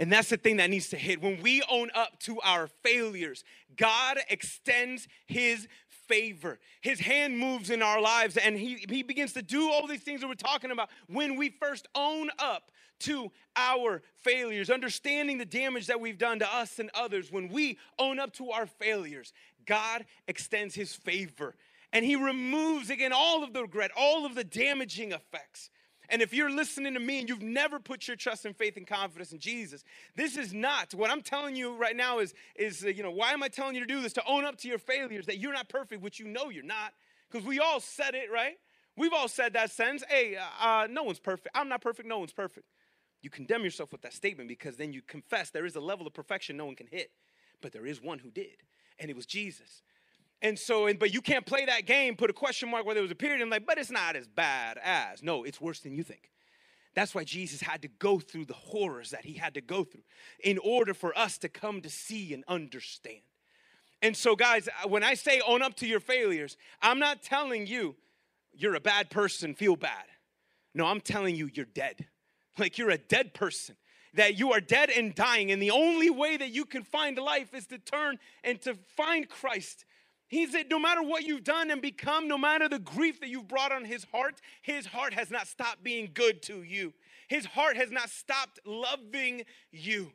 And 0.02 0.10
that's 0.10 0.30
the 0.30 0.36
thing 0.36 0.56
that 0.56 0.68
needs 0.68 0.88
to 0.88 0.96
hit. 0.96 1.22
When 1.22 1.40
we 1.42 1.62
own 1.70 1.88
up 1.94 2.18
to 2.22 2.40
our 2.40 2.66
failures, 2.66 3.44
God 3.76 4.18
extends 4.28 5.06
his 5.26 5.68
favor. 6.08 6.58
His 6.80 6.98
hand 6.98 7.38
moves 7.38 7.70
in 7.70 7.82
our 7.82 8.00
lives 8.00 8.36
and 8.36 8.56
he, 8.56 8.84
he 8.90 9.04
begins 9.04 9.32
to 9.34 9.42
do 9.42 9.70
all 9.70 9.86
these 9.86 10.02
things 10.02 10.20
that 10.20 10.26
we're 10.26 10.34
talking 10.34 10.72
about 10.72 10.90
when 11.06 11.36
we 11.36 11.50
first 11.50 11.86
own 11.94 12.30
up 12.40 12.72
to 13.02 13.30
our 13.54 14.02
failures, 14.16 14.70
understanding 14.70 15.38
the 15.38 15.44
damage 15.44 15.86
that 15.86 16.00
we've 16.00 16.18
done 16.18 16.40
to 16.40 16.52
us 16.52 16.80
and 16.80 16.90
others. 16.94 17.30
When 17.30 17.46
we 17.46 17.78
own 17.96 18.18
up 18.18 18.32
to 18.38 18.50
our 18.50 18.66
failures, 18.66 19.32
God 19.66 20.04
extends 20.26 20.74
his 20.74 20.92
favor 20.92 21.54
and 21.92 22.04
he 22.04 22.16
removes 22.16 22.90
again 22.90 23.12
all 23.14 23.44
of 23.44 23.52
the 23.52 23.62
regret, 23.62 23.92
all 23.96 24.26
of 24.26 24.34
the 24.34 24.42
damaging 24.42 25.12
effects. 25.12 25.70
And 26.12 26.20
if 26.20 26.34
you're 26.34 26.50
listening 26.50 26.92
to 26.92 27.00
me 27.00 27.20
and 27.20 27.28
you've 27.28 27.40
never 27.40 27.78
put 27.78 28.06
your 28.06 28.18
trust 28.18 28.44
and 28.44 28.54
faith 28.54 28.76
and 28.76 28.86
confidence 28.86 29.32
in 29.32 29.38
Jesus, 29.38 29.82
this 30.14 30.36
is 30.36 30.52
not 30.52 30.92
what 30.92 31.10
I'm 31.10 31.22
telling 31.22 31.56
you 31.56 31.74
right 31.74 31.96
now 31.96 32.18
is, 32.18 32.34
is 32.54 32.84
uh, 32.84 32.88
you 32.88 33.02
know, 33.02 33.10
why 33.10 33.32
am 33.32 33.42
I 33.42 33.48
telling 33.48 33.74
you 33.74 33.80
to 33.80 33.86
do 33.86 34.02
this? 34.02 34.12
To 34.12 34.24
own 34.26 34.44
up 34.44 34.58
to 34.58 34.68
your 34.68 34.78
failures, 34.78 35.24
that 35.24 35.38
you're 35.38 35.54
not 35.54 35.70
perfect, 35.70 36.02
which 36.02 36.20
you 36.20 36.28
know 36.28 36.50
you're 36.50 36.62
not, 36.62 36.92
because 37.30 37.46
we 37.46 37.60
all 37.60 37.80
said 37.80 38.14
it, 38.14 38.30
right? 38.30 38.58
We've 38.94 39.14
all 39.14 39.26
said 39.26 39.54
that 39.54 39.70
sentence. 39.70 40.04
Hey, 40.06 40.36
uh, 40.36 40.66
uh, 40.66 40.86
no 40.90 41.02
one's 41.02 41.18
perfect. 41.18 41.56
I'm 41.56 41.70
not 41.70 41.80
perfect. 41.80 42.06
No 42.06 42.18
one's 42.18 42.34
perfect. 42.34 42.66
You 43.22 43.30
condemn 43.30 43.64
yourself 43.64 43.90
with 43.90 44.02
that 44.02 44.12
statement 44.12 44.50
because 44.50 44.76
then 44.76 44.92
you 44.92 45.00
confess 45.00 45.48
there 45.48 45.64
is 45.64 45.76
a 45.76 45.80
level 45.80 46.06
of 46.06 46.12
perfection 46.12 46.58
no 46.58 46.66
one 46.66 46.76
can 46.76 46.88
hit, 46.88 47.10
but 47.62 47.72
there 47.72 47.86
is 47.86 48.02
one 48.02 48.18
who 48.18 48.30
did, 48.30 48.64
and 48.98 49.10
it 49.10 49.16
was 49.16 49.24
Jesus. 49.24 49.80
And 50.42 50.58
so, 50.58 50.86
and, 50.86 50.98
but 50.98 51.14
you 51.14 51.22
can't 51.22 51.46
play 51.46 51.64
that 51.66 51.86
game, 51.86 52.16
put 52.16 52.28
a 52.28 52.32
question 52.34 52.68
mark 52.68 52.84
where 52.84 52.94
there 52.94 53.02
was 53.02 53.12
a 53.12 53.16
period, 53.16 53.40
and 53.40 53.50
like, 53.50 53.64
but 53.64 53.78
it's 53.78 53.92
not 53.92 54.16
as 54.16 54.26
bad 54.26 54.78
as. 54.82 55.22
No, 55.22 55.44
it's 55.44 55.60
worse 55.60 55.80
than 55.80 55.94
you 55.94 56.02
think. 56.02 56.30
That's 56.94 57.14
why 57.14 57.24
Jesus 57.24 57.60
had 57.62 57.82
to 57.82 57.88
go 57.88 58.18
through 58.18 58.46
the 58.46 58.52
horrors 58.54 59.10
that 59.10 59.24
he 59.24 59.34
had 59.34 59.54
to 59.54 59.60
go 59.60 59.84
through 59.84 60.02
in 60.42 60.58
order 60.58 60.92
for 60.92 61.16
us 61.16 61.38
to 61.38 61.48
come 61.48 61.80
to 61.82 61.88
see 61.88 62.34
and 62.34 62.44
understand. 62.48 63.22
And 64.02 64.16
so, 64.16 64.34
guys, 64.34 64.68
when 64.88 65.04
I 65.04 65.14
say 65.14 65.40
own 65.46 65.62
up 65.62 65.76
to 65.76 65.86
your 65.86 66.00
failures, 66.00 66.56
I'm 66.82 66.98
not 66.98 67.22
telling 67.22 67.66
you 67.66 67.94
you're 68.52 68.74
a 68.74 68.80
bad 68.80 69.10
person, 69.10 69.54
feel 69.54 69.76
bad. 69.76 70.04
No, 70.74 70.86
I'm 70.86 71.00
telling 71.00 71.36
you 71.36 71.48
you're 71.54 71.64
dead. 71.64 72.06
Like 72.58 72.76
you're 72.76 72.90
a 72.90 72.98
dead 72.98 73.32
person 73.32 73.76
that 74.14 74.38
you 74.38 74.52
are 74.52 74.60
dead 74.60 74.90
and 74.90 75.14
dying. 75.14 75.50
And 75.50 75.62
the 75.62 75.70
only 75.70 76.10
way 76.10 76.36
that 76.36 76.50
you 76.50 76.64
can 76.64 76.82
find 76.82 77.16
life 77.16 77.54
is 77.54 77.66
to 77.68 77.78
turn 77.78 78.18
and 78.44 78.60
to 78.62 78.74
find 78.96 79.28
Christ 79.28 79.86
he 80.32 80.46
said, 80.46 80.70
no 80.70 80.78
matter 80.78 81.02
what 81.02 81.24
you've 81.24 81.44
done 81.44 81.70
and 81.70 81.82
become, 81.82 82.26
no 82.26 82.38
matter 82.38 82.66
the 82.66 82.78
grief 82.78 83.20
that 83.20 83.28
you've 83.28 83.48
brought 83.48 83.70
on 83.70 83.84
his 83.84 84.06
heart, 84.12 84.40
his 84.62 84.86
heart 84.86 85.12
has 85.12 85.30
not 85.30 85.46
stopped 85.46 85.84
being 85.84 86.10
good 86.14 86.40
to 86.44 86.62
you. 86.62 86.94
His 87.28 87.44
heart 87.44 87.76
has 87.76 87.90
not 87.90 88.08
stopped 88.08 88.58
loving 88.64 89.42
you. 89.72 90.10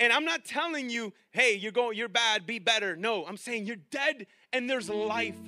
And 0.00 0.12
I'm 0.12 0.24
not 0.24 0.44
telling 0.44 0.90
you, 0.90 1.12
hey, 1.30 1.54
you're 1.54 1.70
going, 1.70 1.96
you're 1.96 2.08
bad, 2.08 2.44
be 2.44 2.58
better. 2.58 2.96
No, 2.96 3.24
I'm 3.24 3.36
saying 3.36 3.66
you're 3.66 3.76
dead 3.92 4.26
and 4.52 4.68
there's 4.68 4.90
life. 4.90 5.38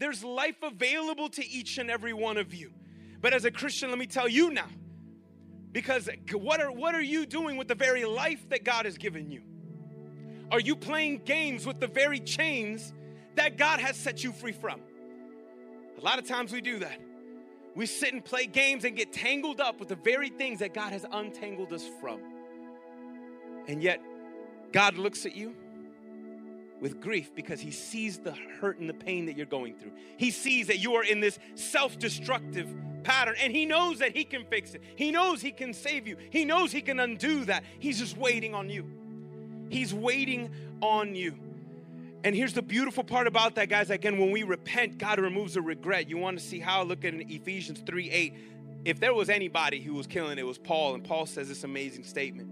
There's 0.00 0.24
life 0.24 0.60
available 0.60 1.28
to 1.28 1.46
each 1.46 1.78
and 1.78 1.92
every 1.92 2.12
one 2.12 2.38
of 2.38 2.52
you. 2.52 2.72
But 3.20 3.34
as 3.34 3.44
a 3.44 3.52
Christian, 3.52 3.88
let 3.88 4.00
me 4.00 4.08
tell 4.08 4.26
you 4.26 4.50
now, 4.50 4.66
because 5.70 6.08
what 6.32 6.60
are 6.60 6.72
what 6.72 6.96
are 6.96 7.02
you 7.02 7.24
doing 7.24 7.56
with 7.56 7.68
the 7.68 7.76
very 7.76 8.04
life 8.04 8.48
that 8.48 8.64
God 8.64 8.84
has 8.84 8.98
given 8.98 9.30
you? 9.30 9.42
Are 10.50 10.58
you 10.58 10.74
playing 10.74 11.22
games 11.24 11.68
with 11.68 11.78
the 11.78 11.86
very 11.86 12.18
chains 12.18 12.92
that 13.36 13.56
God 13.56 13.80
has 13.80 13.96
set 13.96 14.22
you 14.22 14.32
free 14.32 14.52
from. 14.52 14.80
A 15.98 16.00
lot 16.00 16.18
of 16.18 16.26
times 16.26 16.52
we 16.52 16.60
do 16.60 16.78
that. 16.80 17.00
We 17.74 17.86
sit 17.86 18.12
and 18.12 18.24
play 18.24 18.46
games 18.46 18.84
and 18.84 18.96
get 18.96 19.12
tangled 19.12 19.60
up 19.60 19.80
with 19.80 19.88
the 19.88 19.96
very 19.96 20.28
things 20.28 20.60
that 20.60 20.74
God 20.74 20.92
has 20.92 21.04
untangled 21.10 21.72
us 21.72 21.84
from. 22.00 22.20
And 23.66 23.82
yet, 23.82 24.00
God 24.72 24.96
looks 24.96 25.26
at 25.26 25.34
you 25.34 25.54
with 26.80 27.00
grief 27.00 27.34
because 27.34 27.60
he 27.60 27.70
sees 27.70 28.18
the 28.18 28.34
hurt 28.60 28.78
and 28.78 28.88
the 28.88 28.94
pain 28.94 29.26
that 29.26 29.36
you're 29.36 29.46
going 29.46 29.74
through. 29.74 29.92
He 30.16 30.30
sees 30.30 30.66
that 30.66 30.78
you 30.78 30.94
are 30.94 31.04
in 31.04 31.20
this 31.20 31.38
self 31.54 31.98
destructive 31.98 32.68
pattern 33.04 33.36
and 33.40 33.52
he 33.52 33.66
knows 33.66 34.00
that 34.00 34.16
he 34.16 34.24
can 34.24 34.44
fix 34.44 34.74
it. 34.74 34.82
He 34.96 35.10
knows 35.10 35.40
he 35.40 35.52
can 35.52 35.72
save 35.72 36.06
you. 36.06 36.16
He 36.30 36.44
knows 36.44 36.72
he 36.72 36.80
can 36.80 37.00
undo 37.00 37.44
that. 37.46 37.64
He's 37.78 37.98
just 37.98 38.16
waiting 38.16 38.54
on 38.54 38.68
you. 38.68 38.84
He's 39.70 39.94
waiting 39.94 40.50
on 40.80 41.14
you. 41.14 41.34
And 42.24 42.34
here's 42.34 42.54
the 42.54 42.62
beautiful 42.62 43.04
part 43.04 43.26
about 43.26 43.54
that, 43.56 43.68
guys. 43.68 43.90
Again, 43.90 44.18
when 44.18 44.30
we 44.30 44.42
repent, 44.42 44.96
God 44.96 45.20
removes 45.20 45.54
the 45.54 45.62
regret. 45.62 46.08
You 46.08 46.16
want 46.16 46.38
to 46.38 46.44
see 46.44 46.58
how? 46.58 46.82
Look 46.82 47.04
at 47.04 47.14
Ephesians 47.14 47.82
3 47.84 48.10
8. 48.10 48.34
If 48.86 48.98
there 48.98 49.14
was 49.14 49.28
anybody 49.28 49.80
who 49.80 49.94
was 49.94 50.06
killing, 50.06 50.38
it 50.38 50.46
was 50.46 50.58
Paul. 50.58 50.94
And 50.94 51.04
Paul 51.04 51.26
says 51.26 51.48
this 51.48 51.64
amazing 51.64 52.04
statement. 52.04 52.50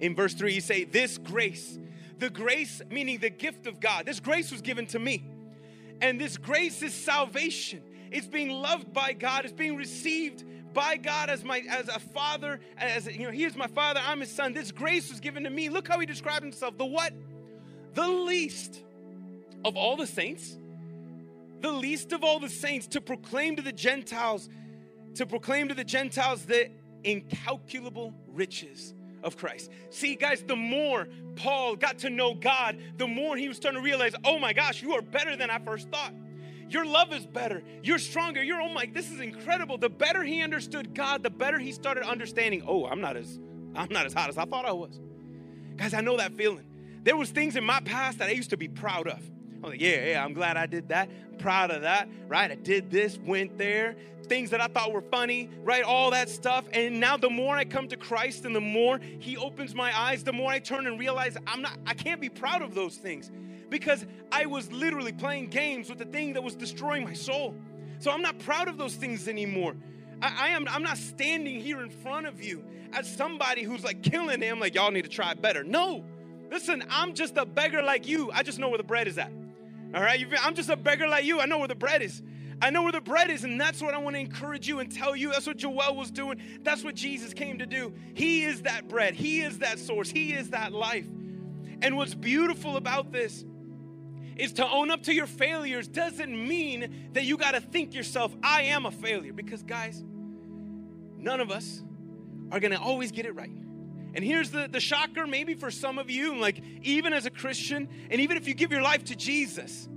In 0.00 0.16
verse 0.16 0.34
3, 0.34 0.52
he 0.52 0.60
say, 0.60 0.84
This 0.84 1.18
grace 1.18 1.78
the 2.18 2.30
grace, 2.30 2.80
meaning 2.88 3.18
the 3.18 3.30
gift 3.30 3.66
of 3.66 3.80
God, 3.80 4.06
this 4.06 4.20
grace 4.20 4.52
was 4.52 4.60
given 4.60 4.86
to 4.86 4.98
me. 5.00 5.24
And 6.00 6.20
this 6.20 6.36
grace 6.36 6.80
is 6.80 6.94
salvation. 6.94 7.82
It's 8.12 8.28
being 8.28 8.50
loved 8.50 8.92
by 8.92 9.12
God, 9.12 9.44
it's 9.44 9.52
being 9.52 9.76
received 9.76 10.44
by 10.72 10.96
God 10.96 11.30
as 11.30 11.44
my 11.44 11.62
as 11.68 11.88
a 11.88 11.98
father, 11.98 12.60
as 12.78 13.06
you 13.06 13.24
know, 13.24 13.30
he 13.30 13.44
is 13.44 13.56
my 13.56 13.66
father, 13.66 14.00
I'm 14.04 14.20
his 14.20 14.30
son. 14.30 14.52
This 14.52 14.70
grace 14.70 15.10
was 15.10 15.20
given 15.20 15.44
to 15.44 15.50
me. 15.50 15.68
Look 15.68 15.88
how 15.88 15.98
he 15.98 16.06
described 16.06 16.44
himself. 16.44 16.78
The 16.78 16.86
what? 16.86 17.12
The 17.94 18.06
least 18.06 18.82
of 19.64 19.76
all 19.76 19.96
the 19.96 20.06
saints. 20.06 20.56
The 21.60 21.72
least 21.72 22.12
of 22.12 22.24
all 22.24 22.40
the 22.40 22.48
saints 22.48 22.88
to 22.88 23.00
proclaim 23.00 23.56
to 23.56 23.62
the 23.62 23.72
Gentiles, 23.72 24.48
to 25.14 25.26
proclaim 25.26 25.68
to 25.68 25.74
the 25.74 25.84
Gentiles 25.84 26.44
the 26.44 26.70
incalculable 27.04 28.14
riches 28.28 28.94
of 29.22 29.36
Christ. 29.36 29.70
See, 29.90 30.16
guys, 30.16 30.42
the 30.42 30.56
more 30.56 31.06
Paul 31.36 31.76
got 31.76 31.98
to 31.98 32.10
know 32.10 32.34
God, 32.34 32.78
the 32.96 33.06
more 33.06 33.36
he 33.36 33.48
was 33.48 33.56
starting 33.56 33.80
to 33.80 33.84
realize, 33.84 34.14
oh 34.24 34.38
my 34.38 34.52
gosh, 34.52 34.82
you 34.82 34.92
are 34.94 35.02
better 35.02 35.36
than 35.36 35.50
I 35.50 35.58
first 35.58 35.88
thought. 35.88 36.12
Your 36.68 36.84
love 36.84 37.12
is 37.12 37.26
better. 37.26 37.62
You're 37.82 37.98
stronger. 37.98 38.42
You're, 38.42 38.60
oh 38.60 38.72
my, 38.72 38.90
this 38.92 39.10
is 39.10 39.20
incredible. 39.20 39.76
The 39.78 39.90
better 39.90 40.22
he 40.22 40.42
understood 40.42 40.94
God, 40.94 41.22
the 41.22 41.30
better 41.30 41.58
he 41.58 41.70
started 41.70 42.04
understanding, 42.04 42.64
oh, 42.66 42.86
I'm 42.86 43.00
not 43.00 43.16
as, 43.16 43.38
I'm 43.74 43.90
not 43.90 44.06
as 44.06 44.14
hot 44.14 44.30
as 44.30 44.38
I 44.38 44.46
thought 44.46 44.64
I 44.64 44.72
was. 44.72 44.98
Guys, 45.76 45.94
I 45.94 46.00
know 46.00 46.16
that 46.16 46.32
feeling. 46.32 46.64
There 47.02 47.16
was 47.16 47.30
things 47.30 47.56
in 47.56 47.64
my 47.64 47.80
past 47.80 48.18
that 48.18 48.28
I 48.28 48.32
used 48.32 48.50
to 48.50 48.56
be 48.56 48.68
proud 48.68 49.06
of. 49.06 49.22
I'm 49.62 49.70
like, 49.70 49.80
yeah, 49.80 50.06
yeah, 50.06 50.24
I'm 50.24 50.32
glad 50.32 50.56
I 50.56 50.66
did 50.66 50.88
that. 50.88 51.08
I'm 51.30 51.38
proud 51.38 51.70
of 51.70 51.82
that, 51.82 52.08
right? 52.28 52.50
I 52.50 52.56
did 52.56 52.90
this, 52.90 53.18
went 53.18 53.58
there, 53.58 53.94
things 54.26 54.50
that 54.50 54.60
I 54.60 54.66
thought 54.66 54.92
were 54.92 55.02
funny, 55.02 55.50
right? 55.62 55.84
All 55.84 56.10
that 56.10 56.28
stuff. 56.28 56.64
And 56.72 56.98
now 56.98 57.16
the 57.16 57.30
more 57.30 57.56
I 57.56 57.64
come 57.64 57.88
to 57.88 57.96
Christ 57.96 58.44
and 58.44 58.56
the 58.56 58.60
more 58.60 58.98
He 59.18 59.36
opens 59.36 59.74
my 59.74 59.96
eyes, 59.96 60.24
the 60.24 60.32
more 60.32 60.50
I 60.50 60.58
turn 60.58 60.86
and 60.86 60.98
realize 60.98 61.36
I'm 61.46 61.62
not, 61.62 61.78
I 61.86 61.94
can't 61.94 62.20
be 62.20 62.28
proud 62.28 62.62
of 62.62 62.74
those 62.74 62.96
things 62.96 63.30
because 63.68 64.04
I 64.30 64.46
was 64.46 64.70
literally 64.72 65.12
playing 65.12 65.48
games 65.48 65.88
with 65.88 65.98
the 65.98 66.04
thing 66.04 66.32
that 66.34 66.42
was 66.42 66.54
destroying 66.54 67.04
my 67.04 67.14
soul. 67.14 67.54
So 67.98 68.10
I'm 68.10 68.22
not 68.22 68.38
proud 68.40 68.68
of 68.68 68.78
those 68.78 68.94
things 68.94 69.28
anymore. 69.28 69.76
I, 70.20 70.46
I 70.46 70.48
am 70.48 70.66
I'm 70.68 70.82
not 70.82 70.98
standing 70.98 71.60
here 71.60 71.82
in 71.82 71.90
front 71.90 72.26
of 72.26 72.42
you 72.42 72.64
as 72.92 73.10
somebody 73.10 73.62
who's 73.62 73.84
like 73.84 74.02
killing 74.02 74.40
him, 74.40 74.60
like 74.60 74.74
y'all 74.74 74.90
need 74.90 75.04
to 75.04 75.10
try 75.10 75.34
better. 75.34 75.64
No. 75.64 76.04
Listen, 76.50 76.84
I'm 76.90 77.14
just 77.14 77.36
a 77.38 77.46
beggar 77.46 77.82
like 77.82 78.06
you. 78.06 78.30
I 78.32 78.42
just 78.42 78.58
know 78.58 78.68
where 78.68 78.78
the 78.78 78.84
bread 78.84 79.08
is 79.08 79.16
at. 79.16 79.32
All 79.94 80.00
right, 80.00 80.26
I'm 80.42 80.54
just 80.54 80.70
a 80.70 80.76
beggar 80.76 81.06
like 81.06 81.24
you. 81.24 81.40
I 81.40 81.46
know 81.46 81.58
where 81.58 81.68
the 81.68 81.74
bread 81.74 82.02
is. 82.02 82.22
I 82.62 82.70
know 82.70 82.82
where 82.82 82.92
the 82.92 83.00
bread 83.00 83.28
is, 83.28 83.44
and 83.44 83.60
that's 83.60 83.82
what 83.82 83.92
I 83.92 83.98
want 83.98 84.14
to 84.14 84.20
encourage 84.20 84.68
you 84.68 84.78
and 84.78 84.90
tell 84.90 85.16
you. 85.16 85.32
That's 85.32 85.46
what 85.46 85.56
Joel 85.56 85.96
was 85.96 86.10
doing. 86.10 86.40
That's 86.62 86.84
what 86.84 86.94
Jesus 86.94 87.34
came 87.34 87.58
to 87.58 87.66
do. 87.66 87.92
He 88.14 88.44
is 88.44 88.62
that 88.62 88.88
bread, 88.88 89.14
He 89.14 89.40
is 89.40 89.58
that 89.58 89.78
source, 89.78 90.08
He 90.08 90.32
is 90.32 90.50
that 90.50 90.72
life. 90.72 91.06
And 91.82 91.96
what's 91.96 92.14
beautiful 92.14 92.76
about 92.76 93.10
this 93.10 93.44
is 94.36 94.52
to 94.54 94.66
own 94.66 94.90
up 94.90 95.02
to 95.02 95.12
your 95.12 95.26
failures 95.26 95.88
doesn't 95.88 96.48
mean 96.48 97.10
that 97.12 97.24
you 97.24 97.36
got 97.36 97.50
to 97.50 97.60
think 97.60 97.92
yourself, 97.92 98.34
I 98.42 98.62
am 98.62 98.86
a 98.86 98.90
failure. 98.92 99.32
Because, 99.32 99.62
guys, 99.62 100.02
none 101.18 101.40
of 101.40 101.50
us 101.50 101.82
are 102.50 102.60
going 102.60 102.72
to 102.72 102.80
always 102.80 103.10
get 103.10 103.26
it 103.26 103.34
right. 103.34 103.50
And 104.14 104.24
here's 104.24 104.50
the, 104.50 104.68
the 104.70 104.80
shocker, 104.80 105.26
maybe 105.26 105.54
for 105.54 105.70
some 105.70 105.98
of 105.98 106.10
you, 106.10 106.36
like 106.36 106.62
even 106.82 107.12
as 107.12 107.26
a 107.26 107.30
Christian, 107.30 107.88
and 108.10 108.20
even 108.20 108.36
if 108.36 108.46
you 108.46 108.54
give 108.54 108.70
your 108.70 108.82
life 108.82 109.04
to 109.06 109.16
Jesus, 109.16 109.88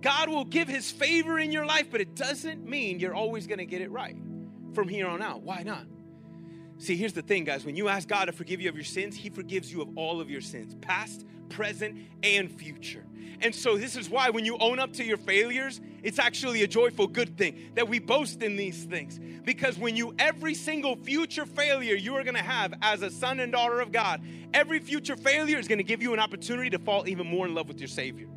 God 0.00 0.28
will 0.28 0.44
give 0.44 0.68
his 0.68 0.90
favor 0.90 1.38
in 1.38 1.50
your 1.50 1.64
life, 1.64 1.86
but 1.90 2.00
it 2.00 2.14
doesn't 2.14 2.68
mean 2.68 3.00
you're 3.00 3.14
always 3.14 3.46
going 3.46 3.58
to 3.58 3.66
get 3.66 3.80
it 3.80 3.90
right 3.90 4.16
from 4.74 4.88
here 4.88 5.06
on 5.06 5.22
out. 5.22 5.42
Why 5.42 5.62
not? 5.62 5.86
See, 6.78 6.96
here's 6.96 7.12
the 7.12 7.22
thing, 7.22 7.44
guys. 7.44 7.64
When 7.64 7.76
you 7.76 7.88
ask 7.88 8.08
God 8.08 8.26
to 8.26 8.32
forgive 8.32 8.60
you 8.60 8.68
of 8.68 8.74
your 8.74 8.84
sins, 8.84 9.16
he 9.16 9.30
forgives 9.30 9.72
you 9.72 9.80
of 9.80 9.96
all 9.96 10.20
of 10.20 10.28
your 10.28 10.40
sins, 10.40 10.74
past, 10.80 11.24
present, 11.48 11.98
and 12.22 12.50
future. 12.50 13.04
And 13.40 13.54
so, 13.54 13.76
this 13.76 13.96
is 13.96 14.08
why 14.08 14.30
when 14.30 14.44
you 14.44 14.56
own 14.58 14.78
up 14.78 14.92
to 14.94 15.04
your 15.04 15.16
failures, 15.16 15.80
it's 16.02 16.18
actually 16.18 16.62
a 16.62 16.66
joyful, 16.66 17.06
good 17.06 17.36
thing 17.36 17.72
that 17.74 17.88
we 17.88 17.98
boast 17.98 18.42
in 18.42 18.56
these 18.56 18.84
things. 18.84 19.18
Because 19.44 19.78
when 19.78 19.96
you, 19.96 20.14
every 20.18 20.54
single 20.54 20.96
future 20.96 21.46
failure 21.46 21.94
you 21.94 22.14
are 22.14 22.24
gonna 22.24 22.38
have 22.38 22.74
as 22.82 23.02
a 23.02 23.10
son 23.10 23.40
and 23.40 23.52
daughter 23.52 23.80
of 23.80 23.92
God, 23.92 24.22
every 24.52 24.78
future 24.78 25.16
failure 25.16 25.58
is 25.58 25.68
gonna 25.68 25.82
give 25.82 26.02
you 26.02 26.12
an 26.12 26.20
opportunity 26.20 26.70
to 26.70 26.78
fall 26.78 27.06
even 27.08 27.26
more 27.26 27.46
in 27.46 27.54
love 27.54 27.68
with 27.68 27.78
your 27.78 27.88
Savior. 27.88 28.28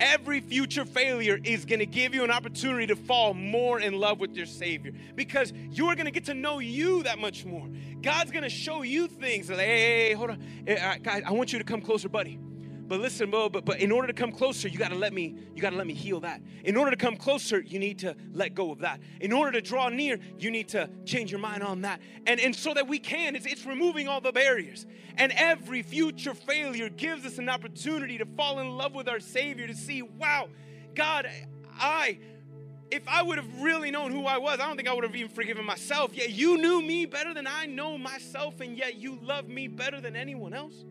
Every 0.00 0.40
future 0.40 0.84
failure 0.84 1.38
is 1.42 1.64
going 1.64 1.80
to 1.80 1.86
give 1.86 2.14
you 2.14 2.24
an 2.24 2.30
opportunity 2.30 2.86
to 2.88 2.96
fall 2.96 3.34
more 3.34 3.80
in 3.80 3.94
love 3.94 4.20
with 4.20 4.34
your 4.36 4.46
Savior 4.46 4.92
because 5.16 5.52
you 5.70 5.88
are 5.88 5.94
going 5.94 6.06
to 6.06 6.12
get 6.12 6.26
to 6.26 6.34
know 6.34 6.60
you 6.60 7.02
that 7.04 7.18
much 7.18 7.44
more. 7.44 7.68
God's 8.02 8.30
going 8.30 8.44
to 8.44 8.50
show 8.50 8.82
you 8.82 9.08
things 9.08 9.50
like, 9.50 9.58
hey, 9.58 10.08
hey, 10.08 10.12
hold 10.14 10.30
on. 10.30 10.40
Hey, 10.66 10.98
guys, 11.02 11.22
I 11.26 11.32
want 11.32 11.52
you 11.52 11.58
to 11.58 11.64
come 11.64 11.80
closer, 11.80 12.08
buddy. 12.08 12.38
But 12.88 13.00
listen, 13.00 13.30
bro, 13.30 13.50
but, 13.50 13.66
but 13.66 13.80
in 13.80 13.92
order 13.92 14.08
to 14.08 14.14
come 14.14 14.32
closer, 14.32 14.66
you 14.66 14.78
gotta 14.78 14.94
let 14.94 15.12
me, 15.12 15.36
you 15.54 15.60
gotta 15.60 15.76
let 15.76 15.86
me 15.86 15.92
heal 15.92 16.20
that. 16.20 16.40
In 16.64 16.74
order 16.74 16.90
to 16.90 16.96
come 16.96 17.16
closer, 17.16 17.60
you 17.60 17.78
need 17.78 17.98
to 17.98 18.16
let 18.32 18.54
go 18.54 18.72
of 18.72 18.78
that. 18.78 19.00
In 19.20 19.30
order 19.30 19.52
to 19.52 19.60
draw 19.60 19.90
near, 19.90 20.18
you 20.38 20.50
need 20.50 20.68
to 20.68 20.88
change 21.04 21.30
your 21.30 21.40
mind 21.40 21.62
on 21.62 21.82
that. 21.82 22.00
And, 22.26 22.40
and 22.40 22.56
so 22.56 22.72
that 22.72 22.88
we 22.88 22.98
can, 22.98 23.36
it's, 23.36 23.44
it's 23.44 23.66
removing 23.66 24.08
all 24.08 24.22
the 24.22 24.32
barriers. 24.32 24.86
And 25.18 25.32
every 25.36 25.82
future 25.82 26.32
failure 26.32 26.88
gives 26.88 27.26
us 27.26 27.36
an 27.36 27.50
opportunity 27.50 28.16
to 28.18 28.24
fall 28.24 28.58
in 28.58 28.70
love 28.78 28.94
with 28.94 29.06
our 29.06 29.20
Savior, 29.20 29.66
to 29.66 29.74
see, 29.74 30.00
wow, 30.00 30.48
God, 30.94 31.28
I 31.78 32.18
if 32.90 33.06
I 33.06 33.22
would 33.22 33.36
have 33.36 33.60
really 33.60 33.90
known 33.90 34.12
who 34.12 34.24
I 34.24 34.38
was, 34.38 34.60
I 34.60 34.66
don't 34.66 34.76
think 34.76 34.88
I 34.88 34.94
would 34.94 35.04
have 35.04 35.14
even 35.14 35.30
forgiven 35.30 35.64
myself. 35.64 36.14
Yet 36.14 36.30
you 36.30 36.56
knew 36.56 36.80
me 36.80 37.04
better 37.04 37.34
than 37.34 37.46
I 37.46 37.66
know 37.66 37.98
myself, 37.98 38.60
and 38.60 38.78
yet 38.78 38.96
you 38.96 39.18
love 39.22 39.46
me 39.46 39.68
better 39.68 40.00
than 40.00 40.16
anyone 40.16 40.54
else. 40.54 40.86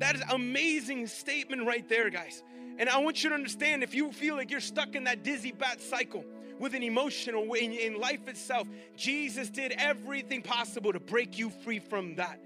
That 0.00 0.16
is 0.16 0.22
amazing 0.30 1.06
statement 1.06 1.66
right 1.66 1.86
there, 1.88 2.08
guys. 2.10 2.42
And 2.78 2.88
I 2.88 2.98
want 2.98 3.22
you 3.22 3.28
to 3.28 3.34
understand 3.34 3.82
if 3.82 3.94
you 3.94 4.10
feel 4.12 4.34
like 4.34 4.50
you're 4.50 4.60
stuck 4.60 4.94
in 4.94 5.04
that 5.04 5.22
dizzy 5.22 5.52
bat 5.52 5.80
cycle 5.82 6.24
with 6.58 6.74
an 6.74 6.82
emotion 6.82 7.34
or 7.34 7.56
in, 7.56 7.72
in 7.72 8.00
life 8.00 8.26
itself, 8.26 8.66
Jesus 8.96 9.50
did 9.50 9.72
everything 9.72 10.40
possible 10.40 10.92
to 10.92 11.00
break 11.00 11.38
you 11.38 11.50
free 11.50 11.78
from 11.78 12.14
that, 12.16 12.40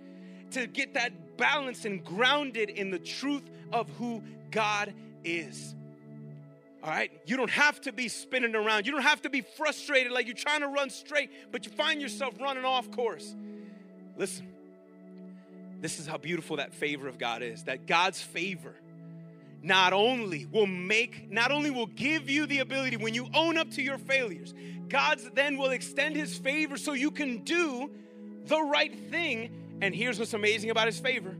to 0.51 0.67
get 0.67 0.95
that 0.95 1.37
balance 1.37 1.85
and 1.85 2.05
grounded 2.05 2.71
in 2.71 2.91
the 2.91 2.99
truth 2.99 3.49
of 3.73 3.89
who 3.99 4.21
God 4.51 4.93
is. 5.23 5.77
All 6.83 6.91
right? 6.91 7.13
You 7.25 7.37
don't 7.37 7.51
have 7.51 7.81
to 7.83 7.93
be 7.93 8.09
spinning 8.09 8.57
around. 8.57 8.85
You 8.85 8.93
don't 8.93 9.03
have 9.03 9.23
to 9.23 9.31
be 9.31 9.43
frustrated 9.43 10.11
like 10.11 10.27
you're 10.27 10.35
trying 10.35 10.61
to 10.61 10.69
run 10.69 10.91
straight, 10.91 11.31
but 11.53 11.65
you 11.65 11.71
find 11.71 12.03
yourself 12.03 12.35
running 12.41 12.65
off 12.65 12.91
course. 12.91 13.37
Listen, 14.17 14.49
this 15.85 15.99
is 15.99 16.07
how 16.07 16.17
beautiful 16.17 16.57
that 16.57 16.73
favor 16.73 17.09
of 17.09 17.19
God 17.19 17.43
is. 17.43 17.65
That 17.65 17.87
God's 17.87 18.23
favor 18.23 18.75
not 19.63 19.93
only 19.93 20.47
will 20.47 20.67
make, 20.67 21.31
not 21.31 21.51
only 21.51 21.71
will 21.71 21.89
give 21.89 22.31
you 22.31 22.47
the 22.47 22.61
ability 22.61 22.97
when 22.97 23.13
you 23.13 23.29
own 23.35 23.59
up 23.59 23.71
to 23.73 23.83
your 23.83 23.99
failures, 23.99 24.55
God's 24.89 25.29
then 25.35 25.59
will 25.59 25.73
extend 25.73 26.17
his 26.17 26.39
favor 26.39 26.79
so 26.79 26.95
you 26.95 27.11
can 27.11 27.45
do 27.45 27.91
the 28.47 28.63
right 28.63 28.99
thing. 29.11 29.79
And 29.83 29.95
here's 29.95 30.19
what's 30.19 30.33
amazing 30.33 30.71
about 30.71 30.87
his 30.87 30.99
favor. 30.99 31.37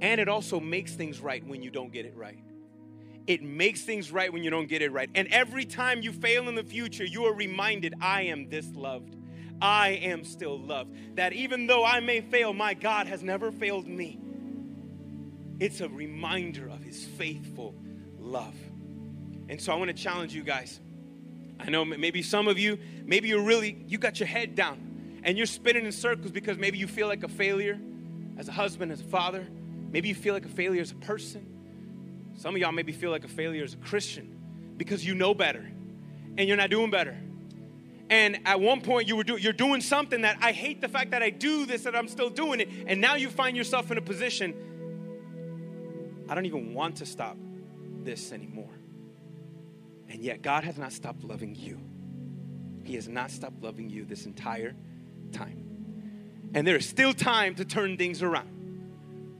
And 0.00 0.20
it 0.20 0.28
also 0.28 0.58
makes 0.58 0.94
things 0.94 1.20
right 1.20 1.46
when 1.46 1.62
you 1.62 1.70
don't 1.70 1.92
get 1.92 2.04
it 2.04 2.16
right. 2.16 2.40
It 3.28 3.44
makes 3.44 3.82
things 3.82 4.10
right 4.10 4.32
when 4.32 4.42
you 4.42 4.50
don't 4.50 4.68
get 4.68 4.82
it 4.82 4.90
right. 4.90 5.08
And 5.14 5.28
every 5.28 5.66
time 5.66 6.02
you 6.02 6.12
fail 6.12 6.48
in 6.48 6.56
the 6.56 6.64
future, 6.64 7.04
you 7.04 7.26
are 7.26 7.34
reminded, 7.34 7.94
I 8.00 8.22
am 8.22 8.48
this 8.48 8.74
loved. 8.74 9.14
I 9.62 9.90
am 10.02 10.24
still 10.24 10.58
loved. 10.58 11.16
That 11.16 11.32
even 11.32 11.68
though 11.68 11.84
I 11.84 12.00
may 12.00 12.20
fail, 12.20 12.52
my 12.52 12.74
God 12.74 13.06
has 13.06 13.22
never 13.22 13.52
failed 13.52 13.86
me. 13.86 14.18
It's 15.60 15.80
a 15.80 15.88
reminder 15.88 16.68
of 16.68 16.82
his 16.82 17.04
faithful 17.04 17.76
love. 18.18 18.56
And 19.48 19.60
so 19.60 19.72
I 19.72 19.76
want 19.76 19.88
to 19.88 19.94
challenge 19.94 20.34
you 20.34 20.42
guys. 20.42 20.80
I 21.60 21.70
know 21.70 21.84
maybe 21.84 22.22
some 22.22 22.48
of 22.48 22.58
you, 22.58 22.76
maybe 23.04 23.28
you're 23.28 23.44
really, 23.44 23.84
you 23.86 23.98
got 23.98 24.18
your 24.18 24.26
head 24.26 24.56
down 24.56 25.20
and 25.22 25.36
you're 25.36 25.46
spinning 25.46 25.86
in 25.86 25.92
circles 25.92 26.32
because 26.32 26.58
maybe 26.58 26.78
you 26.78 26.88
feel 26.88 27.06
like 27.06 27.22
a 27.22 27.28
failure 27.28 27.78
as 28.38 28.48
a 28.48 28.52
husband, 28.52 28.90
as 28.90 29.00
a 29.00 29.04
father. 29.04 29.46
Maybe 29.92 30.08
you 30.08 30.16
feel 30.16 30.34
like 30.34 30.44
a 30.44 30.48
failure 30.48 30.82
as 30.82 30.90
a 30.90 30.96
person. 30.96 32.32
Some 32.36 32.56
of 32.56 32.60
y'all 32.60 32.72
maybe 32.72 32.90
feel 32.90 33.12
like 33.12 33.24
a 33.24 33.28
failure 33.28 33.62
as 33.62 33.74
a 33.74 33.76
Christian 33.78 34.74
because 34.76 35.06
you 35.06 35.14
know 35.14 35.34
better 35.34 35.64
and 36.36 36.48
you're 36.48 36.56
not 36.56 36.70
doing 36.70 36.90
better 36.90 37.16
And 38.10 38.40
at 38.44 38.60
one 38.60 38.80
point 38.80 39.08
you 39.08 39.16
were 39.16 39.24
do, 39.24 39.36
you're 39.36 39.52
doing 39.52 39.80
something 39.80 40.22
that 40.22 40.38
I 40.40 40.52
hate 40.52 40.80
the 40.80 40.88
fact 40.88 41.12
that 41.12 41.22
I 41.22 41.30
do 41.30 41.66
this 41.66 41.84
that 41.84 41.96
I'm 41.96 42.08
still 42.08 42.28
doing 42.28 42.60
it 42.60 42.68
and 42.86 43.00
now 43.00 43.14
you 43.14 43.30
find 43.30 43.56
yourself 43.56 43.90
in 43.90 43.96
a 43.96 44.02
position 44.02 44.54
I 46.32 46.34
don't 46.34 46.46
even 46.46 46.72
want 46.72 46.96
to 46.96 47.06
stop 47.06 47.36
this 48.02 48.32
anymore. 48.32 48.70
And 50.08 50.22
yet 50.22 50.40
God 50.40 50.64
has 50.64 50.78
not 50.78 50.92
stopped 50.94 51.24
loving 51.24 51.54
you. 51.54 51.78
He 52.84 52.94
has 52.94 53.06
not 53.06 53.30
stopped 53.30 53.62
loving 53.62 53.90
you 53.90 54.06
this 54.06 54.24
entire 54.24 54.74
time. 55.32 56.50
And 56.54 56.66
there 56.66 56.76
is 56.76 56.88
still 56.88 57.12
time 57.12 57.54
to 57.56 57.66
turn 57.66 57.98
things 57.98 58.22
around. 58.22 58.48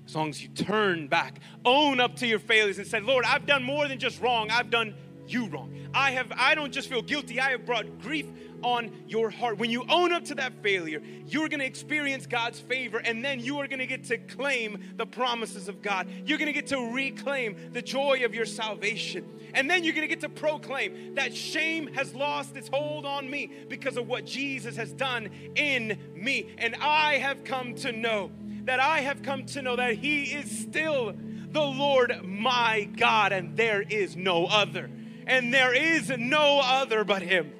As 0.07 0.15
long 0.15 0.29
as 0.29 0.43
you 0.43 0.49
turn 0.49 1.09
back, 1.09 1.41
own 1.65 1.99
up 1.99 2.17
to 2.17 2.27
your 2.27 2.39
failures 2.39 2.77
and 2.77 2.87
say, 2.87 3.01
Lord, 3.01 3.25
I've 3.25 3.47
done 3.47 3.63
more 3.63 3.89
than 3.89 3.99
just 3.99 4.21
wrong. 4.21 4.51
I've 4.51 4.69
done 4.69 4.95
you 5.27 5.47
wrong. 5.47 5.73
I 5.95 6.13
have 6.13 6.33
I 6.37 6.55
don't 6.55 6.73
just 6.73 6.89
feel 6.89 7.03
guilty, 7.03 7.41
I 7.41 7.51
have 7.51 7.67
brought 7.67 8.01
grief 8.01 8.27
on 8.63 8.93
your 9.09 9.31
heart. 9.31 9.59
When 9.59 9.71
you 9.71 9.85
own 9.89 10.13
up 10.13 10.25
to 10.27 10.35
that 10.37 10.63
failure, 10.63 11.03
you're 11.27 11.49
going 11.49 11.61
to 11.61 11.67
experience 11.67 12.27
God's 12.27 12.61
favor 12.61 12.99
and 12.99 13.25
then 13.25 13.41
you 13.41 13.59
are 13.59 13.67
going 13.67 13.81
to 13.81 13.87
get 13.87 14.05
to 14.05 14.19
claim 14.19 14.95
the 14.97 15.07
promises 15.07 15.69
of 15.69 15.83
God. 15.83 16.09
You're 16.25 16.39
going 16.39 16.47
to 16.47 16.53
get 16.53 16.69
to 16.69 16.93
reclaim 16.93 17.73
the 17.73 17.83
joy 17.83 18.25
of 18.25 18.35
your 18.35 18.47
salvation. 18.47 19.27
And 19.55 19.69
then 19.69 19.85
you're 19.85 19.95
going 19.95 20.09
to 20.09 20.15
get 20.15 20.21
to 20.21 20.29
proclaim 20.29 21.15
that 21.17 21.35
shame 21.35 21.89
has 21.95 22.15
lost 22.15 22.57
its 22.57 22.69
hold 22.69 23.05
on 23.05 23.29
me 23.29 23.51
because 23.69 23.97
of 23.97 24.09
what 24.09 24.25
Jesus 24.25 24.77
has 24.77 24.93
done 24.93 25.29
in 25.57 25.99
me. 26.15 26.55
And 26.59 26.75
I 26.77 27.19
have 27.19 27.45
come 27.45 27.75
to 27.77 27.93
know 27.93 28.31
that 28.65 28.81
I 28.81 29.01
have 29.01 29.23
come 29.23 29.45
to 29.47 29.63
know 29.63 29.77
that 29.77 29.97
He 29.97 30.25
is 30.25 30.61
still 30.61 31.15
the 31.51 31.63
Lord 31.63 32.25
my 32.25 32.89
God, 32.97 33.33
and 33.33 33.57
there 33.57 33.83
is 33.83 34.17
no 34.17 34.47
other. 34.47 34.89
And 35.33 35.53
there 35.53 35.73
is 35.73 36.11
no 36.19 36.61
other 36.63 37.05
but 37.05 37.23
Him. 37.23 37.55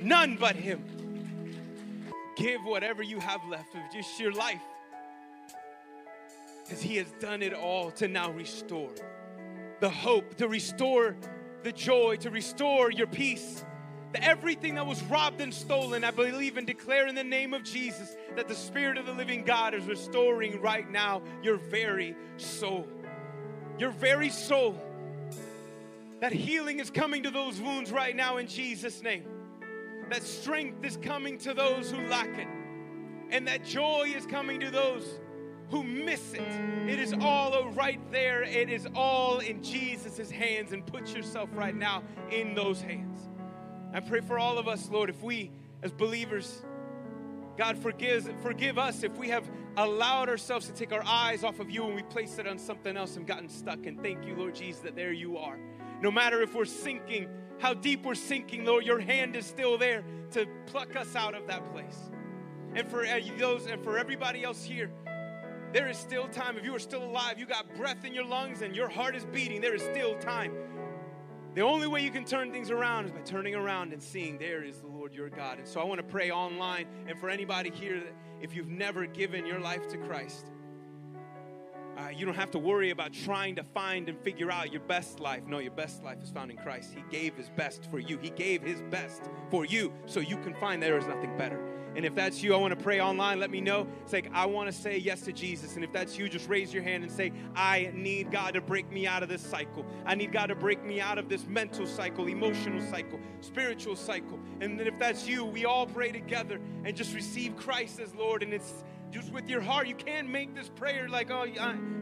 None 0.00 0.36
but 0.36 0.54
Him. 0.54 0.84
Give 2.36 2.60
whatever 2.62 3.02
you 3.02 3.18
have 3.18 3.40
left 3.50 3.74
of 3.74 3.80
just 3.92 4.20
your 4.20 4.30
life. 4.30 4.62
Because 6.62 6.80
He 6.80 6.94
has 6.98 7.10
done 7.18 7.42
it 7.42 7.52
all 7.52 7.90
to 7.90 8.06
now 8.06 8.30
restore 8.30 8.92
the 9.80 9.90
hope, 9.90 10.36
to 10.36 10.46
restore 10.46 11.16
the 11.64 11.72
joy, 11.72 12.18
to 12.18 12.30
restore 12.30 12.92
your 12.92 13.08
peace. 13.08 13.64
That 14.12 14.22
everything 14.22 14.76
that 14.76 14.86
was 14.86 15.02
robbed 15.02 15.40
and 15.40 15.52
stolen, 15.52 16.04
I 16.04 16.12
believe 16.12 16.56
and 16.56 16.68
declare 16.68 17.08
in 17.08 17.16
the 17.16 17.24
name 17.24 17.52
of 17.52 17.64
Jesus 17.64 18.16
that 18.36 18.46
the 18.46 18.54
Spirit 18.54 18.96
of 18.96 19.06
the 19.06 19.12
living 19.12 19.42
God 19.42 19.74
is 19.74 19.84
restoring 19.86 20.60
right 20.60 20.88
now 20.88 21.22
your 21.42 21.56
very 21.56 22.14
soul. 22.36 22.86
Your 23.76 23.90
very 23.90 24.30
soul. 24.30 24.80
That 26.20 26.32
healing 26.32 26.80
is 26.80 26.90
coming 26.90 27.22
to 27.22 27.30
those 27.30 27.60
wounds 27.60 27.92
right 27.92 28.14
now 28.14 28.38
in 28.38 28.46
Jesus' 28.46 29.02
name. 29.02 29.24
That 30.10 30.22
strength 30.22 30.84
is 30.84 30.96
coming 30.96 31.38
to 31.38 31.54
those 31.54 31.90
who 31.90 32.06
lack 32.08 32.36
it. 32.38 32.48
And 33.30 33.46
that 33.46 33.64
joy 33.64 34.12
is 34.16 34.26
coming 34.26 34.58
to 34.60 34.70
those 34.70 35.20
who 35.70 35.84
miss 35.84 36.32
it. 36.32 36.40
It 36.88 36.98
is 36.98 37.14
all 37.20 37.68
right 37.70 38.00
there. 38.10 38.42
It 38.42 38.70
is 38.70 38.86
all 38.94 39.38
in 39.40 39.62
Jesus' 39.62 40.30
hands. 40.30 40.72
And 40.72 40.84
put 40.86 41.14
yourself 41.14 41.50
right 41.52 41.74
now 41.74 42.02
in 42.30 42.54
those 42.54 42.80
hands. 42.80 43.28
I 43.92 44.00
pray 44.00 44.20
for 44.20 44.38
all 44.38 44.58
of 44.58 44.66
us, 44.66 44.88
Lord, 44.90 45.10
if 45.10 45.22
we 45.22 45.50
as 45.82 45.92
believers, 45.92 46.64
God 47.56 47.78
forgives, 47.78 48.28
forgive 48.42 48.78
us 48.78 49.02
if 49.02 49.16
we 49.16 49.28
have 49.28 49.48
allowed 49.76 50.28
ourselves 50.28 50.66
to 50.66 50.72
take 50.72 50.92
our 50.92 51.04
eyes 51.04 51.44
off 51.44 51.60
of 51.60 51.70
you 51.70 51.84
and 51.84 51.94
we 51.94 52.02
placed 52.02 52.38
it 52.38 52.46
on 52.46 52.58
something 52.58 52.96
else 52.96 53.16
and 53.16 53.26
gotten 53.26 53.48
stuck. 53.48 53.86
And 53.86 54.00
thank 54.02 54.24
you, 54.26 54.34
Lord 54.34 54.54
Jesus, 54.54 54.80
that 54.82 54.96
there 54.96 55.12
you 55.12 55.38
are. 55.38 55.58
No 56.00 56.10
matter 56.10 56.42
if 56.42 56.54
we're 56.54 56.64
sinking, 56.64 57.28
how 57.58 57.74
deep 57.74 58.04
we're 58.04 58.14
sinking, 58.14 58.64
Lord, 58.64 58.84
your 58.84 59.00
hand 59.00 59.34
is 59.36 59.46
still 59.46 59.76
there 59.78 60.04
to 60.32 60.46
pluck 60.66 60.94
us 60.96 61.16
out 61.16 61.34
of 61.34 61.46
that 61.48 61.72
place. 61.72 62.10
And 62.74 62.88
for 62.88 63.04
uh, 63.04 63.20
those 63.38 63.66
and 63.66 63.82
for 63.82 63.98
everybody 63.98 64.44
else 64.44 64.62
here, 64.62 64.90
there 65.72 65.88
is 65.88 65.98
still 65.98 66.28
time. 66.28 66.56
If 66.56 66.64
you 66.64 66.74
are 66.74 66.80
still 66.80 67.04
alive, 67.04 67.38
you 67.38 67.46
got 67.46 67.74
breath 67.76 68.04
in 68.04 68.14
your 68.14 68.24
lungs 68.24 68.62
and 68.62 68.74
your 68.74 68.88
heart 68.88 69.16
is 69.16 69.24
beating, 69.26 69.60
there 69.60 69.74
is 69.74 69.82
still 69.82 70.16
time. 70.18 70.52
The 71.54 71.62
only 71.62 71.88
way 71.88 72.04
you 72.04 72.10
can 72.10 72.24
turn 72.24 72.52
things 72.52 72.70
around 72.70 73.06
is 73.06 73.10
by 73.10 73.20
turning 73.20 73.54
around 73.54 73.92
and 73.92 74.02
seeing 74.02 74.38
there 74.38 74.62
is 74.62 74.78
the 74.78 74.86
Lord 74.86 75.12
your 75.12 75.28
God. 75.28 75.58
And 75.58 75.66
so 75.66 75.80
I 75.80 75.84
want 75.84 75.98
to 75.98 76.06
pray 76.06 76.30
online 76.30 76.86
and 77.08 77.18
for 77.18 77.28
anybody 77.28 77.70
here 77.70 77.98
that 77.98 78.14
if 78.40 78.54
you've 78.54 78.68
never 78.68 79.06
given 79.06 79.44
your 79.44 79.58
life 79.58 79.88
to 79.88 79.96
Christ, 79.96 80.50
uh, 81.98 82.08
you 82.10 82.24
don't 82.24 82.36
have 82.36 82.50
to 82.52 82.58
worry 82.58 82.90
about 82.90 83.12
trying 83.12 83.56
to 83.56 83.64
find 83.64 84.08
and 84.08 84.18
figure 84.20 84.52
out 84.52 84.70
your 84.70 84.82
best 84.82 85.18
life. 85.18 85.42
No, 85.46 85.58
your 85.58 85.72
best 85.72 86.04
life 86.04 86.22
is 86.22 86.30
found 86.30 86.50
in 86.50 86.56
Christ. 86.56 86.94
He 86.94 87.02
gave 87.10 87.34
His 87.34 87.48
best 87.50 87.90
for 87.90 87.98
you. 87.98 88.18
He 88.18 88.30
gave 88.30 88.62
His 88.62 88.80
best 88.82 89.22
for 89.50 89.64
you 89.64 89.92
so 90.06 90.20
you 90.20 90.36
can 90.38 90.54
find 90.54 90.80
there 90.80 90.96
is 90.96 91.06
nothing 91.06 91.36
better. 91.36 91.60
And 91.96 92.04
if 92.04 92.14
that's 92.14 92.42
you, 92.42 92.54
I 92.54 92.58
want 92.58 92.78
to 92.78 92.80
pray 92.80 93.00
online. 93.00 93.40
Let 93.40 93.50
me 93.50 93.60
know. 93.60 93.88
It's 94.04 94.12
like, 94.12 94.30
I 94.32 94.46
want 94.46 94.70
to 94.70 94.72
say 94.72 94.98
yes 94.98 95.22
to 95.22 95.32
Jesus. 95.32 95.74
And 95.74 95.82
if 95.82 95.92
that's 95.92 96.16
you, 96.16 96.28
just 96.28 96.48
raise 96.48 96.72
your 96.72 96.82
hand 96.82 97.02
and 97.02 97.10
say, 97.10 97.32
I 97.56 97.90
need 97.92 98.30
God 98.30 98.54
to 98.54 98.60
break 98.60 98.92
me 98.92 99.06
out 99.06 99.24
of 99.24 99.28
this 99.28 99.42
cycle. 99.42 99.84
I 100.06 100.14
need 100.14 100.30
God 100.30 100.46
to 100.46 100.54
break 100.54 100.84
me 100.84 101.00
out 101.00 101.18
of 101.18 101.28
this 101.28 101.46
mental 101.46 101.86
cycle, 101.86 102.28
emotional 102.28 102.80
cycle, 102.88 103.18
spiritual 103.40 103.96
cycle. 103.96 104.38
And 104.60 104.78
then 104.78 104.86
if 104.86 104.96
that's 104.98 105.26
you, 105.26 105.44
we 105.44 105.64
all 105.64 105.86
pray 105.86 106.12
together 106.12 106.60
and 106.84 106.96
just 106.96 107.14
receive 107.14 107.56
Christ 107.56 107.98
as 107.98 108.14
Lord. 108.14 108.44
And 108.44 108.52
it's 108.54 108.84
just 109.10 109.32
with 109.32 109.48
your 109.48 109.60
heart. 109.60 109.86
You 109.86 109.94
can't 109.94 110.28
make 110.28 110.54
this 110.54 110.68
prayer 110.68 111.08
like, 111.08 111.30
oh, 111.30 111.46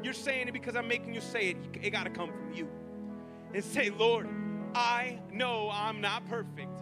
you're 0.02 0.12
saying 0.12 0.48
it 0.48 0.52
because 0.52 0.76
I'm 0.76 0.88
making 0.88 1.14
you 1.14 1.20
say 1.20 1.50
it. 1.50 1.57
It 1.82 1.90
got 1.90 2.04
to 2.04 2.11
come 2.11 2.30
from 2.30 2.52
you. 2.52 2.68
And 3.54 3.64
say, 3.64 3.90
Lord, 3.90 4.28
I 4.74 5.20
know 5.32 5.70
I'm 5.72 6.00
not 6.00 6.28
perfect. 6.28 6.80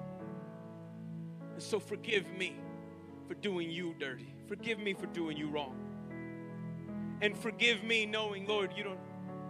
And 1.53 1.63
so 1.63 1.79
forgive 1.79 2.27
me 2.37 2.57
for 3.29 3.35
doing 3.35 3.71
you 3.71 3.95
dirty. 3.99 4.35
Forgive 4.49 4.79
me 4.79 4.95
for 4.95 5.07
doing 5.07 5.37
you 5.37 5.49
wrong. 5.49 5.77
And 7.21 7.37
forgive 7.37 7.85
me 7.85 8.07
knowing, 8.07 8.47
Lord, 8.47 8.73
you 8.77 8.83
don't 8.85 8.99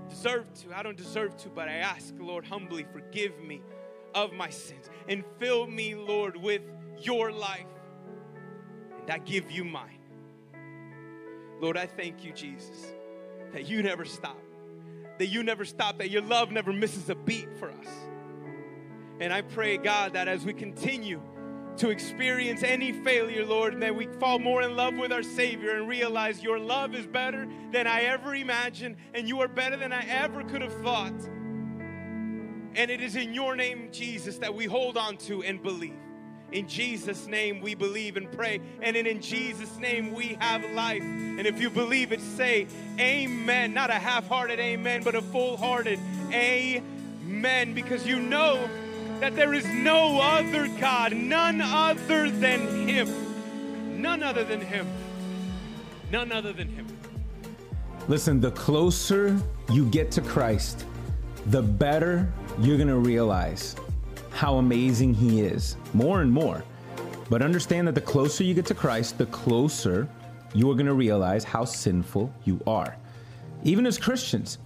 deserve 0.09 0.53
to. 0.63 0.77
I 0.77 0.83
don't 0.83 0.97
deserve 0.97 1.37
to, 1.39 1.49
but 1.49 1.69
I 1.69 1.77
ask, 1.77 2.15
Lord, 2.19 2.45
humbly, 2.45 2.85
forgive 2.93 3.39
me 3.41 3.63
of 4.15 4.33
my 4.33 4.51
sins 4.51 4.91
and 5.09 5.25
fill 5.39 5.67
me, 5.67 5.95
Lord, 5.95 6.37
with 6.37 6.63
your 7.01 7.33
life. 7.33 7.67
And 9.01 9.11
I 9.11 9.19
give 9.19 9.51
you 9.51 9.65
mine. 9.65 9.99
Lord, 11.61 11.77
I 11.77 11.87
thank 11.87 12.25
you, 12.25 12.33
Jesus, 12.33 12.93
that 13.53 13.69
you 13.69 13.83
never 13.83 14.05
stop, 14.05 14.43
that 15.19 15.27
you 15.27 15.43
never 15.43 15.65
stop, 15.65 15.99
that 15.99 16.11
your 16.11 16.23
love 16.23 16.51
never 16.51 16.73
misses 16.73 17.09
a 17.11 17.15
beat 17.15 17.49
for 17.59 17.71
us. 17.71 17.89
And 19.21 19.33
I 19.33 19.43
pray, 19.43 19.77
God, 19.77 20.15
that 20.15 20.29
as 20.29 20.45
we 20.45 20.53
continue 20.53 21.21
to 21.77 21.91
experience 21.91 22.63
any 22.63 22.93
failure, 22.93 23.45
Lord, 23.45 23.81
that 23.81 23.95
we 23.95 24.07
fall 24.19 24.39
more 24.39 24.63
in 24.63 24.77
love 24.77 24.95
with 24.95 25.13
our 25.13 25.23
Savior 25.23 25.77
and 25.77 25.89
realize 25.89 26.43
your 26.43 26.59
love 26.59 26.95
is 26.95 27.07
better 27.07 27.49
than 27.73 27.87
I 27.87 28.03
ever 28.03 28.35
imagined, 28.35 28.97
and 29.13 29.29
you 29.29 29.41
are 29.41 29.49
better 29.49 29.77
than 29.77 29.93
I 29.93 30.05
ever 30.07 30.45
could 30.45 30.63
have 30.63 30.75
thought. 30.83 31.15
And 32.77 32.91
it 32.91 33.01
is 33.01 33.17
in 33.17 33.35
your 33.35 33.57
name, 33.57 33.89
Jesus, 33.93 34.39
that 34.39 34.55
we 34.55 34.67
hold 34.67 34.97
on 34.97 35.17
to 35.19 35.43
and 35.43 35.63
believe. 35.63 35.95
In 36.55 36.69
Jesus' 36.69 37.27
name 37.27 37.61
we 37.61 37.75
believe 37.75 38.17
and 38.17 38.31
pray. 38.31 38.61
And 38.81 38.97
in, 38.97 39.09
in 39.09 39.21
Jesus' 39.21 39.77
name 39.77 40.15
we 40.15 40.37
have 40.39 40.65
life. 40.71 41.03
And 41.03 41.49
if 41.49 41.61
you 41.61 41.69
believe 41.69 42.13
it, 42.13 42.21
say 42.21 42.69
amen. 42.99 43.75
Not 43.75 43.91
a 43.91 43.95
half 43.95 44.29
hearted 44.29 44.61
amen, 44.61 45.03
but 45.03 45.17
a 45.17 45.21
full 45.21 45.57
hearted 45.57 45.99
amen. 46.33 47.75
Because 47.75 48.07
you 48.07 48.21
know 48.21 48.69
that 49.19 49.35
there 49.35 49.53
is 49.53 49.67
no 49.67 50.21
other 50.21 50.69
God, 50.79 51.13
none 51.13 51.61
other 51.61 52.31
than 52.31 52.87
Him. 52.89 54.01
None 54.01 54.23
other 54.23 54.45
than 54.45 54.61
Him. 54.61 54.87
None 56.13 56.31
other 56.31 56.53
than 56.53 56.69
Him. 56.69 56.87
Listen, 58.07 58.41
the 58.41 58.53
closer 58.53 59.37
you 59.73 59.87
get 59.87 60.13
to 60.13 60.21
Christ, 60.21 60.87
the 61.47 61.63
better 61.63 62.33
you're 62.61 62.77
going 62.77 62.87
to 62.87 62.99
realize 62.99 63.75
how 64.35 64.57
amazing 64.57 65.15
He 65.15 65.41
is 65.41 65.77
more 65.95 66.21
and 66.21 66.31
more. 66.31 66.63
But 67.31 67.41
understand 67.41 67.89
that 67.89 67.95
the 67.95 68.01
closer 68.01 68.45
you 68.45 68.53
get 68.53 68.67
to 68.67 68.75
Christ, 68.75 69.17
the 69.17 69.27
closer 69.27 70.09
you 70.55 70.71
are 70.71 70.75
going 70.75 70.87
to 70.87 70.95
realize 70.95 71.45
how 71.45 71.65
sinful 71.65 72.33
you 72.45 72.61
are. 72.67 72.97
Even 73.63 73.87
as 73.87 73.97
Christians, 73.97 74.59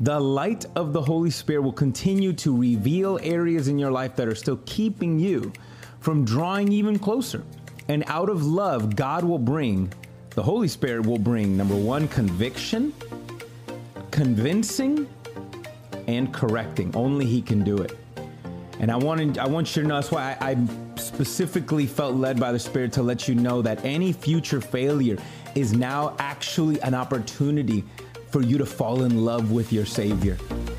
the 0.00 0.18
light 0.18 0.64
of 0.76 0.92
the 0.92 1.02
Holy 1.02 1.30
Spirit 1.30 1.62
will 1.62 1.72
continue 1.72 2.32
to 2.34 2.56
reveal 2.56 3.18
areas 3.22 3.68
in 3.68 3.78
your 3.78 3.90
life 3.90 4.14
that 4.16 4.28
are 4.28 4.34
still 4.34 4.60
keeping 4.64 5.18
you 5.18 5.52
from 6.00 6.24
drawing 6.24 6.70
even 6.72 6.98
closer. 6.98 7.44
And 7.88 8.04
out 8.06 8.28
of 8.28 8.44
love, 8.44 8.94
God 8.94 9.24
will 9.24 9.38
bring, 9.38 9.92
the 10.30 10.42
Holy 10.42 10.68
Spirit 10.68 11.04
will 11.04 11.18
bring, 11.18 11.56
number 11.56 11.74
one, 11.74 12.06
conviction, 12.08 12.92
convincing, 14.10 15.08
and 16.06 16.32
correcting. 16.32 16.94
Only 16.94 17.26
He 17.26 17.42
can 17.42 17.64
do 17.64 17.78
it. 17.78 17.98
And 18.80 18.90
I 18.90 18.96
wanted, 18.96 19.38
I 19.38 19.46
want 19.46 19.74
you 19.74 19.82
to 19.82 19.88
know 19.88 19.96
that's 19.96 20.10
why 20.10 20.36
I, 20.40 20.50
I 20.50 20.66
specifically 20.96 21.86
felt 21.86 22.14
led 22.14 22.38
by 22.38 22.52
the 22.52 22.58
Spirit 22.58 22.92
to 22.92 23.02
let 23.02 23.26
you 23.28 23.34
know 23.34 23.60
that 23.62 23.84
any 23.84 24.12
future 24.12 24.60
failure 24.60 25.18
is 25.54 25.72
now 25.72 26.14
actually 26.18 26.80
an 26.82 26.94
opportunity 26.94 27.84
for 28.30 28.42
you 28.42 28.58
to 28.58 28.66
fall 28.66 29.02
in 29.02 29.24
love 29.24 29.50
with 29.50 29.72
your 29.72 29.86
Savior. 29.86 30.36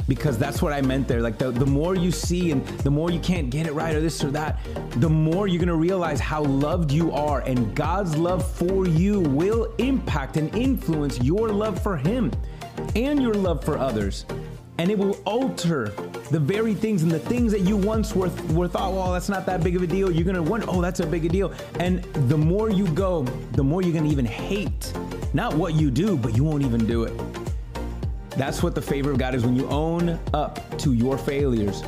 because 0.09 0.39
that's 0.39 0.61
what 0.61 0.73
I 0.73 0.81
meant 0.81 1.07
there. 1.07 1.21
Like 1.21 1.37
the, 1.37 1.51
the 1.51 1.65
more 1.65 1.95
you 1.95 2.11
see 2.11 2.51
and 2.51 2.65
the 2.79 2.89
more 2.89 3.11
you 3.11 3.19
can't 3.19 3.49
get 3.49 3.67
it 3.67 3.73
right 3.73 3.95
or 3.95 4.01
this 4.01 4.23
or 4.23 4.31
that, 4.31 4.59
the 4.97 5.07
more 5.07 5.47
you're 5.47 5.59
gonna 5.59 5.75
realize 5.75 6.19
how 6.19 6.43
loved 6.43 6.91
you 6.91 7.11
are. 7.11 7.41
And 7.41 7.73
God's 7.75 8.17
love 8.17 8.49
for 8.51 8.87
you 8.87 9.21
will 9.21 9.73
impact 9.77 10.35
and 10.35 10.53
influence 10.55 11.21
your 11.21 11.49
love 11.49 11.81
for 11.81 11.95
Him 11.95 12.31
and 12.95 13.21
your 13.21 13.35
love 13.35 13.63
for 13.63 13.77
others. 13.77 14.25
And 14.79 14.89
it 14.89 14.97
will 14.97 15.21
alter 15.25 15.93
the 16.31 16.39
very 16.39 16.75
things 16.75 17.03
and 17.03 17.11
the 17.11 17.19
things 17.19 17.51
that 17.51 17.61
you 17.61 17.75
once 17.75 18.15
were, 18.15 18.29
were 18.51 18.67
thought, 18.67 18.93
well, 18.93 19.11
that's 19.13 19.29
not 19.29 19.45
that 19.47 19.63
big 19.63 19.75
of 19.75 19.81
a 19.81 19.87
deal. 19.87 20.11
You're 20.11 20.25
gonna 20.25 20.43
wonder, 20.43 20.65
oh, 20.69 20.81
that's 20.81 20.99
a 20.99 21.05
big 21.05 21.29
deal. 21.31 21.53
And 21.79 22.03
the 22.29 22.37
more 22.37 22.69
you 22.69 22.87
go, 22.89 23.23
the 23.53 23.63
more 23.63 23.81
you're 23.81 23.93
gonna 23.93 24.09
even 24.09 24.25
hate 24.25 24.93
not 25.33 25.53
what 25.53 25.75
you 25.75 25.91
do, 25.91 26.17
but 26.17 26.35
you 26.35 26.43
won't 26.43 26.63
even 26.63 26.85
do 26.87 27.03
it. 27.03 27.13
That's 28.31 28.63
what 28.63 28.73
the 28.73 28.81
favor 28.81 29.11
of 29.11 29.17
God 29.17 29.35
is. 29.35 29.45
When 29.45 29.55
you 29.55 29.67
own 29.67 30.19
up 30.33 30.77
to 30.79 30.93
your 30.93 31.17
failures, 31.17 31.83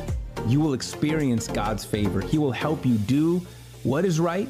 you 0.46 0.60
will 0.60 0.74
experience 0.74 1.48
God's 1.48 1.84
favor. 1.84 2.20
He 2.20 2.38
will 2.38 2.52
help 2.52 2.84
you 2.86 2.96
do 2.96 3.40
what 3.82 4.04
is 4.04 4.20
right, 4.20 4.48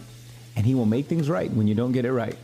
and 0.57 0.67
He 0.67 0.75
will 0.75 0.87
make 0.87 1.07
things 1.07 1.31
right 1.31 1.51
when 1.53 1.67
you 1.67 1.75
don't 1.75 1.93
get 1.93 2.05
it 2.05 2.13
right. 2.13 2.37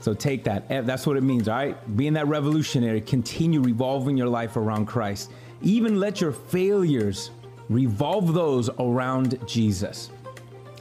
So 0.00 0.14
take 0.14 0.44
that. 0.44 0.68
That's 0.68 1.06
what 1.06 1.16
it 1.16 1.22
means, 1.22 1.48
all 1.48 1.56
right? 1.56 1.96
Being 1.96 2.12
that 2.14 2.26
revolutionary, 2.26 3.00
continue 3.00 3.60
revolving 3.60 4.16
your 4.16 4.28
life 4.28 4.56
around 4.56 4.86
Christ. 4.86 5.30
Even 5.62 5.98
let 5.98 6.20
your 6.20 6.32
failures 6.32 7.30
revolve 7.68 8.34
those 8.34 8.70
around 8.78 9.38
Jesus. 9.46 10.10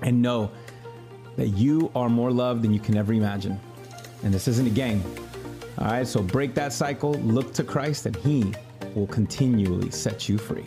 And 0.01 0.21
know 0.21 0.51
that 1.38 1.49
you 1.49 1.91
are 1.95 2.09
more 2.09 2.32
loved 2.32 2.61
than 2.61 2.73
you 2.73 2.80
can 2.80 2.97
ever 2.97 3.13
imagine. 3.13 3.59
And 4.23 4.34
this 4.34 4.47
isn't 4.47 4.67
a 4.67 4.71
game. 4.71 5.03
All 5.78 5.88
right, 5.88 6.07
so 6.07 6.21
break 6.21 6.53
that 6.55 6.73
cycle, 6.73 7.13
look 7.15 7.53
to 7.53 7.63
Christ, 7.63 8.05
and 8.05 8.15
He 8.17 8.53
will 8.93 9.07
continually 9.07 9.91
set 9.91 10.30
you 10.30 10.38
free. 10.38 10.63